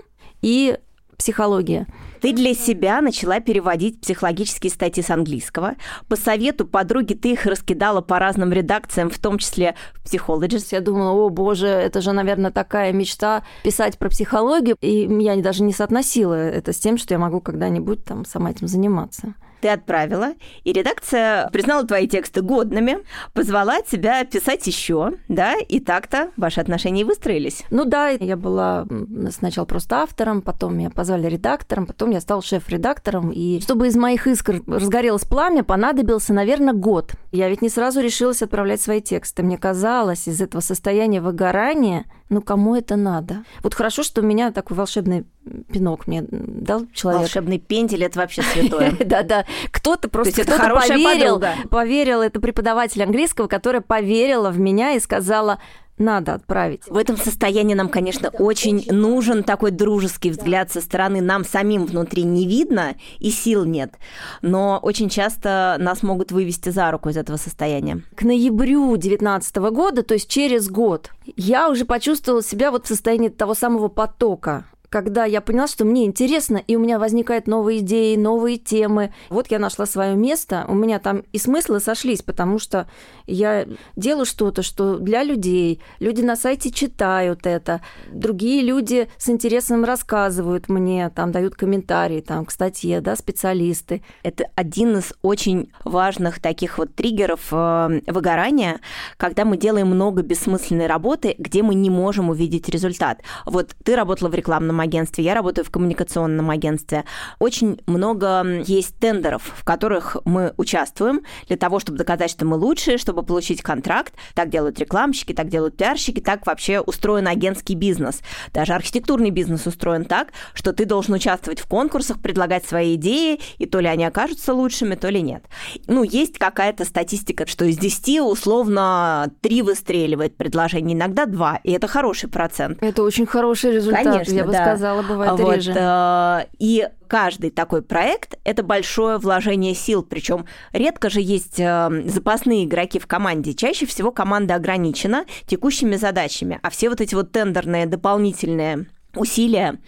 и 0.45 0.77
психология. 1.17 1.87
Ты 2.21 2.31
для 2.31 2.53
себя 2.53 3.01
начала 3.01 3.39
переводить 3.39 3.99
психологические 3.99 4.71
статьи 4.71 5.01
с 5.01 5.09
английского. 5.09 5.73
По 6.07 6.15
совету 6.15 6.67
подруги 6.67 7.15
ты 7.15 7.31
их 7.31 7.45
раскидала 7.47 8.01
по 8.01 8.19
разным 8.19 8.53
редакциям, 8.53 9.09
в 9.09 9.17
том 9.17 9.39
числе 9.39 9.73
в 9.95 10.05
Psychologist. 10.05 10.67
Я 10.71 10.81
думала, 10.81 11.11
о 11.11 11.29
боже, 11.29 11.67
это 11.67 11.99
же, 12.01 12.11
наверное, 12.11 12.51
такая 12.51 12.93
мечта 12.93 13.43
писать 13.63 13.97
про 13.97 14.09
психологию. 14.09 14.75
И 14.81 15.07
я 15.23 15.35
даже 15.37 15.63
не 15.63 15.73
соотносила 15.73 16.35
это 16.35 16.73
с 16.73 16.77
тем, 16.77 16.99
что 16.99 17.15
я 17.15 17.19
могу 17.19 17.41
когда-нибудь 17.41 18.05
там 18.05 18.23
сама 18.23 18.51
этим 18.51 18.67
заниматься 18.67 19.33
ты 19.65 19.69
отправила, 19.69 20.33
и 20.63 20.73
редакция 20.73 21.49
признала 21.49 21.87
твои 21.87 22.07
тексты 22.07 22.43
годными, 22.43 22.99
позвала 23.33 23.81
тебя 23.81 24.23
писать 24.23 24.67
еще, 24.67 25.13
да, 25.27 25.55
и 25.55 25.79
так-то 25.79 26.29
ваши 26.37 26.61
отношения 26.61 27.03
выстроились. 27.03 27.63
Ну 27.71 27.83
да, 27.83 28.09
я 28.09 28.37
была 28.37 28.85
сначала 29.31 29.65
просто 29.65 30.03
автором, 30.03 30.43
потом 30.43 30.77
меня 30.77 30.91
позвали 30.91 31.25
редактором, 31.25 31.87
потом 31.87 32.11
я 32.11 32.21
стал 32.21 32.43
шеф-редактором, 32.43 33.31
и 33.31 33.59
чтобы 33.59 33.87
из 33.87 33.95
моих 33.95 34.27
искр 34.27 34.61
разгорелось 34.67 35.25
пламя, 35.25 35.63
понадобился, 35.63 36.31
наверное, 36.31 36.75
год. 36.75 37.13
Я 37.31 37.49
ведь 37.49 37.63
не 37.63 37.69
сразу 37.69 38.01
решилась 38.01 38.43
отправлять 38.43 38.81
свои 38.81 39.01
тексты. 39.01 39.41
Мне 39.41 39.57
казалось, 39.57 40.27
из 40.27 40.41
этого 40.41 40.61
состояния 40.61 41.21
выгорания 41.21 42.05
ну 42.29 42.41
кому 42.41 42.75
это 42.75 42.95
надо? 42.95 43.43
Вот 43.61 43.75
хорошо, 43.75 44.01
что 44.03 44.21
у 44.21 44.23
меня 44.23 44.51
такой 44.51 44.75
волшебный 44.75 45.25
пинок 45.71 46.07
мне 46.07 46.23
дал 46.29 46.87
человек. 46.91 47.21
Волшебный 47.21 47.59
пендель 47.59 48.03
это 48.03 48.19
вообще 48.19 48.41
святое. 48.41 48.93
Да-да. 49.05 49.45
Кто-то 49.71 50.09
просто 50.09 50.43
кто 50.43 50.57
поверил, 50.57 51.41
поверил, 51.69 52.21
это 52.21 52.39
преподаватель 52.39 53.03
английского, 53.03 53.47
которая 53.47 53.81
поверила 53.81 54.49
в 54.49 54.59
меня 54.59 54.93
и 54.93 54.99
сказала, 54.99 55.59
надо 55.97 56.33
отправить. 56.33 56.81
В 56.87 56.97
этом 56.97 57.17
состоянии 57.17 57.73
нам, 57.73 57.89
конечно, 57.89 58.29
очень 58.29 58.85
нужен 58.91 59.43
такой 59.43 59.71
дружеский 59.71 60.31
взгляд 60.31 60.71
со 60.71 60.81
стороны. 60.81 61.21
Нам 61.21 61.45
самим 61.45 61.85
внутри 61.85 62.23
не 62.23 62.47
видно 62.47 62.95
и 63.19 63.31
сил 63.31 63.65
нет. 63.65 63.93
Но 64.41 64.79
очень 64.81 65.09
часто 65.09 65.77
нас 65.79 66.03
могут 66.03 66.31
вывести 66.31 66.69
за 66.69 66.91
руку 66.91 67.09
из 67.09 67.17
этого 67.17 67.37
состояния. 67.37 68.01
К 68.15 68.23
ноябрю 68.23 68.89
2019 68.91 69.55
года, 69.55 70.03
то 70.03 70.13
есть 70.13 70.29
через 70.29 70.69
год, 70.69 71.11
я 71.35 71.69
уже 71.69 71.85
почувствовала 71.85 72.43
себя 72.43 72.71
вот 72.71 72.85
в 72.85 72.87
состоянии 72.87 73.29
того 73.29 73.53
самого 73.53 73.87
потока 73.87 74.65
когда 74.95 75.25
я 75.25 75.41
поняла, 75.41 75.67
что 75.67 75.83
мне 75.83 76.05
интересно, 76.05 76.55
и 76.55 76.77
у 76.77 76.79
меня 76.79 76.99
возникают 76.99 77.47
новые 77.47 77.79
идеи, 77.79 78.15
новые 78.15 78.55
темы. 78.55 79.13
Вот 79.29 79.51
я 79.51 79.59
нашла 79.59 79.85
свое 79.85 80.15
место, 80.15 80.63
у 80.69 80.73
меня 80.73 80.99
там 80.99 81.23
и 81.33 81.37
смыслы 81.37 81.81
сошлись, 81.81 82.21
потому 82.21 82.59
что 82.59 82.87
я 83.27 83.67
делаю 83.97 84.23
что-то, 84.23 84.61
что 84.61 84.97
для 84.97 85.23
людей. 85.23 85.81
Люди 85.99 86.21
на 86.21 86.37
сайте 86.37 86.71
читают 86.71 87.45
это, 87.45 87.81
другие 88.09 88.61
люди 88.61 89.09
с 89.17 89.27
интересом 89.27 89.83
рассказывают 89.83 90.69
мне, 90.69 91.09
там 91.09 91.33
дают 91.33 91.55
комментарии 91.55 92.21
там, 92.21 92.45
к 92.45 92.51
статье, 92.51 93.01
да, 93.01 93.17
специалисты. 93.17 94.01
Это 94.23 94.45
один 94.55 94.99
из 94.99 95.11
очень 95.21 95.73
важных 95.83 96.39
таких 96.39 96.77
вот 96.77 96.95
триггеров 96.95 97.41
э, 97.51 97.99
выгорания, 98.07 98.79
когда 99.17 99.43
мы 99.43 99.57
делаем 99.57 99.87
много 99.87 100.21
бессмысленной 100.21 100.87
работы, 100.87 101.35
где 101.37 101.63
мы 101.63 101.75
не 101.75 101.89
можем 101.89 102.29
увидеть 102.29 102.69
результат. 102.69 103.19
Вот 103.45 103.75
ты 103.83 103.97
работала 103.97 104.29
в 104.29 104.35
рекламном 104.35 104.84
агентстве, 104.85 105.23
я 105.23 105.33
работаю 105.33 105.65
в 105.65 105.69
коммуникационном 105.69 106.49
агентстве. 106.49 107.03
Очень 107.39 107.81
много 107.87 108.43
есть 108.65 108.97
тендеров, 108.97 109.53
в 109.55 109.63
которых 109.63 110.17
мы 110.25 110.53
участвуем 110.57 111.21
для 111.47 111.57
того, 111.57 111.79
чтобы 111.79 111.97
доказать, 111.97 112.31
что 112.31 112.45
мы 112.45 112.55
лучшие, 112.57 112.97
чтобы 112.97 113.23
получить 113.23 113.61
контракт. 113.61 114.13
Так 114.33 114.49
делают 114.49 114.79
рекламщики, 114.79 115.33
так 115.33 115.49
делают 115.49 115.77
пиарщики, 115.77 116.19
так 116.19 116.45
вообще 116.45 116.79
устроен 116.79 117.27
агентский 117.27 117.75
бизнес. 117.75 118.21
Даже 118.53 118.73
архитектурный 118.73 119.31
бизнес 119.31 119.67
устроен 119.67 120.05
так, 120.05 120.29
что 120.53 120.73
ты 120.73 120.85
должен 120.85 121.13
участвовать 121.13 121.59
в 121.59 121.67
конкурсах, 121.67 122.21
предлагать 122.21 122.65
свои 122.65 122.95
идеи, 122.95 123.39
и 123.57 123.65
то 123.65 123.79
ли 123.79 123.87
они 123.87 124.05
окажутся 124.05 124.53
лучшими, 124.53 124.95
то 124.95 125.09
ли 125.09 125.21
нет. 125.21 125.43
Ну, 125.87 126.03
есть 126.03 126.37
какая-то 126.37 126.85
статистика, 126.85 127.45
что 127.47 127.65
из 127.65 127.77
10 127.77 128.21
условно 128.21 129.31
3 129.41 129.61
выстреливает 129.61 130.37
предложение, 130.37 130.95
иногда 130.95 131.25
2, 131.25 131.61
и 131.63 131.71
это 131.71 131.87
хороший 131.87 132.29
процент. 132.29 132.81
Это 132.81 133.03
очень 133.03 133.25
хороший 133.25 133.71
результат, 133.71 134.03
Конечно, 134.03 134.33
я 134.33 134.43
бы 134.45 134.51
да 134.51 134.64
сказала, 134.65 135.01
бывает 135.01 135.39
вот, 135.39 135.55
реже. 135.55 135.73
Э, 135.75 136.45
и 136.59 136.87
каждый 137.07 137.51
такой 137.51 137.81
проект– 137.81 138.37
это 138.43 138.63
большое 138.63 139.17
вложение 139.17 139.73
сил, 139.73 140.03
причем 140.03 140.45
редко 140.73 141.09
же 141.09 141.21
есть 141.21 141.59
э, 141.59 142.03
запасные 142.05 142.65
игроки 142.65 142.99
в 142.99 143.07
команде. 143.07 143.53
Чаще 143.53 143.85
всего 143.85 144.11
команда 144.11 144.55
ограничена 144.55 145.25
текущими 145.47 145.95
задачами, 145.95 146.59
а 146.61 146.69
все 146.69 146.89
вот 146.89 147.01
эти 147.01 147.15
вот 147.15 147.31
тендерные 147.31 147.85
дополнительные 147.85 148.87
усилия, 149.15 149.79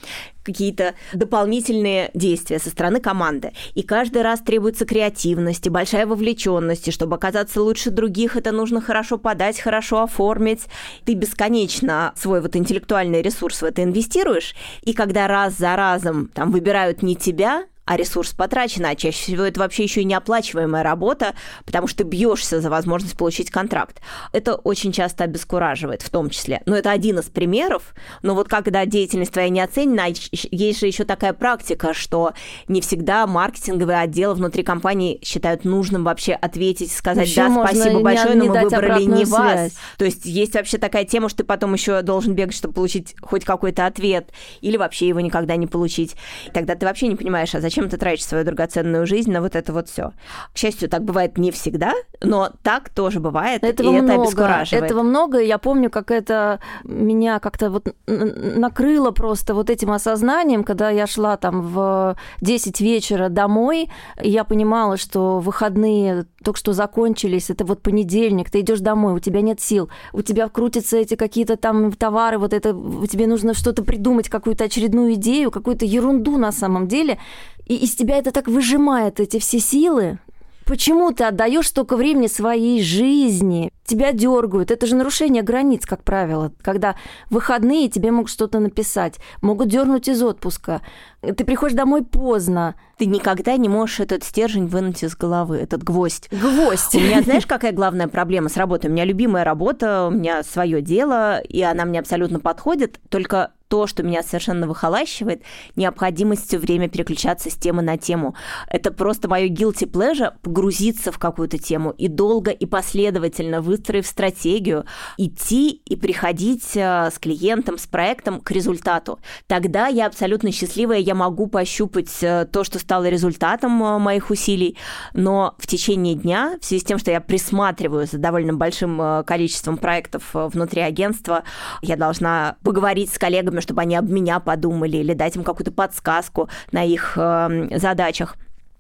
какие-то 0.48 0.96
дополнительные 1.14 2.10
действия 2.14 2.58
со 2.58 2.70
стороны 2.70 3.02
команды. 3.02 3.52
И 3.76 3.84
каждый 3.84 4.22
раз 4.22 4.40
требуется 4.40 4.86
креативность 4.86 5.68
и 5.68 5.70
большая 5.70 6.08
вовлеченность. 6.08 6.88
И 6.88 6.92
чтобы 6.92 7.18
оказаться 7.18 7.62
лучше 7.62 7.92
других, 7.92 8.38
это 8.38 8.54
нужно 8.54 8.80
хорошо 8.80 9.18
подать, 9.18 9.60
хорошо 9.60 10.04
оформить. 10.04 10.62
Ты 11.06 11.14
бесконечно 11.14 12.14
свой 12.16 12.42
вот 12.42 12.56
интеллектуальный 12.56 13.22
ресурс 13.22 13.62
в 13.62 13.66
это 13.66 13.84
инвестируешь. 13.84 14.56
И 14.84 14.94
когда 14.94 15.28
раз 15.28 15.58
за 15.58 15.76
разом 15.76 16.30
там 16.34 16.52
выбирают 16.52 17.04
не 17.04 17.16
тебя, 17.16 17.66
а 17.88 17.96
ресурс 17.96 18.34
потрачен, 18.34 18.86
а 18.86 18.96
чаще 18.96 19.18
всего 19.18 19.44
это 19.44 19.62
вообще 19.62 19.84
еще 19.84 20.02
и 20.02 20.06
неоплачиваемая 20.06 20.84
работа, 20.84 21.34
потому 21.66 21.88
что 21.88 22.00
ты 22.00 22.04
бьешься 22.04 22.60
за 22.60 22.70
возможность 22.70 23.18
получить 23.18 23.50
контракт. 23.50 24.02
Это 24.34 24.56
очень 24.56 24.92
часто 24.92 25.24
обескураживает 25.24 26.02
в 26.02 26.10
том 26.10 26.30
числе. 26.30 26.62
Но 26.66 26.76
это 26.76 26.92
один 26.92 27.20
из 27.20 27.26
примеров. 27.26 27.96
Но 28.22 28.36
вот 28.36 28.50
когда 28.50 28.86
деятельность 28.86 29.32
твоя 29.32 29.48
не 29.48 29.62
оценена, 29.62 30.08
есть 30.08 30.80
же 30.80 30.86
еще 30.86 31.06
такая 31.06 31.32
практика, 31.32 31.94
что 31.94 32.34
не 32.68 32.82
всегда 32.82 33.26
маркетинговые 33.26 34.00
отделы 34.00 34.36
внутри 34.36 34.64
компании 34.64 35.20
считают 35.24 35.64
нужным 35.64 36.04
вообще 36.04 36.34
ответить, 36.34 36.92
сказать, 36.92 37.28
еще 37.28 37.48
да, 37.48 37.66
спасибо 37.66 38.02
большое, 38.02 38.36
не, 38.36 38.50
но 38.50 38.54
мы 38.54 38.64
выбрали 38.64 39.04
не 39.04 39.26
связь. 39.26 39.30
вас. 39.30 39.74
То 39.98 40.04
есть 40.04 40.26
есть 40.26 40.56
вообще 40.56 40.78
такая 40.78 41.06
тема, 41.06 41.30
что 41.30 41.38
ты 41.38 41.44
потом 41.46 41.74
еще 41.74 42.02
должен 42.02 42.34
бегать, 42.34 42.56
чтобы 42.56 42.74
получить 42.74 43.16
хоть 43.22 43.46
какой-то 43.46 43.86
ответ, 43.86 44.32
или 44.60 44.76
вообще 44.76 45.08
его 45.08 45.22
никогда 45.22 45.56
не 45.56 45.68
получить. 45.68 46.16
Тогда 46.54 46.76
ты 46.76 46.86
вообще 46.86 47.08
не 47.08 47.16
понимаешь, 47.16 47.56
а 47.56 47.62
зачем 47.62 47.77
зачем 47.78 47.90
ты 47.90 47.98
тратишь 47.98 48.26
свою 48.26 48.44
драгоценную 48.44 49.06
жизнь 49.06 49.32
на 49.32 49.42
вот 49.42 49.56
это 49.56 49.72
вот 49.74 49.90
все. 49.90 50.12
К 50.54 50.58
счастью, 50.58 50.90
так 50.90 51.04
бывает 51.04 51.38
не 51.38 51.52
всегда, 51.52 51.94
но 52.22 52.52
так 52.64 52.90
тоже 52.90 53.20
бывает, 53.20 53.64
этого 53.64 53.88
и 53.88 53.92
много, 53.92 54.14
это 54.14 54.22
обескураживает. 54.22 54.84
Этого 54.86 55.04
много, 55.04 55.40
я 55.40 55.58
помню, 55.58 55.90
как 55.90 56.12
это 56.12 56.60
меня 56.84 57.40
как-то 57.40 57.70
вот 57.70 57.94
накрыло 58.08 59.12
просто 59.12 59.54
вот 59.54 59.70
этим 59.70 59.92
осознанием, 59.92 60.64
когда 60.64 60.90
я 60.90 61.06
шла 61.06 61.38
там 61.38 61.62
в 61.62 62.16
10 62.42 62.82
вечера 62.82 63.30
домой, 63.30 63.90
и 64.22 64.30
я 64.30 64.44
понимала, 64.44 64.98
что 64.98 65.40
выходные 65.40 66.26
только 66.48 66.60
что 66.60 66.72
закончились, 66.72 67.50
это 67.50 67.66
вот 67.66 67.82
понедельник, 67.82 68.50
ты 68.50 68.62
идешь 68.62 68.80
домой, 68.80 69.14
у 69.14 69.20
тебя 69.20 69.42
нет 69.42 69.60
сил, 69.60 69.90
у 70.14 70.22
тебя 70.22 70.48
крутятся 70.48 70.96
эти 70.96 71.16
какие-то 71.16 71.58
там 71.58 71.92
товары, 71.92 72.38
вот 72.38 72.54
это, 72.54 72.70
тебе 73.12 73.28
нужно 73.28 73.54
что-то 73.54 73.84
придумать, 73.84 74.30
какую-то 74.30 74.64
очередную 74.64 75.16
идею, 75.16 75.52
какую-то 75.52 75.84
ерунду 75.84 76.38
на 76.38 76.54
самом 76.54 76.88
деле, 76.88 77.20
и 77.66 77.76
из 77.76 77.96
тебя 77.96 78.16
это 78.16 78.32
так 78.32 78.48
выжимает 78.48 79.20
эти 79.20 79.40
все 79.40 79.60
силы. 79.60 80.20
Почему 80.68 81.14
ты 81.14 81.24
отдаешь 81.24 81.70
столько 81.70 81.96
времени 81.96 82.28
своей 82.28 82.84
жизни? 82.84 83.72
Тебя 83.86 84.12
дергают. 84.12 84.70
Это 84.70 84.86
же 84.86 84.98
нарушение 84.98 85.42
границ, 85.42 85.86
как 85.86 86.04
правило. 86.04 86.52
Когда 86.62 86.98
выходные 87.30 87.88
тебе 87.88 88.12
могут 88.12 88.30
что-то 88.30 88.60
написать, 88.60 89.16
могут 89.42 89.70
дернуть 89.70 90.10
из 90.10 90.22
отпуска. 90.22 90.82
Ты 91.22 91.46
приходишь 91.46 91.78
домой 91.78 92.04
поздно. 92.04 92.76
Ты 92.98 93.06
никогда 93.06 93.56
не 93.56 93.70
можешь 93.70 94.02
этот 94.02 94.26
стержень 94.26 94.68
вынуть 94.68 95.04
из 95.04 95.16
головы, 95.16 95.56
этот 95.56 95.84
гвоздь. 95.84 96.28
Гвоздь. 96.32 96.96
У 96.96 97.00
меня, 97.00 97.22
знаешь, 97.22 97.46
какая 97.46 97.72
главная 97.72 98.10
проблема 98.10 98.50
с 98.50 98.58
работой? 98.58 98.90
У 98.90 98.94
меня 98.94 99.06
любимая 99.06 99.46
работа, 99.46 100.08
у 100.08 100.12
меня 100.12 100.44
свое 100.44 100.82
дело, 100.82 101.40
и 101.40 101.62
она 101.62 101.86
мне 101.86 102.00
абсолютно 102.00 102.42
подходит. 102.42 103.00
Только 103.08 103.52
то, 103.68 103.88
что 103.88 104.04
меня 104.04 104.24
совершенно 104.24 104.68
выхолащивает, 104.68 105.44
необходимость 105.76 106.48
все 106.48 106.58
время 106.58 106.88
переключаться 106.88 107.50
с 107.50 107.56
темы 107.56 107.82
на 107.82 107.98
тему. 107.98 108.36
Это 108.68 108.92
просто 108.92 109.28
мое 109.28 109.48
guilty 109.48 109.90
pleasure 109.90 110.34
погрузиться 110.42 111.12
в 111.12 111.20
какую-то 111.20 111.58
тему 111.58 111.92
и 111.92 112.08
долго 112.08 112.52
и 112.52 112.66
последовательно, 112.66 113.62
выстроив 113.62 114.08
стратегию, 114.08 114.86
идти 115.18 115.70
и 115.86 115.96
приходить 115.96 116.76
э, 116.76 117.10
с 117.12 117.20
клиентом, 117.20 117.78
с 117.78 117.88
проектом 117.88 118.40
к 118.40 118.52
результату. 118.52 119.20
Тогда 119.48 119.88
я 119.88 120.08
абсолютно 120.08 120.52
счастливая, 120.52 121.00
я 121.00 121.16
могу 121.16 121.48
пощупать 121.48 122.12
э, 122.22 122.46
то, 122.46 122.64
что 122.64 122.80
стало 122.80 123.10
результатом 123.10 123.84
э, 123.84 123.98
моих 123.98 124.30
усилий, 124.30 124.78
но 125.14 125.56
в 125.58 125.68
течение 125.68 126.16
дня, 126.16 126.58
в 126.62 126.66
связи 126.66 126.82
с 126.82 126.86
тем, 126.86 126.98
что 127.00 127.12
я 127.12 127.20
присматриваю 127.20 128.08
за 128.08 128.18
довольно 128.18 128.54
большим 128.54 129.24
количеством 129.26 129.78
проектов 129.78 130.30
внутри 130.34 130.82
агентства, 130.82 131.44
я 131.82 131.96
должна 131.96 132.58
поговорить 132.64 133.14
с 133.14 133.18
коллегами 133.18 133.57
нужно, 133.58 133.62
чтобы 133.62 133.82
они 133.82 133.96
об 133.96 134.10
меня 134.10 134.40
подумали 134.40 134.98
или 134.98 135.14
дать 135.14 135.36
им 135.36 135.44
какую-то 135.44 135.72
подсказку 135.72 136.50
на 136.72 136.84
их 136.84 137.14
э, 137.18 137.78
задачах 137.78 138.36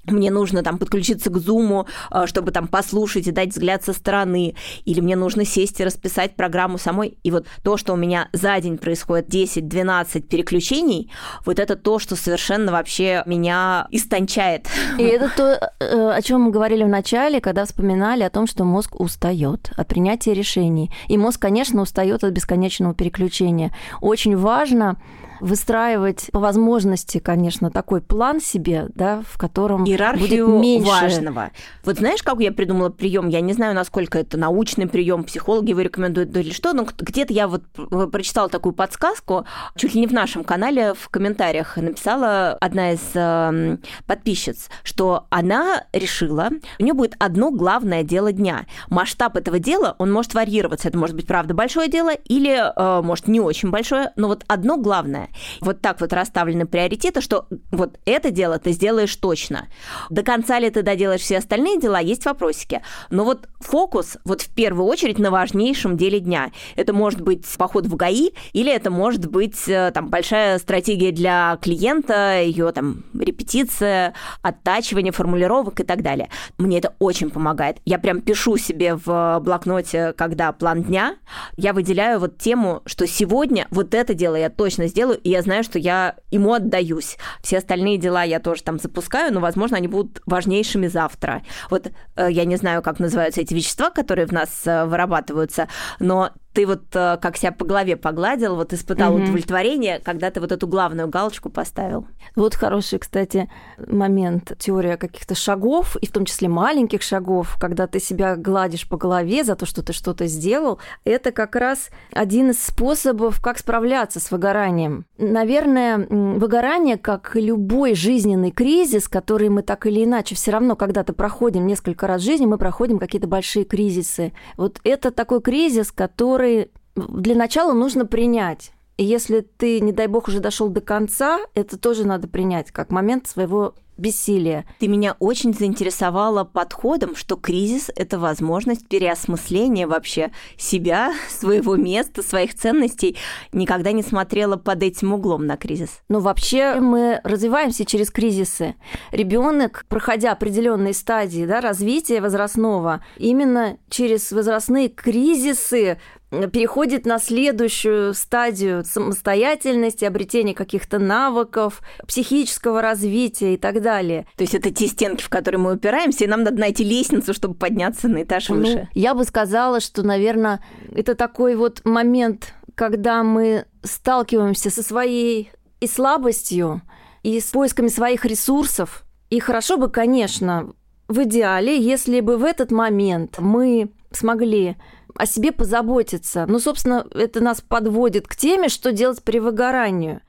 мне 0.07 0.31
нужно 0.31 0.63
там 0.63 0.77
подключиться 0.77 1.29
к 1.29 1.37
зуму, 1.37 1.87
э, 2.11 2.25
чтобы 2.27 2.51
там 2.51 2.67
послушать 2.67 3.27
и 3.27 3.31
дать 3.31 3.49
взгляд 3.49 3.83
со 3.83 3.93
стороны, 3.93 4.55
или 4.85 4.99
мне 5.01 5.15
нужно 5.15 5.45
сесть 5.45 5.79
и 5.79 5.85
расписать 5.85 6.35
программу 6.35 6.77
самой. 6.77 7.17
И 7.23 7.31
вот 7.31 7.45
то, 7.63 7.77
что 7.77 7.93
у 7.93 7.95
меня 7.95 8.29
за 8.33 8.59
день 8.59 8.77
происходит 8.77 9.29
10-12 9.29 10.21
переключений, 10.21 11.11
вот 11.45 11.59
это 11.59 11.75
то, 11.75 11.99
что 11.99 12.15
совершенно 12.15 12.71
вообще 12.71 13.23
меня 13.25 13.87
истончает. 13.91 14.67
И 14.97 15.03
это 15.03 15.29
то, 15.35 15.71
э, 15.79 16.09
о 16.11 16.21
чем 16.21 16.41
мы 16.41 16.51
говорили 16.51 16.83
в 16.83 16.89
начале, 16.89 17.41
когда 17.41 17.65
вспоминали 17.65 18.23
о 18.23 18.29
том, 18.29 18.47
что 18.47 18.63
мозг 18.63 18.99
устает 18.99 19.71
от 19.75 19.87
принятия 19.87 20.33
решений. 20.33 20.91
И 21.07 21.17
мозг, 21.17 21.41
конечно, 21.41 21.81
устает 21.81 22.23
от 22.23 22.31
бесконечного 22.31 22.93
переключения. 22.93 23.73
Очень 24.01 24.37
важно 24.37 24.97
выстраивать 25.39 26.29
по 26.31 26.39
возможности, 26.39 27.19
конечно, 27.19 27.71
такой 27.71 28.01
план 28.01 28.39
себе, 28.39 28.87
да, 28.95 29.23
в 29.27 29.37
котором 29.37 29.85
Иерархию 29.85 30.47
будет 30.47 30.61
меньше... 30.61 30.89
важного. 30.89 31.51
Вот 31.83 31.97
знаешь, 31.97 32.23
как 32.23 32.39
я 32.39 32.51
придумала 32.51 32.89
прием? 32.89 33.29
Я 33.29 33.41
не 33.41 33.53
знаю, 33.53 33.75
насколько 33.75 34.19
это 34.19 34.37
научный 34.37 34.87
прием, 34.87 35.23
психологи 35.23 35.71
его 35.71 35.81
рекомендуют 35.81 36.35
или 36.35 36.51
что, 36.51 36.73
но 36.73 36.87
где-то 36.97 37.33
я 37.33 37.47
вот 37.47 37.63
прочитала 38.11 38.49
такую 38.49 38.73
подсказку, 38.73 39.45
чуть 39.75 39.93
ли 39.93 40.01
не 40.01 40.07
в 40.07 40.13
нашем 40.13 40.43
канале 40.43 40.93
в 40.93 41.09
комментариях 41.09 41.77
написала 41.77 42.57
одна 42.59 42.93
из 42.93 43.01
э, 43.13 43.77
подписчиц, 44.05 44.69
что 44.83 45.25
она 45.29 45.83
решила, 45.93 46.49
у 46.79 46.83
нее 46.83 46.93
будет 46.93 47.15
одно 47.19 47.51
главное 47.51 48.03
дело 48.03 48.31
дня. 48.31 48.65
Масштаб 48.89 49.35
этого 49.37 49.59
дела, 49.59 49.95
он 49.97 50.11
может 50.11 50.33
варьироваться. 50.33 50.87
Это 50.87 50.97
может 50.97 51.15
быть, 51.15 51.27
правда, 51.27 51.53
большое 51.53 51.89
дело 51.89 52.11
или, 52.13 52.71
э, 52.75 53.01
может, 53.01 53.27
не 53.27 53.39
очень 53.39 53.69
большое, 53.69 54.11
но 54.15 54.27
вот 54.27 54.43
одно 54.47 54.77
главное. 54.77 55.26
Вот 55.61 55.81
так 55.81 56.01
вот 56.01 56.13
расставлены 56.13 56.65
приоритеты, 56.65 57.21
что 57.21 57.47
вот 57.71 57.99
это 58.05 58.31
дело 58.31 58.59
ты 58.59 58.71
сделаешь 58.71 59.15
точно. 59.15 59.67
До 60.09 60.23
конца 60.23 60.59
ли 60.59 60.69
ты 60.69 60.81
доделаешь 60.81 61.21
все 61.21 61.37
остальные 61.37 61.79
дела, 61.79 61.99
есть 61.99 62.25
вопросики. 62.25 62.81
Но 63.09 63.23
вот 63.23 63.47
фокус 63.59 64.17
вот 64.23 64.41
в 64.41 64.53
первую 64.53 64.85
очередь 64.85 65.19
на 65.19 65.31
важнейшем 65.31 65.97
деле 65.97 66.19
дня. 66.19 66.51
Это 66.75 66.93
может 66.93 67.21
быть 67.21 67.45
поход 67.57 67.85
в 67.85 67.95
ГАИ 67.95 68.31
или 68.53 68.71
это 68.71 68.89
может 68.89 69.29
быть 69.29 69.67
э, 69.67 69.91
там 69.93 70.09
большая 70.09 70.59
стратегия 70.59 71.11
для 71.11 71.57
клиента, 71.61 72.41
ее 72.41 72.71
там 72.71 73.03
репетиция, 73.17 74.13
оттачивание 74.41 75.11
формулировок 75.11 75.79
и 75.79 75.83
так 75.83 76.01
далее. 76.01 76.29
Мне 76.57 76.79
это 76.79 76.95
очень 76.99 77.29
помогает. 77.29 77.77
Я 77.85 77.99
прям 77.99 78.21
пишу 78.21 78.57
себе 78.57 78.95
в 78.95 79.39
блокноте, 79.41 80.13
когда 80.13 80.51
план 80.51 80.83
дня, 80.83 81.15
я 81.55 81.73
выделяю 81.73 82.19
вот 82.19 82.37
тему, 82.37 82.81
что 82.85 83.07
сегодня 83.07 83.67
вот 83.71 83.93
это 83.93 84.13
дело 84.13 84.35
я 84.35 84.49
точно 84.49 84.87
сделаю, 84.87 85.16
и 85.23 85.29
я 85.29 85.41
знаю, 85.41 85.63
что 85.63 85.79
я 85.79 86.15
ему 86.31 86.53
отдаюсь. 86.53 87.17
Все 87.41 87.57
остальные 87.57 87.97
дела 87.97 88.23
я 88.23 88.39
тоже 88.39 88.63
там 88.63 88.79
запускаю, 88.79 89.33
но, 89.33 89.39
возможно, 89.39 89.77
они 89.77 89.87
будут 89.87 90.21
важнейшими 90.25 90.87
завтра. 90.87 91.43
Вот 91.69 91.91
э, 92.15 92.27
я 92.29 92.45
не 92.45 92.55
знаю, 92.55 92.81
как 92.81 92.99
называются 92.99 93.41
эти 93.41 93.53
вещества, 93.53 93.89
которые 93.89 94.27
в 94.27 94.31
нас 94.31 94.49
э, 94.65 94.85
вырабатываются, 94.85 95.67
но 95.99 96.31
ты 96.57 96.65
вот 96.65 96.85
э, 96.95 97.19
как 97.21 97.37
себя 97.37 97.51
по 97.51 97.65
голове 97.65 97.95
погладил, 97.95 98.55
вот 98.55 98.73
испытал 98.73 99.13
угу. 99.13 99.21
удовлетворение, 99.21 100.01
когда 100.03 100.31
ты 100.31 100.41
вот 100.41 100.51
эту 100.51 100.67
главную 100.67 101.07
галочку 101.07 101.51
поставил. 101.51 102.07
Вот 102.35 102.55
хороший, 102.55 102.97
кстати, 102.97 103.47
момент, 103.77 104.53
теория 104.57 104.97
каких-то 104.97 105.35
шагов, 105.35 105.97
и 105.97 106.07
в 106.07 106.11
том 106.11 106.25
числе 106.25 106.49
маленьких 106.49 107.03
шагов, 107.03 107.57
когда 107.59 107.85
ты 107.85 107.99
себя 107.99 108.35
гладишь 108.35 108.89
по 108.89 108.97
голове 108.97 109.43
за 109.43 109.55
то, 109.55 109.67
что 109.67 109.83
ты 109.83 109.93
что-то 109.93 110.25
сделал, 110.25 110.79
это 111.03 111.31
как 111.31 111.55
раз 111.55 111.91
один 112.11 112.49
из 112.49 112.65
способов, 112.65 113.39
как 113.39 113.59
справляться 113.59 114.19
с 114.19 114.31
выгоранием. 114.31 115.05
Наверное, 115.19 116.07
выгорание, 116.09 116.97
как 116.97 117.35
и 117.35 117.41
любой 117.41 117.93
жизненный 117.93 118.49
кризис, 118.49 119.07
который 119.07 119.49
мы 119.49 119.61
так 119.61 119.85
или 119.85 120.03
иначе 120.03 120.33
все 120.33 120.49
равно 120.49 120.75
когда-то 120.75 121.13
проходим 121.13 121.67
несколько 121.67 122.07
раз 122.07 122.23
в 122.23 122.25
жизни, 122.25 122.47
мы 122.47 122.57
проходим 122.57 122.97
какие-то 122.97 123.27
большие 123.27 123.63
кризисы. 123.63 124.33
Вот 124.57 124.79
это 124.83 125.11
такой 125.11 125.39
кризис, 125.39 125.91
который 125.91 126.46
которые 126.47 126.69
для 126.95 127.35
начала 127.35 127.73
нужно 127.73 128.05
принять. 128.05 128.71
И 128.97 129.03
если 129.03 129.41
ты, 129.41 129.79
не 129.79 129.91
дай 129.91 130.07
бог, 130.07 130.27
уже 130.27 130.39
дошел 130.39 130.69
до 130.69 130.81
конца, 130.81 131.39
это 131.53 131.77
тоже 131.77 132.05
надо 132.05 132.27
принять 132.27 132.71
как 132.71 132.89
момент 132.89 133.27
своего 133.27 133.75
бессилия. 133.97 134.65
Ты 134.79 134.87
меня 134.87 135.15
очень 135.19 135.53
заинтересовала 135.53 136.43
подходом, 136.43 137.15
что 137.15 137.35
кризис– 137.35 137.91
это 137.95 138.19
возможность 138.19 138.87
переосмысления 138.87 139.87
вообще 139.87 140.31
себя, 140.57 141.13
своего 141.29 141.75
места, 141.75 142.23
своих 142.23 142.55
ценностей. 142.55 143.17
Никогда 143.51 143.91
не 143.91 144.03
смотрела 144.03 144.55
под 144.55 144.83
этим 144.83 145.13
углом 145.13 145.45
на 145.45 145.57
кризис. 145.57 146.01
Ну, 146.09 146.19
вообще 146.19 146.75
мы 146.79 147.21
развиваемся 147.23 147.85
через 147.85 148.09
кризисы. 148.11 148.75
Ребенок, 149.11 149.85
проходя 149.89 150.31
определенные 150.31 150.93
стадии 150.93 151.45
да, 151.45 151.61
развития 151.61 152.21
возрастного, 152.21 153.03
именно 153.17 153.77
через 153.89 154.31
возрастные 154.31 154.89
кризисы 154.89 155.97
переходит 156.29 157.05
на 157.05 157.19
следующую 157.19 158.13
стадию 158.13 158.83
самостоятельности, 158.83 160.05
обретения 160.05 160.53
каких-то 160.53 160.99
навыков, 160.99 161.81
психического 162.05 162.81
развития 162.81 163.53
и 163.53 163.57
так 163.57 163.81
далее. 163.81 164.27
То 164.35 164.43
есть 164.43 164.53
это 164.53 164.71
те 164.71 164.87
стенки, 164.87 165.23
в 165.23 165.29
которые 165.29 165.59
мы 165.59 165.73
упираемся, 165.73 166.25
и 166.25 166.27
нам 166.27 166.43
надо 166.43 166.59
найти 166.59 166.83
лестницу, 166.83 167.33
чтобы 167.33 167.55
подняться 167.55 168.07
на 168.07 168.23
этаж 168.23 168.49
ну, 168.49 168.57
выше. 168.57 168.89
Я 168.93 169.13
бы 169.13 169.23
сказала, 169.23 169.79
что, 169.79 170.03
наверное, 170.03 170.61
это 170.93 171.15
такой 171.15 171.55
вот 171.55 171.85
момент, 171.85 172.53
когда 172.75 173.23
мы 173.23 173.65
сталкиваемся 173.83 174.69
со 174.69 174.83
своей 174.83 175.51
и 175.79 175.87
слабостью, 175.87 176.81
и 177.23 177.39
с 177.39 177.45
поисками 177.45 177.87
своих 177.87 178.25
ресурсов. 178.25 179.03
И 179.29 179.39
хорошо 179.39 179.77
бы, 179.77 179.89
конечно, 179.89 180.73
в 181.07 181.23
идеале, 181.23 181.77
если 181.79 182.19
бы 182.19 182.37
в 182.37 182.43
этот 182.43 182.71
момент 182.71 183.37
мы 183.39 183.91
смогли 184.11 184.77
о 185.17 185.25
себе 185.25 185.51
позаботиться. 185.51 186.45
Ну, 186.47 186.59
собственно, 186.59 187.05
это 187.13 187.41
нас 187.41 187.61
подводит 187.61 188.27
к 188.27 188.35
теме, 188.35 188.69
что 188.69 188.91
делать 188.91 189.23
при 189.23 189.39
выгорании. 189.39 190.21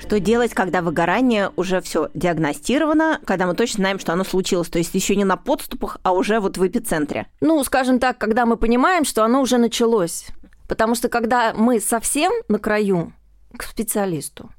Что 0.00 0.20
делать, 0.20 0.54
когда 0.54 0.82
выгорание 0.82 1.50
уже 1.56 1.80
все 1.80 2.10
диагностировано, 2.14 3.20
когда 3.24 3.46
мы 3.46 3.54
точно 3.54 3.82
знаем, 3.82 3.98
что 3.98 4.12
оно 4.12 4.22
случилось, 4.22 4.68
то 4.68 4.78
есть 4.78 4.94
еще 4.94 5.16
не 5.16 5.24
на 5.24 5.36
подступах, 5.36 5.98
а 6.04 6.12
уже 6.12 6.38
вот 6.38 6.58
в 6.58 6.66
эпицентре? 6.66 7.26
Ну, 7.40 7.62
скажем 7.64 7.98
так, 7.98 8.16
когда 8.16 8.46
мы 8.46 8.56
понимаем, 8.56 9.04
что 9.04 9.24
оно 9.24 9.40
уже 9.40 9.58
началось. 9.58 10.26
Потому 10.68 10.94
что 10.94 11.08
когда 11.08 11.52
мы 11.54 11.80
совсем 11.80 12.32
на 12.48 12.60
краю, 12.60 13.12
к 13.56 13.64
специалисту 13.64 14.50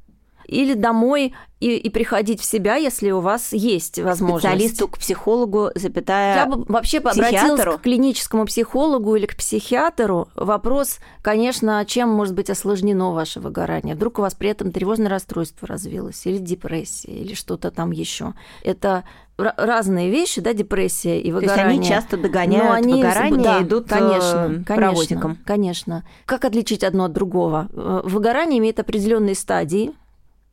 или 0.48 0.74
домой 0.74 1.34
и, 1.60 1.76
и 1.76 1.90
приходить 1.90 2.40
в 2.40 2.46
себя, 2.46 2.76
если 2.76 3.12
у 3.12 3.20
вас 3.20 3.52
есть 3.52 4.00
возможность. 4.00 4.46
Специалисту, 4.46 4.88
к 4.88 5.00
психологу, 5.00 5.72
запятая 5.76 6.36
Я 6.36 6.46
бы 6.46 6.64
вообще 6.68 7.00
обратилась 7.00 7.62
к 7.62 7.82
клиническому 7.82 8.46
психологу 8.46 9.16
или 9.16 9.26
к 9.26 9.36
психиатру. 9.36 10.30
Вопрос, 10.36 11.00
конечно, 11.22 11.84
чем 11.86 12.10
может 12.10 12.36
быть 12.36 12.50
осложнено 12.50 13.12
ваше 13.12 13.40
выгорание. 13.40 13.96
Вдруг 13.96 14.20
у 14.20 14.22
вас 14.22 14.36
при 14.36 14.50
этом 14.50 14.72
тревожное 14.72 15.10
расстройство 15.10 15.68
развилось, 15.68 16.26
или 16.26 16.38
депрессия, 16.38 17.12
или 17.12 17.34
что-то 17.34 17.72
там 17.72 17.92
еще. 17.92 18.34
Это 18.64 19.04
разные 19.38 20.10
вещи, 20.10 20.42
да, 20.42 20.54
депрессия 20.54 21.20
и 21.20 21.32
выгорание. 21.32 21.66
То 21.66 21.72
есть 21.72 21.80
они 21.80 21.88
часто 21.88 22.18
догоняют 22.18 22.66
Но 22.66 22.72
они, 22.72 22.94
выгорание 22.94 23.44
да, 23.44 23.62
идут 23.62 23.88
конечно, 23.88 24.64
конечно, 24.66 25.38
конечно. 25.46 26.04
Как 26.26 26.46
отличить 26.46 26.84
одно 26.84 27.06
от 27.06 27.14
другого? 27.14 27.68
Э, 27.72 28.02
выгорание 28.04 28.60
имеет 28.60 28.80
определенные 28.80 29.36
стадии, 29.36 29.94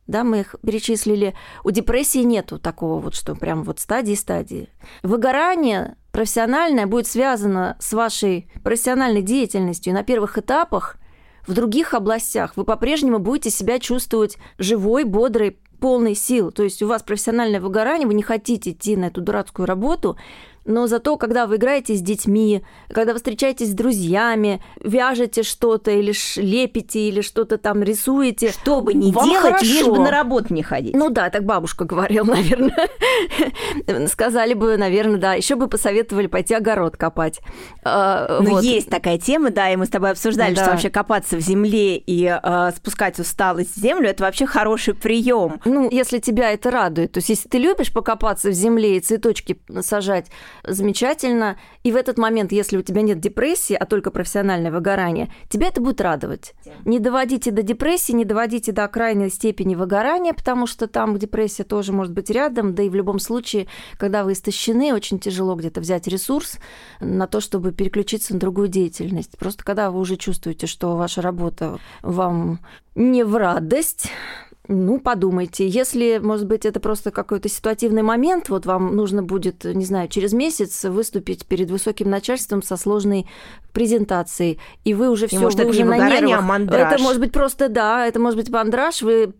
да, 0.07 0.23
мы 0.23 0.41
их 0.41 0.55
перечислили. 0.65 1.35
У 1.63 1.71
депрессии 1.71 2.19
нету 2.19 2.59
такого 2.59 2.99
вот, 2.99 3.15
что 3.15 3.35
прям 3.35 3.63
вот 3.63 3.79
стадии-стадии. 3.79 4.69
Выгорание 5.03 5.97
профессиональное 6.11 6.85
будет 6.85 7.07
связано 7.07 7.75
с 7.79 7.93
вашей 7.93 8.49
профессиональной 8.63 9.21
деятельностью 9.21 9.93
на 9.93 10.03
первых 10.03 10.37
этапах, 10.37 10.97
в 11.47 11.53
других 11.53 11.93
областях 11.93 12.53
вы 12.55 12.63
по-прежнему 12.63 13.19
будете 13.19 13.49
себя 13.51 13.79
чувствовать 13.79 14.37
живой, 14.57 15.03
бодрой, 15.03 15.59
полной 15.79 16.15
сил. 16.15 16.51
То 16.51 16.63
есть 16.63 16.81
у 16.81 16.87
вас 16.87 17.03
профессиональное 17.03 17.61
выгорание, 17.61 18.07
вы 18.07 18.15
не 18.15 18.23
хотите 18.23 18.71
идти 18.71 18.95
на 18.95 19.05
эту 19.05 19.21
дурацкую 19.21 19.67
работу, 19.67 20.17
но 20.65 20.87
зато, 20.87 21.15
когда 21.17 21.45
вы 21.45 21.57
играете 21.57 21.93
с 21.93 22.01
детьми, 22.01 22.63
когда 22.89 23.13
вы 23.13 23.19
встречаетесь 23.19 23.69
с 23.69 23.73
друзьями, 23.73 24.61
вяжете 24.83 25.43
что-то 25.43 25.91
или 25.91 26.13
лепите, 26.41 27.07
или 27.07 27.21
что-то 27.21 27.57
там 27.57 27.83
рисуете. 27.83 28.51
Что 28.51 28.81
бы 28.81 28.93
ни 28.93 29.11
делать, 29.11 29.41
хорошо. 29.41 29.65
лишь 29.65 29.85
бы 29.85 29.99
на 29.99 30.11
работу 30.11 30.53
не 30.53 30.63
ходить. 30.63 30.95
Ну 30.95 31.09
да, 31.09 31.29
так 31.29 31.43
бабушка 31.43 31.85
говорила, 31.85 32.25
наверное. 32.35 32.89
Сказали 34.07 34.55
бы, 34.55 34.77
наверное, 34.77 35.17
да. 35.17 35.33
Еще 35.35 35.55
бы 35.55 35.67
посоветовали 35.67 36.27
пойти 36.27 36.55
огород 36.55 36.97
копать. 36.97 37.41
А, 37.83 38.39
ну, 38.41 38.51
вот. 38.51 38.63
есть 38.63 38.89
такая 38.89 39.19
тема, 39.19 39.51
да, 39.51 39.69
и 39.71 39.75
мы 39.75 39.85
с 39.85 39.89
тобой 39.89 40.11
обсуждали, 40.11 40.55
да. 40.55 40.63
что 40.63 40.71
вообще 40.71 40.89
копаться 40.89 41.37
в 41.37 41.41
земле 41.41 41.97
и 41.97 42.25
э, 42.25 42.71
спускать 42.75 43.19
усталость 43.19 43.75
в 43.75 43.79
землю 43.79 44.09
это 44.09 44.23
вообще 44.23 44.47
хороший 44.47 44.95
прием. 44.95 45.61
Ну, 45.65 45.89
если 45.91 46.17
тебя 46.17 46.51
это 46.51 46.71
радует. 46.71 47.11
То 47.11 47.19
есть, 47.19 47.29
если 47.29 47.47
ты 47.47 47.59
любишь 47.59 47.93
покопаться 47.93 48.49
в 48.49 48.53
земле 48.53 48.97
и 48.97 48.99
цветочки 48.99 49.59
сажать, 49.81 50.27
замечательно. 50.63 51.57
И 51.83 51.91
в 51.91 51.95
этот 51.95 52.17
момент, 52.17 52.51
если 52.51 52.77
у 52.77 52.81
тебя 52.81 53.01
нет 53.01 53.19
депрессии, 53.19 53.73
а 53.73 53.85
только 53.85 54.11
профессиональное 54.11 54.71
выгорание, 54.71 55.31
тебя 55.49 55.67
это 55.67 55.81
будет 55.81 56.01
радовать. 56.01 56.53
Не 56.85 56.99
доводите 56.99 57.51
до 57.51 57.61
депрессии, 57.61 58.13
не 58.13 58.25
доводите 58.25 58.71
до 58.71 58.87
крайней 58.87 59.29
степени 59.29 59.75
выгорания, 59.75 60.33
потому 60.33 60.67
что 60.67 60.87
там 60.87 61.17
депрессия 61.17 61.63
тоже 61.63 61.93
может 61.93 62.13
быть 62.13 62.29
рядом, 62.29 62.75
да 62.75 62.83
и 62.83 62.89
в 62.89 62.95
любом 62.95 63.19
случае, 63.19 63.67
когда 63.97 64.23
вы 64.23 64.33
истощены, 64.33 64.93
очень 64.93 65.19
тяжело 65.19 65.55
где-то 65.55 65.81
взять 65.81 66.07
ресурс 66.07 66.57
на 66.99 67.27
то, 67.27 67.39
чтобы 67.39 67.71
переключиться 67.71 68.33
на 68.33 68.39
другую 68.39 68.67
деятельность. 68.67 69.37
Просто 69.37 69.63
когда 69.63 69.91
вы 69.91 69.99
уже 69.99 70.15
чувствуете, 70.17 70.67
что 70.67 70.95
ваша 70.95 71.21
работа 71.21 71.79
вам 72.01 72.59
не 72.95 73.23
в 73.23 73.35
радость, 73.35 74.09
Ну, 74.67 74.99
подумайте. 74.99 75.67
Если, 75.67 76.19
может 76.21 76.47
быть, 76.47 76.65
это 76.65 76.79
просто 76.79 77.11
какой-то 77.11 77.49
ситуативный 77.49 78.01
момент, 78.01 78.49
вот 78.49 78.65
вам 78.65 78.95
нужно 78.95 79.21
будет, 79.23 79.63
не 79.63 79.85
знаю, 79.85 80.07
через 80.07 80.33
месяц 80.33 80.83
выступить 80.85 81.45
перед 81.45 81.69
высоким 81.69 82.09
начальством 82.09 82.63
со 82.63 82.77
сложной 82.77 83.27
презентацией, 83.73 84.59
и 84.83 84.93
вы 84.93 85.09
уже 85.09 85.27
все, 85.27 85.39
может, 85.39 85.59
вы 85.59 85.63
это 85.63 85.69
уже 85.71 85.83
на 85.83 85.91
выгорание, 85.91 86.21
нервах. 86.21 86.39
а 86.39 86.41
мандраж. 86.47 86.93
Это 86.93 87.03
может 87.03 87.19
быть 87.21 87.31
просто, 87.31 87.69
да, 87.69 88.07
это 88.07 88.19
может 88.19 88.37
быть 88.39 88.49
мандраж, 88.49 89.01
вы 89.01 89.33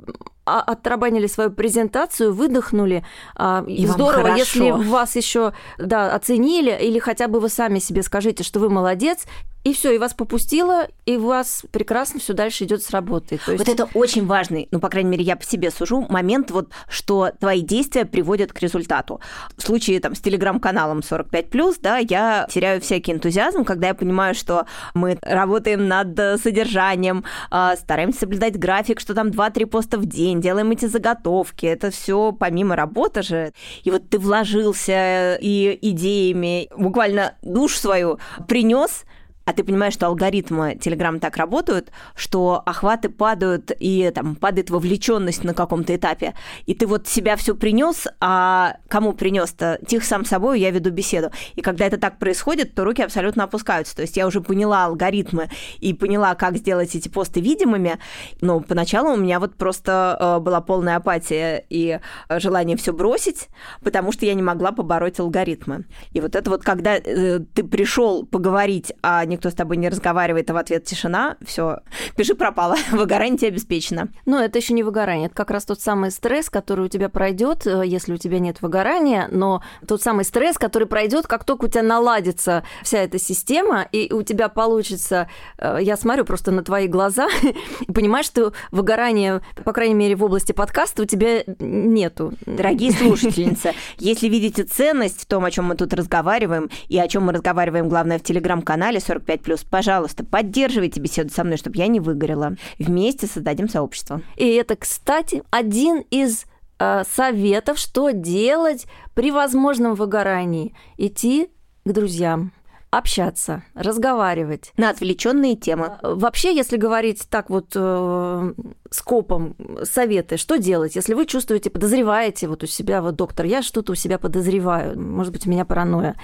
а- 0.45 0.61
отрабанили 0.61 1.27
свою 1.27 1.51
презентацию, 1.51 2.33
выдохнули. 2.33 3.03
А, 3.35 3.63
И 3.67 3.87
Здорово, 3.87 4.35
если 4.35 4.71
вас 4.71 5.15
еще 5.15 5.53
да, 5.79 6.13
оценили, 6.13 6.77
или 6.79 6.99
хотя 6.99 7.27
бы 7.27 7.39
вы 7.39 7.49
сами 7.49 7.79
себе 7.79 8.03
скажите, 8.03 8.43
что 8.43 8.59
вы 8.59 8.69
молодец, 8.69 9.25
и 9.65 9.73
все, 9.73 9.95
и 9.95 9.97
вас 9.97 10.13
попустило, 10.13 10.87
и 11.07 11.17
у 11.17 11.25
вас 11.25 11.63
прекрасно 11.71 12.19
все 12.19 12.33
дальше 12.33 12.65
идет 12.65 12.83
с 12.83 12.91
работы. 12.91 13.39
То 13.43 13.51
есть... 13.51 13.65
Вот 13.65 13.73
это 13.73 13.89
очень 13.95 14.27
важный, 14.27 14.67
ну, 14.69 14.79
по 14.79 14.89
крайней 14.89 15.09
мере, 15.09 15.23
я 15.23 15.35
по 15.35 15.43
себе 15.43 15.71
сужу, 15.71 16.05
момент, 16.07 16.51
вот, 16.51 16.69
что 16.87 17.31
твои 17.39 17.61
действия 17.61 18.05
приводят 18.05 18.53
к 18.53 18.59
результату. 18.61 19.19
В 19.57 19.63
случае 19.63 19.99
там, 19.99 20.13
с 20.13 20.19
телеграм-каналом 20.19 20.99
45+, 20.99 21.77
да, 21.81 21.97
я 21.97 22.47
теряю 22.47 22.79
всякий 22.79 23.11
энтузиазм, 23.11 23.63
когда 23.63 23.87
я 23.87 23.95
понимаю, 23.95 24.35
что 24.35 24.67
мы 24.93 25.17
работаем 25.23 25.87
над 25.87 26.17
э, 26.19 26.37
содержанием, 26.37 27.25
а, 27.49 27.75
стараемся 27.75 28.19
соблюдать 28.19 28.59
график, 28.59 28.99
что 28.99 29.15
там 29.15 29.29
2-3 29.29 29.65
поста 29.65 29.97
в 29.97 30.05
день, 30.05 30.41
делаем 30.41 30.69
эти 30.69 30.85
заготовки, 30.85 31.65
это 31.65 31.89
все 31.89 32.31
помимо 32.33 32.75
работы 32.75 33.23
же. 33.23 33.51
И 33.83 33.89
вот 33.89 34.11
ты 34.11 34.19
вложился 34.19 35.39
и 35.41 35.75
идеями, 35.81 36.69
буквально 36.77 37.33
душ 37.41 37.77
свою 37.77 38.19
принес, 38.47 39.05
а 39.45 39.53
ты 39.53 39.63
понимаешь, 39.63 39.93
что 39.93 40.07
алгоритмы 40.07 40.73
Telegram 40.73 41.19
так 41.19 41.37
работают, 41.37 41.91
что 42.15 42.61
охваты 42.65 43.09
падают 43.09 43.71
и 43.79 44.11
там 44.13 44.35
падает 44.35 44.71
вовлеченность 44.71 45.43
на 45.43 45.53
каком-то 45.53 45.95
этапе, 45.95 46.33
и 46.65 46.73
ты 46.73 46.87
вот 46.87 47.07
себя 47.07 47.35
все 47.35 47.55
принес, 47.55 48.07
а 48.19 48.77
кому 48.87 49.13
принес-то? 49.13 49.79
Тихо 49.87 50.05
сам 50.05 50.25
собой 50.25 50.59
я 50.59 50.71
веду 50.71 50.89
беседу. 50.89 51.29
И 51.53 51.61
когда 51.61 51.85
это 51.85 51.97
так 51.97 52.17
происходит, 52.17 52.73
то 52.73 52.83
руки 52.83 53.03
абсолютно 53.03 53.43
опускаются. 53.43 53.95
То 53.95 54.01
есть 54.01 54.17
я 54.17 54.25
уже 54.25 54.41
поняла 54.41 54.85
алгоритмы 54.85 55.49
и 55.79 55.93
поняла, 55.93 56.33
как 56.35 56.57
сделать 56.57 56.95
эти 56.95 57.07
посты 57.07 57.39
видимыми, 57.39 57.99
но 58.41 58.59
поначалу 58.59 59.13
у 59.13 59.17
меня 59.17 59.39
вот 59.39 59.55
просто 59.55 60.17
э, 60.19 60.39
была 60.39 60.61
полная 60.61 60.95
апатия 60.95 61.63
и 61.69 61.99
э, 62.29 62.39
желание 62.39 62.77
все 62.77 62.93
бросить, 62.93 63.49
потому 63.83 64.11
что 64.11 64.25
я 64.25 64.33
не 64.33 64.41
могла 64.41 64.71
побороть 64.71 65.19
алгоритмы. 65.19 65.85
И 66.11 66.21
вот 66.21 66.35
это 66.35 66.49
вот, 66.49 66.63
когда 66.63 66.95
э, 66.95 67.39
ты 67.53 67.63
пришел 67.63 68.25
поговорить, 68.25 68.91
а 69.03 69.23
никто 69.35 69.49
с 69.49 69.53
тобой 69.53 69.77
не 69.77 69.89
разговаривает, 69.89 70.49
а 70.49 70.53
в 70.53 70.57
ответ 70.57 70.85
тишина, 70.85 71.37
все, 71.45 71.79
пиши 72.15 72.35
пропало, 72.35 72.75
выгорание 72.91 73.37
тебе 73.37 73.49
обеспечено. 73.49 74.09
Но 74.25 74.39
это 74.39 74.57
еще 74.57 74.73
не 74.73 74.83
выгорание, 74.83 75.27
это 75.27 75.35
как 75.35 75.51
раз 75.51 75.65
тот 75.65 75.79
самый 75.79 76.11
стресс, 76.11 76.49
который 76.49 76.85
у 76.85 76.87
тебя 76.87 77.09
пройдет, 77.09 77.67
э, 77.67 77.83
если 77.85 78.13
у 78.13 78.17
тебя 78.17 78.39
нет 78.39 78.61
выгорания, 78.61 79.27
но 79.31 79.61
тот 79.87 80.01
самый 80.01 80.25
стресс, 80.25 80.57
который 80.57 80.87
пройдет, 80.87 81.27
как 81.27 81.43
только 81.43 81.65
у 81.65 81.67
тебя 81.67 81.83
наладится 81.83 82.63
вся 82.83 82.99
эта 82.99 83.19
система, 83.19 83.87
и 83.91 84.11
у 84.13 84.23
тебя 84.23 84.49
получится, 84.49 85.29
э, 85.57 85.79
я 85.81 85.97
смотрю 85.97 86.25
просто 86.25 86.51
на 86.51 86.63
твои 86.63 86.87
глаза, 86.87 87.27
и 87.81 87.91
понимаешь, 87.91 88.25
что 88.25 88.53
выгорания, 88.71 89.41
по 89.63 89.73
крайней 89.73 89.95
мере, 89.95 90.15
в 90.15 90.23
области 90.23 90.51
подкаста 90.51 91.03
у 91.03 91.05
тебя 91.05 91.43
нету. 91.59 92.33
Дорогие 92.45 92.91
слушательницы, 92.93 93.73
если 93.97 94.27
видите 94.27 94.63
ценность 94.63 95.21
в 95.21 95.25
том, 95.25 95.45
о 95.45 95.51
чем 95.51 95.65
мы 95.65 95.75
тут 95.75 95.93
разговариваем, 95.93 96.69
и 96.87 96.97
о 96.97 97.07
чем 97.07 97.23
мы 97.23 97.33
разговариваем, 97.33 97.89
главное, 97.89 98.19
в 98.19 98.23
телеграм-канале 98.23 98.99
45+, 99.25 99.65
пожалуйста, 99.69 100.23
поддерживайте 100.23 100.99
беседу 100.99 101.33
со 101.33 101.43
мной, 101.43 101.57
чтобы 101.57 101.77
я 101.77 101.87
не 101.87 101.99
выгорела. 101.99 102.55
Вместе 102.79 103.27
создадим 103.27 103.69
сообщество. 103.69 104.21
И 104.35 104.47
это, 104.47 104.75
кстати, 104.75 105.43
один 105.51 106.03
из 106.11 106.45
э, 106.79 107.03
советов, 107.09 107.77
что 107.77 108.11
делать 108.11 108.85
при 109.13 109.31
возможном 109.31 109.95
выгорании. 109.95 110.75
Идти 110.97 111.49
к 111.85 111.91
друзьям, 111.91 112.51
общаться, 112.91 113.63
разговаривать. 113.73 114.71
На 114.77 114.89
отвлеченные 114.89 115.55
темы. 115.55 115.97
Вообще, 116.01 116.55
если 116.55 116.77
говорить 116.77 117.27
так 117.29 117.49
вот 117.49 117.71
э, 117.75 118.53
скопом 118.89 119.55
советы, 119.83 120.37
что 120.37 120.57
делать, 120.57 120.95
если 120.95 121.13
вы 121.13 121.25
чувствуете, 121.25 121.69
подозреваете 121.69 122.47
вот 122.47 122.63
у 122.63 122.67
себя, 122.67 123.01
вот 123.01 123.15
доктор, 123.15 123.45
я 123.45 123.61
что-то 123.61 123.91
у 123.91 123.95
себя 123.95 124.17
подозреваю, 124.17 124.99
может 124.99 125.33
быть, 125.33 125.45
у 125.45 125.49
меня 125.49 125.65
паранойя, 125.65 126.15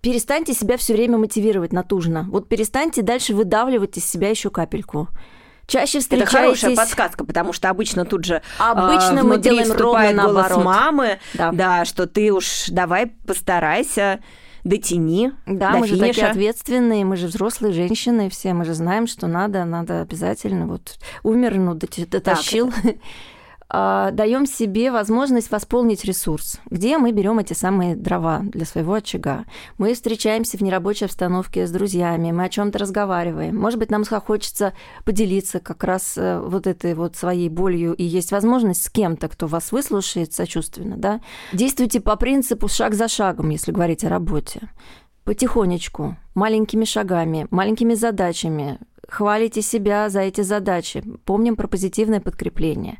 перестаньте 0.00 0.52
себя 0.54 0.76
все 0.76 0.94
время 0.94 1.18
мотивировать 1.18 1.72
натужно. 1.72 2.26
Вот 2.30 2.48
перестаньте 2.48 3.02
дальше 3.02 3.34
выдавливать 3.34 3.96
из 3.96 4.04
себя 4.04 4.30
еще 4.30 4.50
капельку. 4.50 5.08
Чаще 5.66 5.98
Это 5.98 6.02
встречаетесь... 6.02 6.32
хорошая 6.32 6.76
подсказка, 6.76 7.24
потому 7.24 7.52
что 7.52 7.70
обычно 7.70 8.04
тут 8.04 8.24
же 8.24 8.42
Обычно 8.58 9.20
э, 9.20 9.22
мы 9.22 9.38
делаем 9.38 9.70
ровно 9.70 10.12
голос 10.24 10.48
наоборот. 10.48 10.64
мамы, 10.64 11.18
Да. 11.34 11.52
да, 11.52 11.84
что 11.84 12.08
ты 12.08 12.32
уж 12.32 12.66
давай 12.68 13.06
постарайся, 13.06 14.20
дотяни, 14.64 15.32
Да, 15.46 15.72
до 15.72 15.78
мы 15.78 15.86
же 15.86 15.96
такие 15.96 16.12
финиша. 16.12 16.30
ответственные, 16.30 17.04
мы 17.04 17.16
же 17.16 17.26
взрослые 17.26 17.72
женщины, 17.72 18.28
все 18.30 18.52
мы 18.54 18.64
же 18.64 18.74
знаем, 18.74 19.06
что 19.06 19.26
надо, 19.26 19.64
надо 19.64 20.00
обязательно. 20.02 20.66
Вот 20.66 20.98
умер, 21.22 21.54
ну, 21.56 21.74
дотащил. 21.74 22.72
А, 23.72 24.10
Даем 24.10 24.46
себе 24.46 24.90
возможность 24.90 25.52
восполнить 25.52 26.04
ресурс. 26.04 26.58
Где 26.68 26.98
мы 26.98 27.12
берем 27.12 27.38
эти 27.38 27.52
самые 27.52 27.94
дрова 27.94 28.40
для 28.40 28.66
своего 28.66 28.94
очага? 28.94 29.44
Мы 29.78 29.94
встречаемся 29.94 30.58
в 30.58 30.60
нерабочей 30.60 31.06
обстановке 31.06 31.68
с 31.68 31.70
друзьями, 31.70 32.32
мы 32.32 32.44
о 32.44 32.48
чем-то 32.48 32.78
разговариваем. 32.80 33.56
Может 33.56 33.78
быть, 33.78 33.90
нам 33.90 34.04
хочется 34.04 34.72
поделиться 35.04 35.60
как 35.60 35.84
раз 35.84 36.18
э, 36.18 36.40
вот 36.40 36.66
этой 36.66 36.94
вот 36.94 37.14
своей 37.14 37.48
болью, 37.48 37.94
и 37.94 38.02
есть 38.02 38.32
возможность 38.32 38.82
с 38.82 38.90
кем-то, 38.90 39.28
кто 39.28 39.46
вас 39.46 39.70
выслушает 39.70 40.32
сочувственно, 40.32 40.96
да? 40.96 41.20
Действуйте 41.52 42.00
по 42.00 42.16
принципу 42.16 42.66
шаг 42.66 42.94
за 42.94 43.06
шагом, 43.06 43.50
если 43.50 43.70
говорить 43.70 44.02
о 44.02 44.08
работе 44.08 44.68
потихонечку, 45.24 46.16
маленькими 46.34 46.84
шагами, 46.84 47.46
маленькими 47.50 47.94
задачами. 47.94 48.78
Хвалите 49.08 49.62
себя 49.62 50.08
за 50.08 50.22
эти 50.22 50.40
задачи. 50.40 51.04
Помним 51.24 51.54
про 51.54 51.68
позитивное 51.68 52.20
подкрепление. 52.20 52.98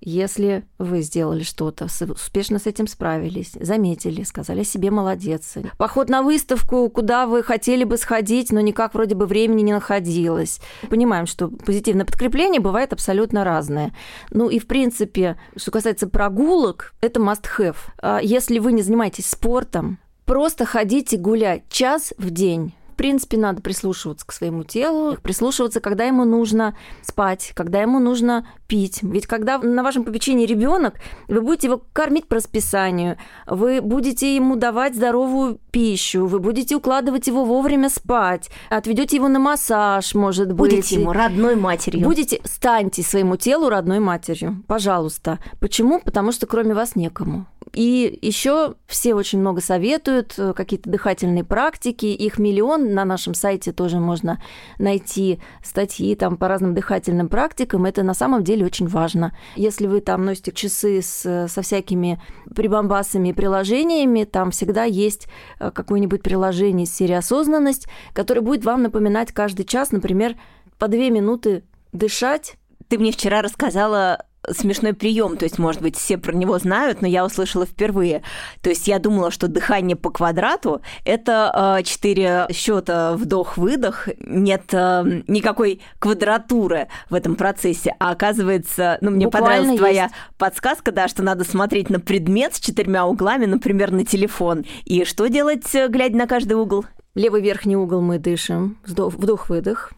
Если 0.00 0.64
вы 0.78 1.02
сделали 1.02 1.42
что-то, 1.42 1.86
успешно 1.86 2.58
с 2.58 2.66
этим 2.66 2.86
справились, 2.86 3.52
заметили, 3.60 4.22
сказали 4.22 4.62
себе 4.62 4.90
молодец. 4.90 5.54
Поход 5.76 6.08
на 6.08 6.22
выставку, 6.22 6.88
куда 6.90 7.26
вы 7.26 7.42
хотели 7.42 7.84
бы 7.84 7.96
сходить, 7.96 8.52
но 8.52 8.60
никак 8.60 8.94
вроде 8.94 9.14
бы 9.14 9.26
времени 9.26 9.62
не 9.62 9.72
находилось. 9.72 10.60
Понимаем, 10.88 11.26
что 11.26 11.48
позитивное 11.48 12.06
подкрепление 12.06 12.60
бывает 12.60 12.92
абсолютно 12.92 13.44
разное. 13.44 13.94
Ну 14.30 14.48
и 14.48 14.58
в 14.58 14.66
принципе, 14.66 15.36
что 15.56 15.70
касается 15.70 16.08
прогулок, 16.08 16.94
это 17.00 17.20
must-have. 17.20 17.76
А 18.00 18.20
Если 18.22 18.58
вы 18.58 18.72
не 18.72 18.82
занимаетесь 18.82 19.26
спортом, 19.26 19.98
Просто 20.28 20.66
ходите 20.66 21.16
гулять 21.16 21.62
час 21.70 22.12
в 22.18 22.28
день. 22.28 22.74
В 22.92 22.96
принципе, 22.96 23.38
надо 23.38 23.62
прислушиваться 23.62 24.26
к 24.26 24.32
своему 24.32 24.62
телу, 24.62 25.16
прислушиваться, 25.22 25.80
когда 25.80 26.04
ему 26.04 26.26
нужно 26.26 26.76
спать, 27.00 27.52
когда 27.54 27.80
ему 27.80 27.98
нужно 27.98 28.46
пить. 28.68 29.00
Ведь 29.02 29.26
когда 29.26 29.58
на 29.58 29.82
вашем 29.82 30.04
попечении 30.04 30.46
ребенок, 30.46 30.94
вы 31.26 31.40
будете 31.40 31.66
его 31.66 31.82
кормить 31.92 32.28
по 32.28 32.36
расписанию, 32.36 33.16
вы 33.46 33.80
будете 33.80 34.36
ему 34.36 34.56
давать 34.56 34.94
здоровую 34.94 35.58
пищу, 35.72 36.26
вы 36.26 36.38
будете 36.38 36.76
укладывать 36.76 37.26
его 37.26 37.44
вовремя 37.44 37.88
спать, 37.88 38.50
отведете 38.68 39.16
его 39.16 39.28
на 39.28 39.38
массаж, 39.38 40.14
может 40.14 40.48
быть. 40.48 40.70
Будете 40.70 41.00
ему 41.00 41.12
родной 41.12 41.56
матерью. 41.56 42.04
Будете, 42.04 42.40
станьте 42.44 43.02
своему 43.02 43.36
телу 43.36 43.70
родной 43.70 44.00
матерью, 44.00 44.62
пожалуйста. 44.68 45.38
Почему? 45.58 46.00
Потому 46.00 46.30
что 46.30 46.46
кроме 46.46 46.74
вас 46.74 46.94
некому. 46.94 47.46
И 47.72 48.18
еще 48.22 48.74
все 48.86 49.14
очень 49.14 49.40
много 49.40 49.60
советуют, 49.60 50.34
э, 50.38 50.52
какие-то 50.54 50.90
дыхательные 50.90 51.44
практики, 51.44 52.06
их 52.06 52.38
миллион, 52.38 52.94
на 52.94 53.04
нашем 53.04 53.34
сайте 53.34 53.72
тоже 53.72 53.98
можно 53.98 54.42
найти 54.78 55.40
статьи 55.62 56.14
там 56.14 56.36
по 56.36 56.48
разным 56.48 56.74
дыхательным 56.74 57.28
практикам, 57.28 57.84
это 57.84 58.02
на 58.02 58.14
самом 58.14 58.42
деле 58.42 58.57
очень 58.64 58.86
важно. 58.86 59.36
Если 59.56 59.86
вы 59.86 60.00
там 60.00 60.24
носите 60.24 60.52
часы 60.52 61.00
с, 61.02 61.48
со 61.48 61.62
всякими 61.62 62.20
прибамбасами 62.54 63.28
и 63.28 63.32
приложениями, 63.32 64.24
там 64.24 64.50
всегда 64.50 64.84
есть 64.84 65.28
э, 65.58 65.70
какое-нибудь 65.70 66.22
приложение 66.22 66.84
из 66.84 66.94
серии 66.94 67.14
«Осознанность», 67.14 67.88
которое 68.12 68.40
будет 68.40 68.64
вам 68.64 68.82
напоминать 68.82 69.32
каждый 69.32 69.64
час, 69.64 69.92
например, 69.92 70.36
по 70.78 70.88
две 70.88 71.10
минуты 71.10 71.64
дышать, 71.92 72.56
Ты 72.88 72.98
мне 72.98 73.12
вчера 73.12 73.42
рассказала 73.42 74.24
смешной 74.52 74.94
прием, 74.94 75.36
то 75.36 75.44
есть, 75.44 75.58
может 75.58 75.82
быть, 75.82 75.96
все 75.96 76.18
про 76.18 76.32
него 76.32 76.58
знают, 76.58 77.02
но 77.02 77.08
я 77.08 77.24
услышала 77.24 77.66
впервые. 77.66 78.22
То 78.62 78.70
есть 78.70 78.88
я 78.88 78.98
думала, 78.98 79.30
что 79.30 79.48
дыхание 79.48 79.96
по 79.96 80.10
квадрату– 80.10 80.80
это 81.04 81.76
э, 81.78 81.82
четыре 81.84 82.46
счета 82.52 83.14
вдох-выдох, 83.16 84.08
нет 84.20 84.64
э, 84.72 85.22
никакой 85.26 85.80
квадратуры 85.98 86.88
в 87.10 87.14
этом 87.14 87.34
процессе, 87.36 87.94
а 87.98 88.10
оказывается, 88.10 88.98
ну, 89.00 89.10
мне 89.10 89.26
Буквально 89.26 89.48
понравилась 89.48 89.78
твоя 89.78 90.02
есть. 90.04 90.14
подсказка, 90.36 90.92
да, 90.92 91.08
что 91.08 91.22
надо 91.22 91.44
смотреть 91.44 91.90
на 91.90 92.00
предмет 92.00 92.54
с 92.54 92.60
четырьмя 92.60 93.06
углами, 93.06 93.46
например, 93.46 93.90
на 93.90 94.04
телефон. 94.04 94.64
И 94.84 95.04
что 95.04 95.26
делать, 95.28 95.74
э, 95.74 95.88
глядя 95.88 96.16
на 96.16 96.26
каждый 96.26 96.54
угол? 96.54 96.84
Левый 97.14 97.42
верхний 97.42 97.76
угол 97.76 98.00
мы 98.00 98.18
дышим, 98.18 98.78
вдох- 98.86 99.16
вдох-выдох. 99.16 99.92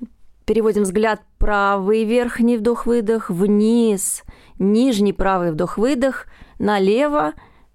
Переводим 0.47 0.83
взгляд 0.83 1.21
правый 1.39 2.05
верхний 2.05 2.57
вдох-выдох 2.57 3.31
вниз, 3.31 4.23
нижний 4.61 5.13
правый 5.13 5.51
вдох-выдох, 5.51 6.27
налево 6.61 7.33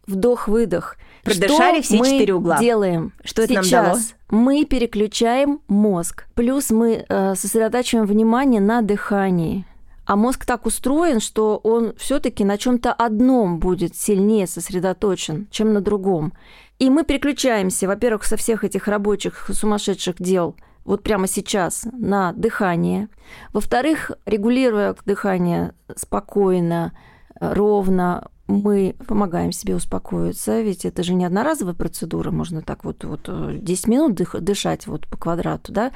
вдох-выдох. 0.07 0.95
Продышали 1.23 1.81
что 1.81 1.95
все 1.95 1.97
четыре 1.97 2.35
угла. 2.35 2.59
делаем? 2.59 3.11
Что 3.23 3.41
это 3.41 3.55
Сейчас 3.55 3.71
нам 3.71 3.85
дало? 3.85 3.99
мы 4.29 4.65
переключаем 4.65 5.59
мозг. 5.67 6.25
Плюс 6.35 6.69
мы 6.69 7.03
э, 7.07 7.35
сосредотачиваем 7.35 8.05
внимание 8.05 8.61
на 8.61 8.81
дыхании. 8.81 9.65
А 10.05 10.15
мозг 10.15 10.45
так 10.45 10.67
устроен, 10.67 11.19
что 11.19 11.57
он 11.63 11.95
все-таки 11.97 12.45
на 12.45 12.59
чем-то 12.59 12.93
одном 12.93 13.57
будет 13.57 13.95
сильнее 13.95 14.45
сосредоточен, 14.45 15.47
чем 15.49 15.73
на 15.73 15.81
другом. 15.81 16.33
И 16.77 16.91
мы 16.91 17.03
переключаемся, 17.03 17.87
во-первых, 17.87 18.23
со 18.23 18.37
всех 18.37 18.63
этих 18.63 18.87
рабочих 18.87 19.49
сумасшедших 19.51 20.17
дел 20.19 20.55
вот 20.85 21.03
прямо 21.03 21.27
сейчас 21.27 21.85
на 21.91 22.31
дыхание. 22.33 23.09
Во-вторых, 23.51 24.11
регулируя 24.25 24.95
дыхание 25.05 25.73
спокойно, 25.95 26.93
ровно, 27.39 28.29
мы 28.47 28.95
помогаем 29.07 29.51
себе 29.51 29.75
успокоиться, 29.75 30.61
ведь 30.61 30.85
это 30.85 31.01
же 31.03 31.15
не 31.15 31.25
одноразовая 31.25 31.73
процедура, 31.73 32.29
можно 32.29 32.61
так 32.61 32.83
вот, 32.85 33.03
вот 33.03 33.27
10 33.27 33.87
минут 33.87 34.13
дых, 34.13 34.39
дышать 34.39 34.85
вот 34.85 35.07
по 35.07 35.17
квадрату, 35.17 35.73
да, 35.73 35.91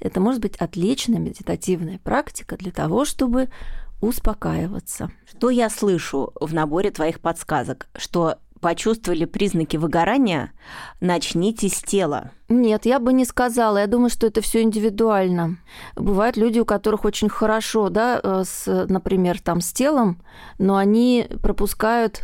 это 0.00 0.18
может 0.20 0.40
быть 0.40 0.56
отличная 0.56 1.20
медитативная 1.20 1.98
практика 1.98 2.56
для 2.56 2.72
того, 2.72 3.04
чтобы 3.04 3.50
успокаиваться. 4.00 5.12
Что 5.26 5.50
я 5.50 5.68
слышу 5.68 6.32
в 6.40 6.52
наборе 6.54 6.90
твоих 6.90 7.20
подсказок? 7.20 7.88
Что 7.94 8.38
почувствовали 8.62 9.26
признаки 9.26 9.76
выгорания, 9.76 10.52
начните 11.00 11.68
с 11.68 11.82
тела. 11.82 12.30
Нет, 12.48 12.86
я 12.86 13.00
бы 13.00 13.12
не 13.12 13.24
сказала. 13.24 13.78
Я 13.78 13.86
думаю, 13.86 14.08
что 14.08 14.26
это 14.26 14.40
все 14.40 14.62
индивидуально. 14.62 15.58
Бывают 15.96 16.36
люди, 16.36 16.60
у 16.60 16.64
которых 16.64 17.04
очень 17.04 17.28
хорошо, 17.28 17.88
да, 17.90 18.20
э, 18.22 18.44
с, 18.46 18.86
например, 18.88 19.40
там 19.40 19.60
с 19.60 19.72
телом, 19.72 20.22
но 20.58 20.76
они 20.76 21.26
пропускают 21.42 22.22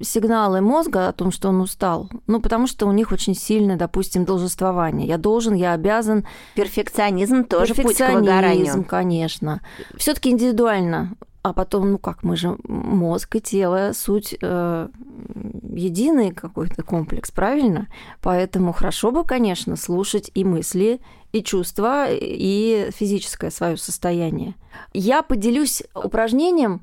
сигналы 0.00 0.60
мозга 0.60 1.08
о 1.08 1.12
том, 1.12 1.30
что 1.30 1.48
он 1.48 1.60
устал, 1.60 2.08
ну, 2.26 2.40
потому 2.40 2.66
что 2.66 2.86
у 2.86 2.92
них 2.92 3.12
очень 3.12 3.34
сильное, 3.34 3.76
допустим, 3.76 4.24
должествование. 4.24 5.06
Я 5.06 5.18
должен, 5.18 5.54
я 5.54 5.72
обязан. 5.72 6.26
Перфекционизм 6.54 7.44
тоже 7.44 7.74
путь 7.74 7.98
к 7.98 8.10
выгоранию. 8.10 8.84
конечно. 8.84 9.60
все 9.98 10.14
таки 10.14 10.30
индивидуально. 10.30 11.16
А 11.44 11.52
потом, 11.52 11.92
ну 11.92 11.98
как, 11.98 12.22
мы 12.22 12.36
же 12.36 12.56
мозг 12.66 13.36
и 13.36 13.40
тело, 13.40 13.90
суть 13.92 14.34
э, 14.40 14.88
единый 15.74 16.32
какой-то 16.32 16.82
комплекс, 16.82 17.30
правильно? 17.30 17.88
Поэтому 18.22 18.72
хорошо 18.72 19.10
бы, 19.10 19.24
конечно, 19.24 19.76
слушать 19.76 20.30
и 20.32 20.42
мысли, 20.42 21.02
и 21.32 21.42
чувства, 21.42 22.06
и 22.10 22.88
физическое 22.96 23.50
свое 23.50 23.76
состояние. 23.76 24.54
Я 24.94 25.22
поделюсь 25.22 25.82
упражнением, 25.94 26.80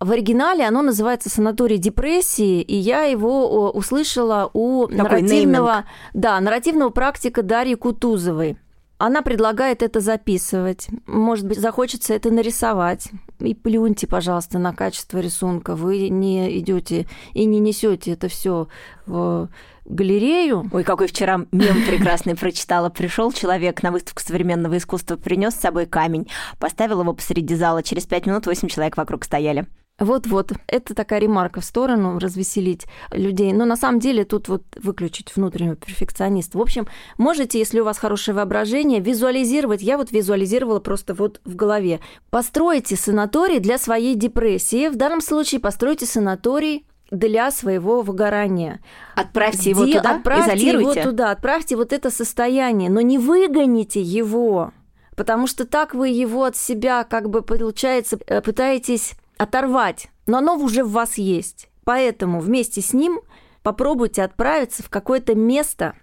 в 0.00 0.10
оригинале 0.10 0.66
оно 0.66 0.82
называется 0.82 1.30
«Санаторий 1.30 1.78
депрессии», 1.78 2.62
и 2.62 2.74
я 2.74 3.02
его 3.02 3.70
услышала 3.70 4.50
у 4.52 4.88
Такой 4.88 4.96
нарративного, 4.96 5.68
нейминг. 5.68 5.86
да, 6.14 6.40
нарративного 6.40 6.90
практика 6.90 7.44
Дарьи 7.44 7.76
Кутузовой. 7.76 8.56
Она 9.00 9.22
предлагает 9.22 9.82
это 9.82 10.00
записывать. 10.00 10.88
Может 11.06 11.46
быть, 11.46 11.58
захочется 11.58 12.12
это 12.12 12.30
нарисовать. 12.30 13.08
И 13.38 13.54
плюньте, 13.54 14.06
пожалуйста, 14.06 14.58
на 14.58 14.74
качество 14.74 15.16
рисунка. 15.20 15.74
Вы 15.74 16.10
не 16.10 16.58
идете 16.58 17.06
и 17.32 17.46
не 17.46 17.60
несете 17.60 18.12
это 18.12 18.28
все 18.28 18.68
в 19.06 19.48
галерею. 19.86 20.68
Ой, 20.70 20.84
какой 20.84 21.06
вчера 21.06 21.46
мем 21.50 21.86
прекрасный 21.88 22.36
прочитала. 22.36 22.90
Пришел 22.90 23.32
человек 23.32 23.82
на 23.82 23.90
выставку 23.90 24.20
современного 24.20 24.76
искусства, 24.76 25.16
принес 25.16 25.54
с 25.54 25.60
собой 25.60 25.86
камень, 25.86 26.28
поставил 26.58 27.00
его 27.00 27.14
посреди 27.14 27.54
зала. 27.54 27.82
Через 27.82 28.04
пять 28.04 28.26
минут 28.26 28.44
восемь 28.44 28.68
человек 28.68 28.98
вокруг 28.98 29.24
стояли. 29.24 29.66
Вот-вот, 30.00 30.52
это 30.66 30.94
такая 30.94 31.20
ремарка 31.20 31.60
в 31.60 31.64
сторону, 31.64 32.18
развеселить 32.18 32.86
людей. 33.12 33.52
Но 33.52 33.66
на 33.66 33.76
самом 33.76 34.00
деле 34.00 34.24
тут 34.24 34.48
вот 34.48 34.62
выключить 34.82 35.36
внутреннего 35.36 35.76
перфекциониста. 35.76 36.56
В 36.56 36.62
общем, 36.62 36.88
можете, 37.18 37.58
если 37.58 37.80
у 37.80 37.84
вас 37.84 37.98
хорошее 37.98 38.34
воображение, 38.34 39.00
визуализировать. 39.00 39.82
Я 39.82 39.98
вот 39.98 40.10
визуализировала 40.10 40.80
просто 40.80 41.12
вот 41.12 41.42
в 41.44 41.54
голове. 41.54 42.00
Постройте 42.30 42.96
санаторий 42.96 43.60
для 43.60 43.76
своей 43.76 44.14
депрессии. 44.14 44.88
В 44.88 44.96
данном 44.96 45.20
случае 45.20 45.60
постройте 45.60 46.06
санаторий 46.06 46.86
для 47.10 47.50
своего 47.50 48.00
выгорания. 48.00 48.80
Отправьте 49.16 49.58
Где? 49.58 49.70
его 49.70 49.86
туда, 49.86 50.16
отправьте 50.16 50.54
изолируйте. 50.54 51.00
его 51.00 51.10
туда, 51.10 51.30
отправьте 51.30 51.76
вот 51.76 51.92
это 51.92 52.10
состояние, 52.10 52.88
но 52.88 53.00
не 53.00 53.18
выгоните 53.18 54.00
его, 54.00 54.72
потому 55.16 55.46
что 55.46 55.66
так 55.66 55.92
вы 55.92 56.08
его 56.08 56.44
от 56.44 56.56
себя, 56.56 57.04
как 57.04 57.28
бы 57.28 57.42
получается, 57.42 58.18
э, 58.26 58.40
пытаетесь 58.40 59.14
оторвать, 59.40 60.08
но 60.26 60.38
оно 60.38 60.56
уже 60.56 60.84
в 60.84 60.92
вас 60.92 61.16
есть. 61.16 61.70
Поэтому 61.84 62.40
вместе 62.40 62.82
с 62.82 62.92
ним 62.92 63.20
попробуйте 63.62 64.22
отправиться 64.22 64.82
в 64.82 64.90
какое-то 64.90 65.34
место, 65.34 65.94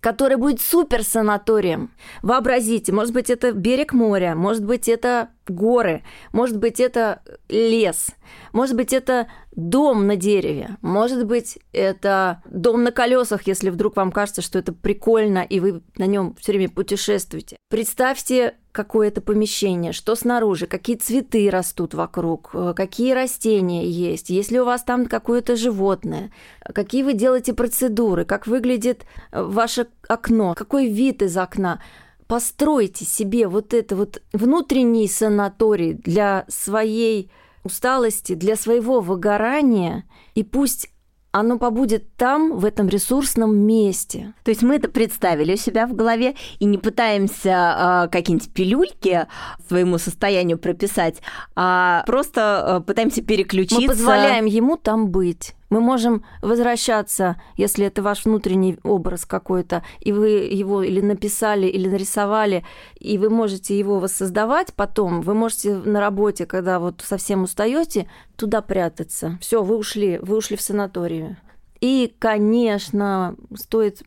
которое 0.00 0.38
будет 0.38 0.62
супер 0.62 1.02
санаторием. 1.02 1.90
Вообразите, 2.22 2.92
может 2.92 3.12
быть, 3.12 3.28
это 3.28 3.52
берег 3.52 3.92
моря, 3.92 4.34
может 4.34 4.64
быть, 4.64 4.88
это 4.88 5.28
горы, 5.50 6.02
может 6.32 6.58
быть, 6.58 6.80
это 6.80 7.22
лес, 7.48 8.08
может 8.52 8.76
быть, 8.76 8.92
это 8.92 9.28
дом 9.52 10.06
на 10.06 10.16
дереве, 10.16 10.76
может 10.82 11.26
быть, 11.26 11.58
это 11.72 12.42
дом 12.50 12.82
на 12.84 12.92
колесах, 12.92 13.46
если 13.46 13.70
вдруг 13.70 13.96
вам 13.96 14.12
кажется, 14.12 14.42
что 14.42 14.58
это 14.58 14.72
прикольно, 14.72 15.38
и 15.38 15.60
вы 15.60 15.82
на 15.96 16.06
нем 16.06 16.34
все 16.38 16.52
время 16.52 16.68
путешествуете. 16.68 17.56
Представьте 17.70 18.54
какое-то 18.76 19.22
помещение, 19.22 19.92
что 19.92 20.14
снаружи, 20.14 20.66
какие 20.66 20.96
цветы 20.96 21.48
растут 21.50 21.94
вокруг, 21.94 22.50
э, 22.52 22.74
какие 22.76 23.14
растения 23.14 23.88
есть, 23.88 24.28
есть 24.28 24.50
ли 24.50 24.60
у 24.60 24.66
вас 24.66 24.82
там 24.82 25.06
какое-то 25.06 25.56
животное, 25.56 26.30
какие 26.74 27.02
вы 27.02 27.14
делаете 27.14 27.54
процедуры, 27.54 28.26
как 28.26 28.46
выглядит 28.46 29.06
э, 29.32 29.42
ваше 29.42 29.86
окно, 30.08 30.54
какой 30.54 30.88
вид 30.88 31.22
из 31.22 31.38
окна 31.38 31.80
постройте 32.26 33.04
себе 33.04 33.48
вот 33.48 33.74
это 33.74 33.96
вот 33.96 34.22
внутренний 34.32 35.08
санаторий 35.08 35.94
для 35.94 36.44
своей 36.48 37.30
усталости, 37.62 38.34
для 38.34 38.56
своего 38.56 39.00
выгорания, 39.00 40.04
и 40.34 40.42
пусть 40.42 40.90
оно 41.32 41.58
побудет 41.58 42.16
там, 42.16 42.56
в 42.56 42.64
этом 42.64 42.88
ресурсном 42.88 43.54
месте. 43.54 44.32
То 44.42 44.50
есть 44.50 44.62
мы 44.62 44.76
это 44.76 44.88
представили 44.88 45.52
у 45.52 45.56
себя 45.56 45.86
в 45.86 45.94
голове 45.94 46.34
и 46.60 46.64
не 46.64 46.78
пытаемся 46.78 48.06
э, 48.06 48.08
какие-нибудь 48.10 48.50
пилюльки 48.54 49.26
своему 49.68 49.98
состоянию 49.98 50.58
прописать, 50.58 51.16
а 51.54 52.04
просто 52.06 52.80
э, 52.80 52.86
пытаемся 52.86 53.22
переключиться. 53.22 53.82
Мы 53.82 53.88
позволяем 53.88 54.46
ему 54.46 54.78
там 54.78 55.10
быть. 55.10 55.54
Мы 55.76 55.82
можем 55.82 56.24
возвращаться, 56.40 57.38
если 57.58 57.84
это 57.84 58.00
ваш 58.00 58.24
внутренний 58.24 58.78
образ 58.82 59.26
какой-то, 59.26 59.84
и 60.00 60.10
вы 60.10 60.28
его 60.30 60.82
или 60.82 61.02
написали, 61.02 61.66
или 61.66 61.86
нарисовали, 61.86 62.64
и 62.98 63.18
вы 63.18 63.28
можете 63.28 63.78
его 63.78 63.98
воссоздавать 63.98 64.72
потом. 64.72 65.20
Вы 65.20 65.34
можете 65.34 65.74
на 65.74 66.00
работе, 66.00 66.46
когда 66.46 66.78
вот 66.80 67.02
совсем 67.04 67.42
устаете, 67.42 68.08
туда 68.36 68.62
прятаться. 68.62 69.36
Все, 69.42 69.62
вы 69.62 69.76
ушли, 69.76 70.18
вы 70.22 70.38
ушли 70.38 70.56
в 70.56 70.62
санаторию. 70.62 71.36
И, 71.82 72.10
конечно, 72.18 73.36
стоит 73.54 74.02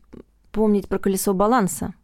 помнить 0.50 0.88
про 0.88 0.98
колесо 0.98 1.34
баланса. 1.34 1.94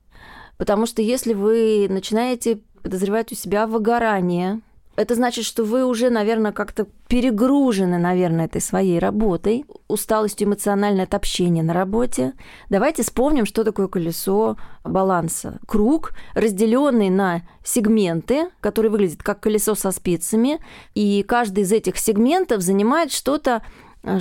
Потому 0.59 0.87
что 0.87 1.03
если 1.03 1.35
вы 1.35 1.89
начинаете 1.91 2.61
подозревать 2.85 3.33
у 3.33 3.35
себя 3.35 3.67
выгорание, 3.67 4.61
это 4.97 5.15
значит, 5.15 5.45
что 5.45 5.65
вы 5.65 5.85
уже, 5.85 6.11
наверное, 6.11 6.53
как-то 6.53 6.87
перегружены, 7.09 7.99
наверное, 7.99 8.47
этой 8.47 8.61
своей 8.61 8.99
работой, 8.99 9.65
усталостью 9.89 10.49
эмоциональное 10.49 11.05
от 11.05 11.15
общения 11.15 11.63
на 11.63 11.73
работе. 11.73 12.33
Давайте 12.71 13.03
вспомним, 13.03 13.47
что 13.47 13.63
такое 13.65 13.89
колесо 13.89 14.57
баланса. 14.85 15.59
Круг, 15.67 16.13
разделенный 16.35 17.11
на 17.11 17.43
сегменты, 17.63 18.49
который 18.61 18.91
выглядит 18.91 19.23
как 19.23 19.41
колесо 19.41 19.75
со 19.75 19.91
спицами, 19.93 20.61
и 20.95 21.23
каждый 21.23 21.65
из 21.65 21.73
этих 21.73 21.99
сегментов 21.99 22.63
занимает 22.63 23.13
что-то 23.13 23.63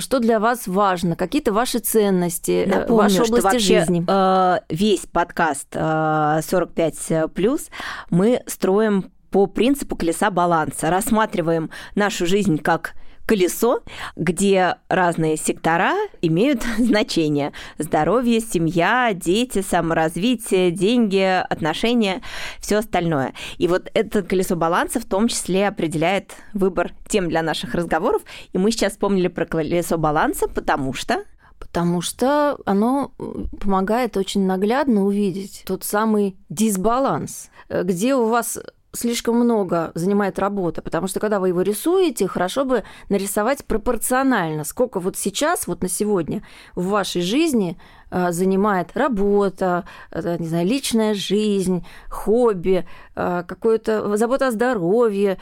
что 0.00 0.18
для 0.18 0.40
вас 0.40 0.66
важно, 0.66 1.14
какие-то 1.14 1.52
ваши 1.52 1.78
ценности, 1.78 2.64
э, 2.64 2.66
Напомню, 2.66 2.96
ваши 2.96 3.22
области 3.22 3.38
что 3.38 3.42
вообще, 3.42 3.78
жизни. 3.80 4.04
Э, 4.08 4.58
весь 4.68 5.06
подкаст 5.06 5.68
э, 5.74 6.40
45 6.42 7.32
плюс 7.32 7.68
мы 8.10 8.42
строим 8.46 9.12
по 9.30 9.46
принципу 9.46 9.96
колеса 9.96 10.30
баланса. 10.30 10.90
Рассматриваем 10.90 11.70
нашу 11.94 12.26
жизнь 12.26 12.58
как 12.58 12.94
колесо, 13.26 13.82
где 14.14 14.76
разные 14.88 15.36
сектора 15.36 15.94
имеют 16.22 16.62
значение. 16.78 17.52
Здоровье, 17.76 18.40
семья, 18.40 19.10
дети, 19.12 19.62
саморазвитие, 19.62 20.70
деньги, 20.70 21.42
отношения, 21.48 22.22
все 22.60 22.76
остальное. 22.76 23.34
И 23.58 23.68
вот 23.68 23.90
это 23.92 24.22
колесо 24.22 24.56
баланса 24.56 25.00
в 25.00 25.04
том 25.04 25.28
числе 25.28 25.68
определяет 25.68 26.32
выбор 26.54 26.92
тем 27.08 27.28
для 27.28 27.42
наших 27.42 27.74
разговоров. 27.74 28.22
И 28.52 28.58
мы 28.58 28.70
сейчас 28.70 28.92
вспомнили 28.92 29.28
про 29.28 29.44
колесо 29.44 29.98
баланса, 29.98 30.48
потому 30.48 30.92
что 30.92 31.24
потому 31.58 32.02
что 32.02 32.58
оно 32.66 33.12
помогает 33.60 34.16
очень 34.18 34.44
наглядно 34.44 35.04
увидеть 35.04 35.62
тот 35.66 35.84
самый 35.84 36.36
дисбаланс, 36.50 37.50
где 37.70 38.14
у 38.14 38.28
вас 38.28 38.58
слишком 38.96 39.36
много 39.36 39.92
занимает 39.94 40.38
работа, 40.38 40.82
потому 40.82 41.06
что 41.06 41.20
когда 41.20 41.38
вы 41.38 41.48
его 41.48 41.62
рисуете, 41.62 42.26
хорошо 42.26 42.64
бы 42.64 42.82
нарисовать 43.08 43.64
пропорционально, 43.64 44.64
сколько 44.64 44.98
вот 44.98 45.16
сейчас, 45.16 45.66
вот 45.66 45.82
на 45.82 45.88
сегодня 45.88 46.42
в 46.74 46.88
вашей 46.88 47.22
жизни 47.22 47.78
а, 48.10 48.32
занимает 48.32 48.96
работа, 48.96 49.84
не 50.12 50.46
знаю, 50.46 50.66
личная 50.66 51.14
жизнь, 51.14 51.86
хобби, 52.08 52.86
а, 53.14 53.42
какое-то 53.42 54.16
забота 54.16 54.48
о 54.48 54.50
здоровье, 54.50 55.38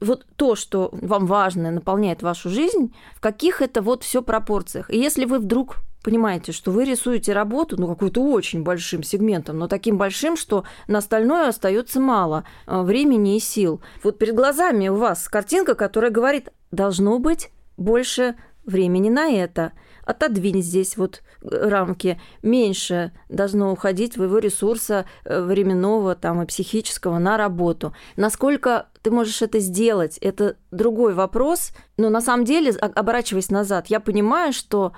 вот 0.00 0.26
то, 0.36 0.54
что 0.54 0.90
вам 0.92 1.26
важно, 1.26 1.70
наполняет 1.70 2.22
вашу 2.22 2.50
жизнь, 2.50 2.94
в 3.14 3.20
каких 3.20 3.62
это 3.62 3.82
вот 3.82 4.02
все 4.02 4.22
пропорциях. 4.22 4.90
И 4.90 4.98
если 4.98 5.24
вы 5.24 5.38
вдруг 5.38 5.76
понимаете, 6.06 6.52
что 6.52 6.70
вы 6.70 6.84
рисуете 6.84 7.32
работу, 7.32 7.74
ну, 7.80 7.88
какой-то 7.88 8.22
очень 8.22 8.62
большим 8.62 9.02
сегментом, 9.02 9.58
но 9.58 9.66
таким 9.66 9.98
большим, 9.98 10.36
что 10.36 10.62
на 10.86 10.98
остальное 10.98 11.48
остается 11.48 11.98
мало 11.98 12.44
а, 12.64 12.84
времени 12.84 13.36
и 13.36 13.40
сил. 13.40 13.80
Вот 14.04 14.16
перед 14.16 14.36
глазами 14.36 14.86
у 14.86 14.94
вас 14.94 15.28
картинка, 15.28 15.74
которая 15.74 16.12
говорит, 16.12 16.50
должно 16.70 17.18
быть 17.18 17.50
больше 17.76 18.36
времени 18.64 19.10
на 19.10 19.30
это. 19.30 19.72
Отодвинь 20.04 20.62
здесь 20.62 20.96
вот 20.96 21.22
э, 21.42 21.68
рамки. 21.68 22.20
Меньше 22.40 23.10
должно 23.28 23.72
уходить 23.72 24.14
твоего 24.14 24.38
ресурса 24.38 25.06
э, 25.24 25.42
временного 25.42 26.14
там, 26.14 26.40
и 26.40 26.46
психического 26.46 27.18
на 27.18 27.36
работу. 27.36 27.92
Насколько 28.14 28.86
ты 29.02 29.10
можешь 29.10 29.42
это 29.42 29.58
сделать, 29.58 30.18
это 30.18 30.54
другой 30.70 31.14
вопрос. 31.14 31.72
Но 31.96 32.10
на 32.10 32.20
самом 32.20 32.44
деле, 32.44 32.70
оборачиваясь 32.70 33.50
назад, 33.50 33.88
я 33.88 33.98
понимаю, 33.98 34.52
что 34.52 34.92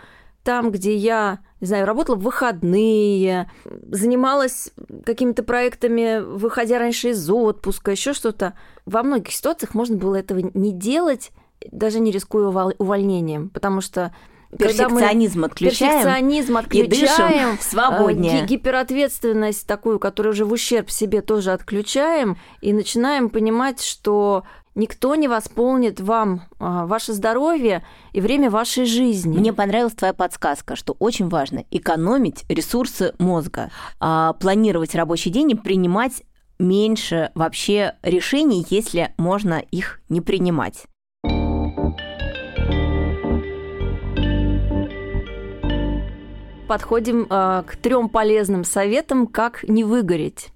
там, 0.49 0.71
где 0.71 0.97
я, 0.97 1.41
не 1.61 1.67
знаю, 1.67 1.85
работала 1.85 2.17
в 2.17 2.23
выходные, 2.23 3.51
занималась 3.91 4.71
какими-то 5.05 5.43
проектами, 5.43 6.21
выходя 6.21 6.79
раньше 6.79 7.11
из 7.11 7.29
отпуска, 7.29 7.91
еще 7.91 8.15
что-то, 8.15 8.55
во 8.87 9.03
многих 9.03 9.35
ситуациях 9.35 9.75
можно 9.75 9.99
было 9.99 10.15
этого 10.15 10.51
не 10.55 10.73
делать, 10.73 11.33
даже 11.71 12.01
не 12.01 12.11
рискуя 12.13 12.73
увольнением, 12.79 13.51
потому 13.51 13.83
что 13.83 14.15
Перфекционизм 14.57 15.45
отключаем. 15.45 15.93
Перфекционизм 15.93 16.57
отключаем. 16.57 16.87
И 16.87 16.89
дышим 16.89 17.27
э, 17.27 17.57
свободнее. 17.61 18.47
Гиперответственность 18.47 19.67
такую, 19.67 19.99
которую 19.99 20.33
уже 20.33 20.47
в 20.47 20.53
ущерб 20.53 20.91
себе 20.91 21.21
тоже 21.21 21.53
отключаем. 21.53 22.39
И 22.63 22.73
начинаем 22.73 23.29
понимать, 23.29 23.83
что 23.83 24.45
никто 24.79 25.15
не 25.17 25.29
восполнит 25.29 26.01
вам 26.01 26.43
а, 26.59 26.87
ваше 26.87 27.13
здоровье 27.13 27.85
и 28.13 28.21
время 28.23 28.49
вашей 28.49 28.87
жизни. 28.87 29.37
Мне 29.37 29.53
понравилась 29.53 29.93
твоя 29.93 30.15
подсказка, 30.15 30.77
что 30.77 30.97
очень 30.99 31.29
важно 31.29 31.65
экономить 31.71 32.45
ресурсы 32.49 33.15
мозга, 33.19 33.71
а, 34.01 34.33
планировать 34.35 34.95
рабочий 34.95 35.31
день 35.31 35.51
и 35.51 35.55
принимать 35.55 36.23
меньше 36.59 37.31
вообще 37.35 37.97
решений, 38.03 38.65
если 38.71 39.13
можно 39.19 39.63
их 39.71 40.01
не 40.09 40.21
принимать. 40.21 40.87
Подходим 46.67 47.27
э, 47.31 47.63
к 47.67 47.77
трем 47.77 48.11
полезным 48.11 48.63
советам, 48.63 49.27
как 49.27 49.67
не 49.67 49.85
выгореть. 49.85 50.49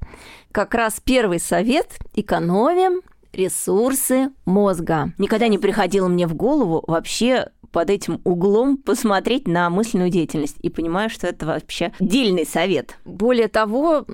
Как 0.53 0.75
раз 0.75 1.01
первый 1.03 1.41
совет– 1.41 1.97
экономим 2.15 3.01
ресурсы 3.33 4.31
мозга. 4.45 5.13
Никогда 5.19 5.49
не 5.49 5.59
приходило 5.59 6.09
мне 6.09 6.27
в 6.27 6.35
голову 6.35 6.83
вообще 6.87 7.51
под 7.73 7.91
этим 7.91 8.21
углом 8.25 8.77
посмотреть 8.77 9.49
на 9.49 9.71
мысленную 9.71 10.11
деятельность 10.11 10.57
и 10.61 10.69
понимаю, 10.69 11.11
что 11.11 11.27
это 11.27 11.47
вообще 11.47 11.93
дельный 11.99 12.47
совет. 12.47 12.99
Более 13.05 13.49
того, 13.49 14.05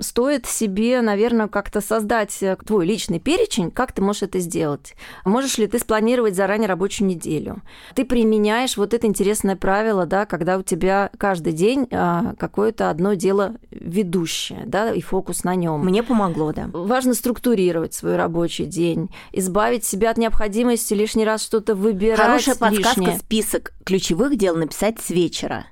стоит 0.00 0.46
себе, 0.46 1.00
наверное, 1.00 1.48
как-то 1.48 1.80
создать 1.80 2.42
э, 2.42 2.56
твой 2.64 2.86
личный 2.86 3.18
перечень, 3.18 3.70
как 3.70 3.92
ты 3.92 4.02
можешь 4.02 4.22
это 4.22 4.38
сделать. 4.38 4.94
Можешь 5.24 5.58
ли 5.58 5.66
ты 5.66 5.78
спланировать 5.78 6.36
заранее 6.36 6.68
рабочую 6.68 7.08
неделю? 7.08 7.62
Ты 7.94 8.04
применяешь 8.04 8.76
вот 8.76 8.92
это 8.92 9.06
интересное 9.06 9.56
правило, 9.56 10.06
да, 10.06 10.26
когда 10.26 10.58
у 10.58 10.62
тебя 10.62 11.10
каждый 11.18 11.52
день 11.52 11.88
а, 11.90 12.34
какое-то 12.38 12.90
одно 12.90 13.14
дело 13.14 13.54
ведущее, 13.70 14.62
да, 14.66 14.92
и 14.92 15.00
фокус 15.00 15.44
на 15.44 15.54
нем. 15.54 15.80
Мне 15.84 16.02
помогло, 16.02 16.52
да. 16.52 16.68
Важно 16.72 17.14
структурировать 17.14 17.94
свой 17.94 18.16
рабочий 18.16 18.66
день, 18.66 19.10
избавить 19.32 19.84
себя 19.84 20.10
от 20.10 20.18
необходимости 20.18 20.92
лишний 20.94 21.24
раз 21.24 21.42
что-то 21.42 21.74
выбирать. 21.74 22.18
Хорошая 22.18 22.56
подсказка 22.56 23.05
лишнее. 23.06 23.18
список 23.20 23.72
ключевых 23.84 24.36
дел 24.36 24.56
написать 24.56 25.00
с 25.00 25.10
вечера. 25.10 25.66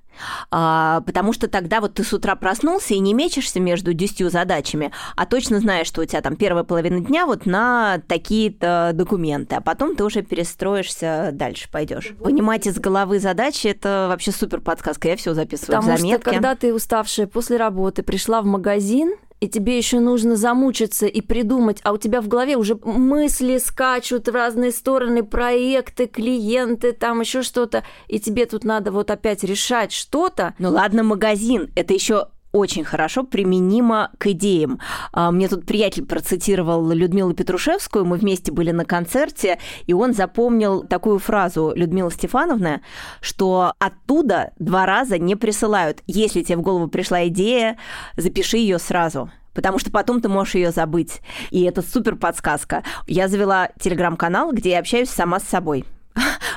А, 0.51 1.01
потому 1.03 1.33
что 1.33 1.49
тогда 1.49 1.81
вот 1.81 1.95
ты 1.95 2.05
с 2.05 2.13
утра 2.13 2.37
проснулся 2.37 2.95
и 2.95 2.99
не 2.99 3.15
мечешься 3.15 3.61
между 3.61 3.93
десятью 3.93 4.31
задачами, 4.31 4.93
а 5.17 5.27
точно 5.27 5.61
знаешь, 5.61 5.87
что 5.87 6.03
у 6.03 6.05
тебя 6.05 6.21
там 6.21 6.37
первая 6.37 6.65
половина 6.65 7.01
дня 7.01 7.27
вот 7.27 7.47
на 7.47 8.01
такие-то 8.07 8.93
документы, 8.95 9.57
а 9.57 9.61
потом 9.61 9.97
ты 9.97 10.05
уже 10.05 10.23
перестроишься, 10.23 11.31
дальше 11.33 11.69
пойдешь. 11.71 12.13
Понимать 12.21 12.67
из 12.67 12.79
головы 12.79 13.19
задачи– 13.19 13.67
это 13.69 14.07
вообще 14.09 14.31
супер 14.33 14.61
подсказка, 14.61 15.09
я 15.09 15.17
все 15.17 15.35
записываю 15.35 15.79
Потому 15.79 15.97
в 15.97 15.99
заметки. 15.99 16.23
что 16.23 16.31
когда 16.31 16.55
ты 16.55 16.73
уставшая 16.73 17.27
после 17.27 17.57
работы 17.57 18.03
пришла 18.03 18.43
в 18.43 18.47
магазин, 18.47 19.15
и 19.41 19.49
тебе 19.49 19.77
еще 19.77 20.01
нужно 20.01 20.37
замучиться 20.37 21.07
и 21.07 21.21
придумать, 21.21 21.81
а 21.83 21.93
у 21.93 21.99
тебя 21.99 22.21
в 22.21 22.29
голове 22.29 22.57
уже 22.57 22.77
мысли 22.83 23.59
скачут 23.59 24.29
в 24.29 24.33
разные 24.33 24.73
стороны, 24.73 25.23
проекты, 25.23 26.07
клиенты, 26.07 26.93
там 26.93 27.21
еще 27.21 27.43
что-то, 27.43 27.85
и 28.09 28.19
тебе 28.19 28.47
тут 28.47 28.65
надо 28.65 28.91
вот 28.91 29.11
опять 29.11 29.45
решать 29.45 29.93
что-то. 29.93 30.55
Ну 30.59 30.71
ладно, 30.71 31.03
магазин, 31.03 31.71
это 31.75 31.93
еще 31.93 32.29
очень 32.55 32.85
хорошо 32.85 33.25
применимо 33.25 34.13
к 34.17 34.29
идеям. 34.29 34.79
А, 35.13 35.33
мне 35.33 35.49
тут 35.49 35.67
приятель 35.67 36.07
процитировал 36.07 36.89
Людмилу 36.91 37.35
Петрушевскую, 37.35 38.05
мы 38.05 38.17
вместе 38.17 38.53
были 38.53 38.71
на 38.71 38.85
концерте, 38.85 39.59
и 39.87 39.93
он 39.93 40.15
запомнил 40.15 40.85
такую 40.85 41.19
фразу 41.19 41.73
Людмилы 41.75 42.13
Стефановны, 42.13 42.81
что 43.21 43.75
оттуда 43.81 44.53
два 44.59 44.87
раза 44.87 45.19
не 45.19 45.35
присылают. 45.35 46.03
Если 46.07 46.43
тебе 46.43 46.59
в 46.59 46.63
голову 46.63 46.87
пришла 46.87 47.27
идея, 47.27 47.77
запиши 48.17 48.57
ее 48.59 48.79
сразу 48.79 49.31
потому 49.53 49.79
что 49.79 49.93
потом 49.93 50.21
ты 50.21 50.29
можешь 50.29 50.57
ее 50.57 50.73
забыть. 50.73 51.21
И 51.53 51.63
это 51.63 51.81
супер 51.81 52.17
подсказка. 52.17 52.83
Я 53.07 53.29
завела 53.29 53.69
телеграм-канал, 53.79 54.53
где 54.53 54.71
я 54.71 54.81
общаюсь 54.81 55.09
сама 55.09 55.39
с 55.39 55.45
собой. 55.45 55.85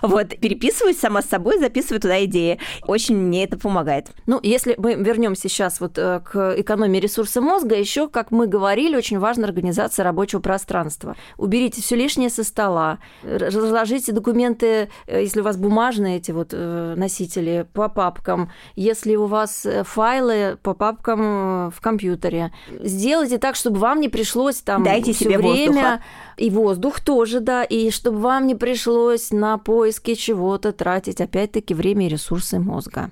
Вот, 0.18 0.30
переписываюсь 0.30 1.00
сама 1.00 1.22
с 1.22 1.26
собой, 1.26 1.60
записываю 1.60 2.00
туда 2.00 2.24
идеи. 2.26 2.60
Очень 2.88 3.18
мне 3.18 3.44
это 3.44 3.58
помогает. 3.58 4.08
Ну, 4.26 4.40
если 4.42 4.76
мы 4.78 4.96
вернемся 4.96 5.50
сейчас 5.50 5.80
вот 5.80 5.98
э, 5.98 6.22
к 6.22 6.56
экономии 6.58 7.00
ресурса 7.00 7.42
мозга, 7.42 7.76
еще, 7.76 8.08
как 8.08 8.32
мы 8.32 8.48
говорили, 8.48 8.96
очень 8.96 9.20
важна 9.20 9.48
организация 9.48 10.04
рабочего 10.04 10.40
пространства. 10.40 11.16
Уберите 11.38 11.82
все 11.82 11.96
лишнее 11.96 12.30
со 12.30 12.44
стола, 12.44 13.00
разложите 13.24 14.12
документы, 14.12 14.90
э, 15.08 15.22
если 15.22 15.42
у 15.42 15.44
вас 15.44 15.58
бумажные 15.58 16.18
эти 16.18 16.32
вот 16.32 16.50
э, 16.52 16.94
носители, 16.96 17.68
по 17.74 17.90
папкам, 17.90 18.52
если 18.76 19.16
у 19.16 19.26
вас 19.26 19.66
файлы 19.84 20.58
по 20.62 20.74
папкам 20.74 21.72
в 21.72 21.82
компьютере. 21.82 22.52
Сделайте 22.80 23.38
так, 23.38 23.56
чтобы 23.56 23.80
вам 23.80 24.00
не 24.00 24.10
пришлось 24.10 24.58
там 24.58 24.84
Дайте 24.84 25.14
себе 25.14 25.38
время 25.38 25.68
воздуха. 25.68 26.04
И 26.38 26.50
воздух 26.50 27.00
тоже, 27.02 27.40
да, 27.40 27.64
и 27.64 27.90
чтобы 27.90 28.20
вам 28.20 28.48
не 28.48 28.56
пришлось 28.56 29.32
на 29.32 29.58
поиск 29.58 29.88
поиске 29.88 30.16
чего-то 30.16 30.72
тратить 30.72 31.22
опять-таки 31.22 31.74
время 31.74 32.06
и 32.06 32.10
ресурсы 32.10 32.60
мозга. 32.60 33.10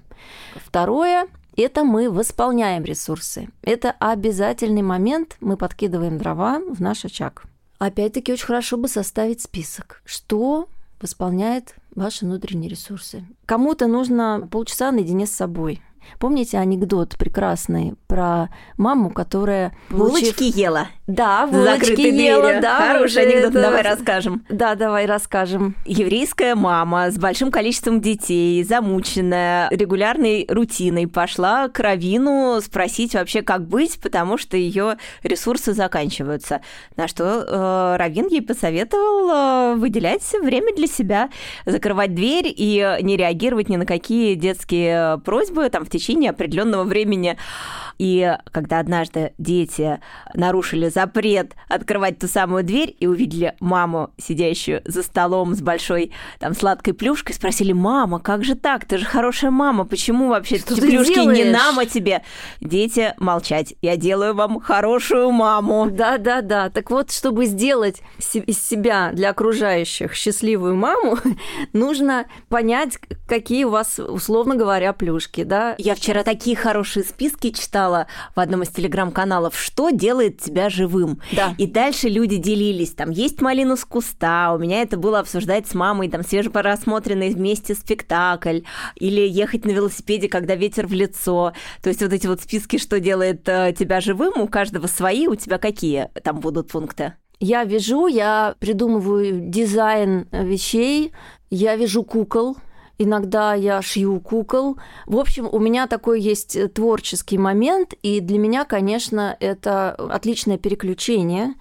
Второе 0.56 1.28
это 1.56 1.84
мы 1.84 2.10
восполняем 2.10 2.84
ресурсы. 2.84 3.48
Это 3.62 3.96
обязательный 4.00 4.82
момент, 4.82 5.38
мы 5.40 5.56
подкидываем 5.56 6.18
дрова 6.18 6.60
в 6.60 6.82
наш 6.82 7.06
очаг. 7.06 7.44
Опять-таки 7.80 8.34
очень 8.34 8.46
хорошо 8.46 8.78
бы 8.78 8.88
составить 8.88 9.42
список, 9.42 10.02
что 10.06 10.68
восполняет 11.02 11.76
ваши 11.96 12.26
внутренние 12.26 12.70
ресурсы. 12.70 13.24
Кому-то 13.46 13.88
нужно 13.88 14.48
полчаса 14.52 14.92
наедине 14.92 15.26
с 15.26 15.32
собой. 15.32 15.82
Помните 16.20 16.58
анекдот 16.58 17.18
прекрасный 17.18 17.96
про 18.08 18.50
маму, 18.78 19.10
которая... 19.10 19.76
Получив... 19.90 20.36
Булочки 20.38 20.60
ела. 20.60 20.88
Да, 21.08 21.48
булочки 21.48 22.02
ела, 22.02 22.62
да. 22.62 22.94
Хороший 22.94 23.24
анекдот, 23.24 23.52
это... 23.52 23.62
давай 23.62 23.82
расскажем. 23.84 24.46
Да, 24.50 24.76
давай 24.76 25.06
расскажем. 25.06 25.76
Еврейская 25.86 26.56
мама 26.56 27.12
с 27.12 27.18
большим 27.18 27.52
количеством 27.52 28.02
детей, 28.02 28.64
замученная 28.64 29.70
регулярной 29.72 30.46
рутиной, 30.50 31.08
пошла 31.08 31.68
к 31.70 31.80
Равину 31.80 32.60
спросить 32.62 33.14
вообще, 33.14 33.42
как 33.42 33.68
быть, 33.68 34.00
потому 34.02 34.38
что 34.38 34.58
ее 34.58 34.98
ресурсы 35.24 35.74
заканчиваются. 35.74 36.62
На 36.96 37.08
что 37.08 37.24
э, 37.24 37.98
Равин 37.98 38.28
ей 38.28 38.42
посоветовал 38.42 39.30
э, 39.30 39.76
выделять 39.76 40.24
время 40.42 40.76
для 40.76 40.88
себя, 40.88 41.30
закрывать 41.66 42.16
дверь 42.16 42.54
и 42.56 42.98
не 43.02 43.18
реагировать 43.18 43.70
ни 43.70 43.76
на 43.76 43.86
какие 43.86 44.36
детские 44.36 45.20
просьбы, 45.20 45.70
там, 45.70 45.86
в 45.86 45.90
течение 45.98 46.32
определенного 46.32 46.84
времени. 46.84 47.38
И 47.98 48.36
когда 48.52 48.80
однажды 48.80 49.34
дети 49.38 50.00
нарушили 50.34 50.90
запрет 50.90 51.54
открывать 51.70 52.20
ту 52.20 52.28
самую 52.28 52.64
дверь 52.64 52.96
и 53.00 53.08
увидели 53.08 53.56
маму, 53.62 54.12
сидящую 54.18 54.82
за 54.86 55.02
столом 55.02 55.56
с 55.56 55.62
большой 55.62 56.12
там 56.40 56.54
сладкой 56.54 56.94
плюшкой, 56.94 57.36
спросили, 57.36 57.72
мама, 57.72 58.20
как 58.20 58.44
же 58.44 58.56
так? 58.56 58.86
Ты 58.86 58.98
же 58.98 59.06
хорошая 59.06 59.52
мама, 59.52 59.86
почему 59.86 60.28
вообще 60.28 60.58
Что 60.58 60.74
эти 60.74 60.82
плюшки 60.82 61.14
делаешь? 61.14 61.38
не 61.38 61.46
нам, 61.46 61.80
а 61.80 61.86
тебе? 61.86 62.22
Дети, 62.60 63.14
молчать. 63.18 63.76
Я 63.82 63.96
делаю 63.96 64.36
вам 64.36 64.60
хорошую 64.60 65.32
маму. 65.32 65.90
Да, 65.90 66.18
да, 66.18 66.42
да. 66.42 66.70
Так 66.70 66.92
вот, 66.92 67.12
чтобы 67.12 67.46
сделать 67.46 68.02
из 68.34 68.62
себя 68.62 69.12
для 69.14 69.30
окружающих 69.30 70.14
счастливую 70.14 70.76
маму, 70.76 71.18
нужно 71.74 72.26
понять, 72.50 73.00
какие 73.28 73.64
у 73.64 73.70
вас, 73.70 74.00
условно 74.00 74.56
говоря, 74.56 74.92
плюшки, 74.92 75.44
да. 75.44 75.76
Я 75.86 75.94
вчера 75.94 76.24
такие 76.24 76.56
хорошие 76.56 77.04
списки 77.04 77.52
читала 77.52 78.08
в 78.36 78.40
одном 78.40 78.64
из 78.64 78.70
телеграм-каналов, 78.70 79.56
что 79.56 79.92
делает 79.92 80.42
тебя 80.42 80.72
живым. 80.72 81.22
Да. 81.32 81.54
И 81.60 81.68
дальше 81.68 82.10
люди 82.10 82.38
делились, 82.38 82.90
там, 82.90 83.12
есть 83.12 83.40
малину 83.40 83.78
с 83.78 83.86
куста, 83.86 84.52
у 84.56 84.58
меня 84.58 84.82
это 84.82 84.98
было 84.98 85.20
обсуждать 85.20 85.68
с 85.68 85.76
мамой, 85.76 86.10
там, 86.10 86.24
свежепросмотренный 86.24 87.30
вместе 87.30 87.76
спектакль, 87.76 88.62
или 88.96 89.30
ехать 89.30 89.64
на 89.64 89.70
велосипеде, 89.70 90.28
когда 90.28 90.56
ветер 90.56 90.88
в 90.88 90.94
лицо. 90.94 91.54
То 91.84 91.90
есть 91.90 92.02
вот 92.02 92.14
эти 92.14 92.26
вот 92.26 92.42
списки, 92.42 92.80
что 92.80 93.00
делает 93.00 93.48
э, 93.48 93.72
тебя 93.78 94.02
живым, 94.02 94.42
у 94.42 94.48
каждого 94.48 94.88
свои, 94.88 95.28
у 95.28 95.36
тебя 95.36 95.60
какие 95.60 96.10
там 96.24 96.40
будут 96.40 96.72
пункты? 96.72 97.14
Я 97.40 97.64
вяжу, 97.64 98.08
я 98.08 98.56
придумываю 98.58 99.40
дизайн 99.52 100.28
вещей, 100.32 101.12
я 101.52 101.76
вяжу 101.76 102.02
кукол, 102.02 102.58
иногда 102.98 103.54
я 103.54 103.82
шью 103.82 104.20
кукол. 104.20 104.78
В 105.06 105.18
общем, 105.18 105.48
у 105.52 105.60
меня 105.60 105.88
такой 105.88 106.22
есть 106.22 106.56
э, 106.56 106.68
творческий 106.68 107.38
момент, 107.38 107.94
и 108.02 108.20
для 108.20 108.38
меня, 108.38 108.66
конечно, 108.66 109.36
это 109.40 109.92
отличное 109.92 110.58
переключение. 110.58 111.56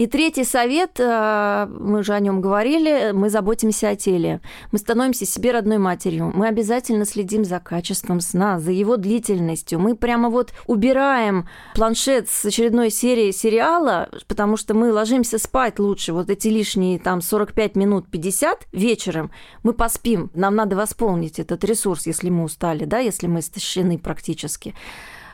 И 0.00 0.06
третий 0.06 0.44
совет, 0.44 0.98
э, 0.98 1.66
мы 1.68 1.98
уже 1.98 2.14
о 2.14 2.20
нем 2.20 2.40
говорили, 2.40 3.10
мы 3.12 3.28
заботимся 3.28 3.90
о 3.90 3.96
теле. 3.96 4.40
Мы 4.72 4.78
становимся 4.78 5.26
себе 5.26 5.52
родной 5.52 5.76
матерью. 5.76 6.32
Мы 6.34 6.46
обязательно 6.46 7.04
следим 7.04 7.44
за 7.44 7.60
качеством 7.60 8.22
сна, 8.22 8.58
за 8.58 8.72
его 8.72 8.96
длительностью. 8.96 9.78
Мы 9.78 9.94
прямо 9.94 10.30
вот 10.30 10.54
убираем 10.66 11.46
планшет 11.74 12.30
с 12.30 12.46
очередной 12.46 12.88
серии 12.88 13.30
сериала, 13.30 14.08
потому 14.26 14.56
что 14.56 14.72
мы 14.72 14.90
ложимся 14.90 15.36
спать 15.36 15.78
лучше. 15.78 16.14
Вот 16.14 16.30
эти 16.30 16.48
лишние 16.48 16.98
там 16.98 17.20
45 17.20 17.76
минут 17.76 18.10
50 18.10 18.68
вечером 18.72 19.30
мы 19.62 19.74
поспим. 19.74 20.30
Нам 20.32 20.54
надо 20.54 20.76
восполнить 20.76 21.38
этот 21.38 21.62
ресурс, 21.62 22.06
если 22.06 22.30
мы 22.30 22.44
устали, 22.44 22.86
да, 22.86 23.00
если 23.00 23.26
мы 23.26 23.40
истощены 23.40 23.98
практически. 23.98 24.74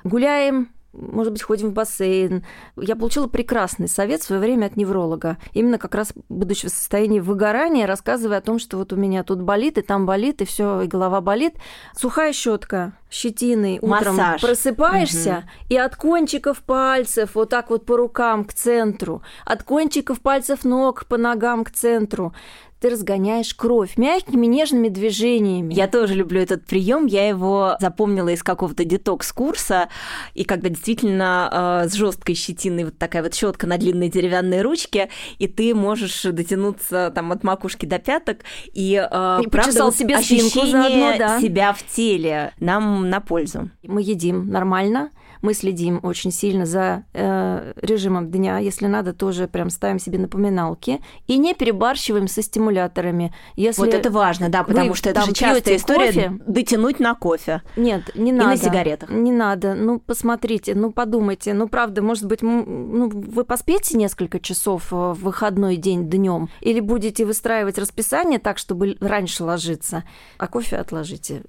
Гуляем, 0.03 0.71
может 0.97 1.33
быть, 1.33 1.43
ходим 1.43 1.69
в 1.69 1.73
бассейн. 1.73 2.45
Я 2.77 2.97
получила 2.97 3.27
прекрасный 3.27 3.89
совет 3.89 4.23
в 4.23 4.25
свое 4.25 4.41
время 4.41 4.67
от 4.67 4.77
невролога. 4.77 5.37
Именно 5.53 5.79
как 5.79 5.95
раз 5.95 6.13
будучи 6.29 6.67
в 6.67 6.71
состоянии 6.71 7.21
выгорания, 7.21 7.87
рассказывая 7.87 8.39
о 8.39 8.43
том, 8.43 8.59
что 8.59 8.79
вот 8.79 8.93
у 8.93 8.97
меня 8.97 9.23
тут 9.23 9.43
болит, 9.43 9.79
и 9.79 9.83
там 9.83 10.07
болит, 10.07 10.43
и 10.43 10.45
все, 10.45 10.83
и 10.83 10.87
голова 10.87 11.21
болит. 11.21 11.55
Сухая 11.95 12.33
щетка, 12.33 12.93
щетиной 13.11 13.79
утром 13.81 14.17
Массаж. 14.17 14.41
просыпаешься, 14.41 15.45
и 15.69 15.77
от 15.77 15.97
кончиков 15.97 16.63
пальцев 16.63 17.31
вот 17.35 17.51
так 17.51 17.71
вот 17.71 17.87
по 17.87 17.97
рукам 17.97 18.45
к 18.45 18.53
центру, 18.53 19.23
от 19.45 19.63
кончиков 19.63 20.21
пальцев 20.21 20.65
ног 20.65 21.07
по 21.07 21.17
ногам 21.17 21.65
к 21.65 21.71
центру 21.71 22.35
ты 22.81 22.91
разгоняешь 22.91 23.55
кровь 23.55 23.97
мягкими 23.97 24.47
нежными 24.47 24.89
движениями. 24.89 25.73
Я 25.75 25.89
тоже 25.89 26.15
люблю 26.15 26.41
этот 26.41 26.67
прием. 26.67 27.07
Я 27.07 27.29
его 27.29 27.77
запомнила 27.81 28.29
из 28.29 28.43
какого-то 28.43 28.85
детокс-курса. 28.85 29.89
И 30.35 30.45
когда 30.45 30.69
действительно 30.69 31.83
э, 31.85 31.89
с 31.89 31.95
жесткой 31.95 32.35
щетиной 32.35 32.85
вот 32.85 32.99
такая 32.99 33.23
вот 33.23 33.35
щетка 33.35 33.67
на 33.67 33.79
длинной 33.79 34.09
деревянной 34.09 34.63
ручке, 34.63 35.09
и 35.39 35.49
ты 35.49 35.75
можешь 35.75 36.23
дотянуться 36.23 37.13
там 37.15 37.33
от 37.33 37.45
макушки 37.45 37.87
до 37.87 37.99
пяток 37.99 38.39
и, 38.73 38.95
э, 39.11 39.41
И 39.43 39.49
правда, 39.49 39.85
вот 39.85 39.97
себе 39.97 40.17
ощущение 40.17 40.71
заодно, 40.71 41.15
да. 41.19 41.41
себя 41.41 41.73
в 41.73 41.83
теле 41.83 42.53
нам 42.61 43.09
на 43.09 43.21
пользу. 43.21 43.71
Мы 43.83 44.03
едим 44.03 44.49
нормально, 44.49 45.11
мы 45.43 45.55
следим 45.55 46.01
очень 46.03 46.31
сильно 46.31 46.67
за 46.67 47.05
э, 47.13 47.73
режимом 47.81 48.31
дня, 48.31 48.59
если 48.59 48.87
надо, 48.87 49.13
тоже 49.13 49.49
прям 49.49 49.71
ставим 49.71 49.99
себе 49.99 50.19
напоминалки 50.19 51.01
и 51.27 51.39
не 51.39 51.55
перебарщиваем 51.55 52.29
со 52.29 52.43
стимуляторами. 52.43 53.35
Если 53.55 53.81
вот 53.81 53.95
это 53.95 54.11
важно, 54.11 54.49
да, 54.49 54.63
потому 54.65 54.95
что 54.95 55.11
это 55.11 55.23
же 55.23 55.33
частая 55.33 55.77
история 55.77 56.13
кофе? 56.13 56.33
дотянуть 56.47 57.01
на 57.01 57.15
кофе. 57.15 57.63
нет, 57.77 58.15
не 58.15 58.31
И 58.31 58.33
надо. 58.33 58.51
на 58.51 58.57
сигаретах. 58.57 59.11
Не 59.11 59.33
надо. 59.33 59.75
Ну, 59.75 59.99
посмотрите, 59.99 60.75
ну, 60.75 60.93
подумайте. 60.93 61.55
Ну, 61.55 61.69
правда, 61.69 62.03
может 62.03 62.27
быть, 62.27 62.43
ну, 62.43 63.09
вы 63.09 63.45
поспите 63.45 63.97
несколько 63.97 64.41
часов 64.41 64.93
э, 64.93 64.97
в 64.97 65.15
выходной 65.15 65.77
день 65.77 66.09
днем 66.09 66.49
или 66.61 66.81
будете 66.81 67.25
выстраивать 67.25 67.79
расписание 67.79 68.39
так, 68.39 68.59
чтобы 68.59 68.97
раньше 69.01 69.45
ложиться, 69.45 70.05
а 70.39 70.47
кофе 70.47 70.77
отложите. 70.77 71.43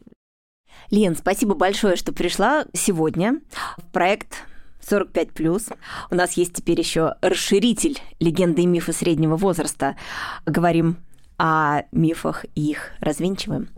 Лен, 0.89 1.15
спасибо 1.15 1.55
большое, 1.55 1.95
что 1.95 2.13
пришла 2.13 2.65
сегодня 2.73 3.39
в 3.77 3.91
проект 3.91 4.45
45+. 4.89 5.77
У 6.09 6.15
нас 6.15 6.33
есть 6.33 6.53
теперь 6.53 6.79
еще 6.79 7.15
расширитель 7.21 7.99
легенды 8.19 8.63
и 8.63 8.65
мифы 8.65 8.93
среднего 8.93 9.35
возраста. 9.35 9.97
Говорим 10.45 10.97
о 11.37 11.83
мифах 11.91 12.45
и 12.55 12.71
их 12.71 12.91
развенчиваем. 12.99 13.69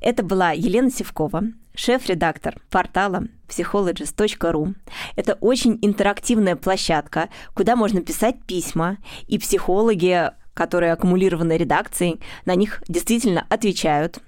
Это 0.00 0.22
была 0.22 0.52
Елена 0.52 0.90
Севкова, 0.90 1.44
шеф-редактор 1.74 2.60
портала 2.70 3.24
psychologist.ru. 3.48 4.74
Это 5.16 5.34
очень 5.34 5.78
интерактивная 5.82 6.56
площадка, 6.56 7.28
куда 7.54 7.76
можно 7.76 8.00
писать 8.00 8.36
письма, 8.46 8.98
и 9.26 9.38
психологи 9.38 10.30
которые 10.54 10.92
аккумулированы 10.92 11.56
редакцией, 11.56 12.20
на 12.46 12.54
них 12.54 12.82
действительно 12.88 13.44
отвечают. 13.50 14.18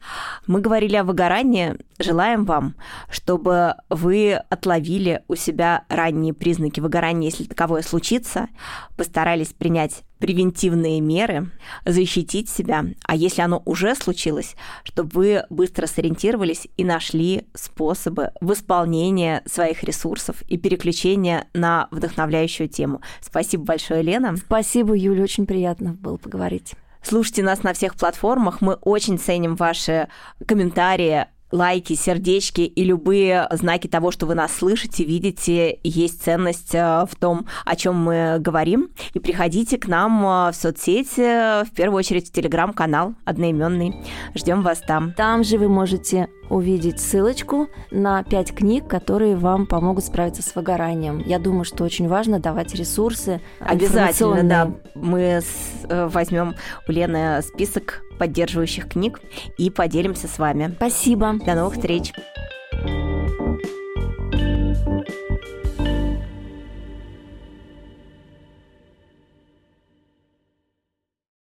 Мы 0.46 0.60
говорили 0.60 0.96
о 0.96 1.04
выгорании. 1.04 1.76
Желаем 1.98 2.44
вам, 2.44 2.74
чтобы 3.08 3.74
вы 3.88 4.34
отловили 4.50 5.22
у 5.28 5.36
себя 5.36 5.84
ранние 5.88 6.34
признаки 6.34 6.80
выгорания, 6.80 7.30
если 7.30 7.44
таковое 7.44 7.82
случится, 7.82 8.48
постарались 8.96 9.54
принять 9.54 10.02
превентивные 10.18 11.00
меры, 11.00 11.50
защитить 11.84 12.48
себя, 12.48 12.84
а 13.04 13.16
если 13.16 13.42
оно 13.42 13.62
уже 13.64 13.94
случилось, 13.94 14.54
чтобы 14.84 15.10
вы 15.12 15.44
быстро 15.50 15.86
сориентировались 15.86 16.68
и 16.76 16.84
нашли 16.84 17.46
способы 17.54 18.32
восполнения 18.40 19.42
своих 19.46 19.82
ресурсов 19.84 20.42
и 20.48 20.56
переключения 20.56 21.46
на 21.54 21.88
вдохновляющую 21.90 22.68
тему. 22.68 23.00
Спасибо 23.20 23.64
большое, 23.64 24.02
Лена. 24.02 24.36
Спасибо, 24.36 24.94
Юля, 24.94 25.22
очень 25.22 25.46
приятно 25.46 25.92
было 25.92 26.16
поговорить. 26.16 26.74
Слушайте 27.02 27.44
нас 27.44 27.62
на 27.62 27.72
всех 27.72 27.94
платформах. 27.94 28.60
Мы 28.60 28.74
очень 28.74 29.18
ценим 29.18 29.54
ваши 29.54 30.08
комментарии, 30.44 31.26
лайки, 31.52 31.94
сердечки 31.94 32.62
и 32.62 32.84
любые 32.84 33.46
знаки 33.52 33.86
того, 33.86 34.10
что 34.10 34.26
вы 34.26 34.34
нас 34.34 34.52
слышите, 34.54 35.04
видите, 35.04 35.78
есть 35.82 36.22
ценность 36.22 36.74
э, 36.74 37.06
в 37.08 37.14
том, 37.16 37.46
о 37.64 37.76
чем 37.76 37.96
мы 37.96 38.38
говорим. 38.40 38.90
И 39.14 39.20
приходите 39.20 39.78
к 39.78 39.86
нам 39.86 40.24
э, 40.24 40.52
в 40.52 40.54
соцсети, 40.54 41.64
в 41.64 41.70
первую 41.74 41.98
очередь 41.98 42.28
в 42.28 42.32
телеграм-канал 42.32 43.14
одноименный. 43.24 43.94
Ждем 44.34 44.62
вас 44.62 44.80
там. 44.80 45.12
Там 45.12 45.44
же 45.44 45.58
вы 45.58 45.68
можете 45.68 46.28
увидеть 46.50 47.00
ссылочку 47.00 47.68
на 47.90 48.22
пять 48.22 48.54
книг, 48.54 48.86
которые 48.86 49.36
вам 49.36 49.66
помогут 49.66 50.04
справиться 50.04 50.42
с 50.42 50.54
выгоранием. 50.54 51.18
Я 51.26 51.38
думаю, 51.38 51.64
что 51.64 51.84
очень 51.84 52.08
важно 52.08 52.38
давать 52.38 52.74
ресурсы. 52.74 53.40
Обязательно, 53.60 54.42
да. 54.44 54.72
Мы 54.94 55.40
э, 55.88 56.08
возьмем 56.08 56.54
у 56.88 56.92
Лены 56.92 57.42
список 57.42 58.02
поддерживающих 58.16 58.88
книг 58.88 59.20
и 59.58 59.70
поделимся 59.70 60.28
с 60.28 60.38
вами. 60.38 60.72
Спасибо. 60.76 61.34
До 61.44 61.54
новых 61.54 61.74
встреч! 61.74 62.12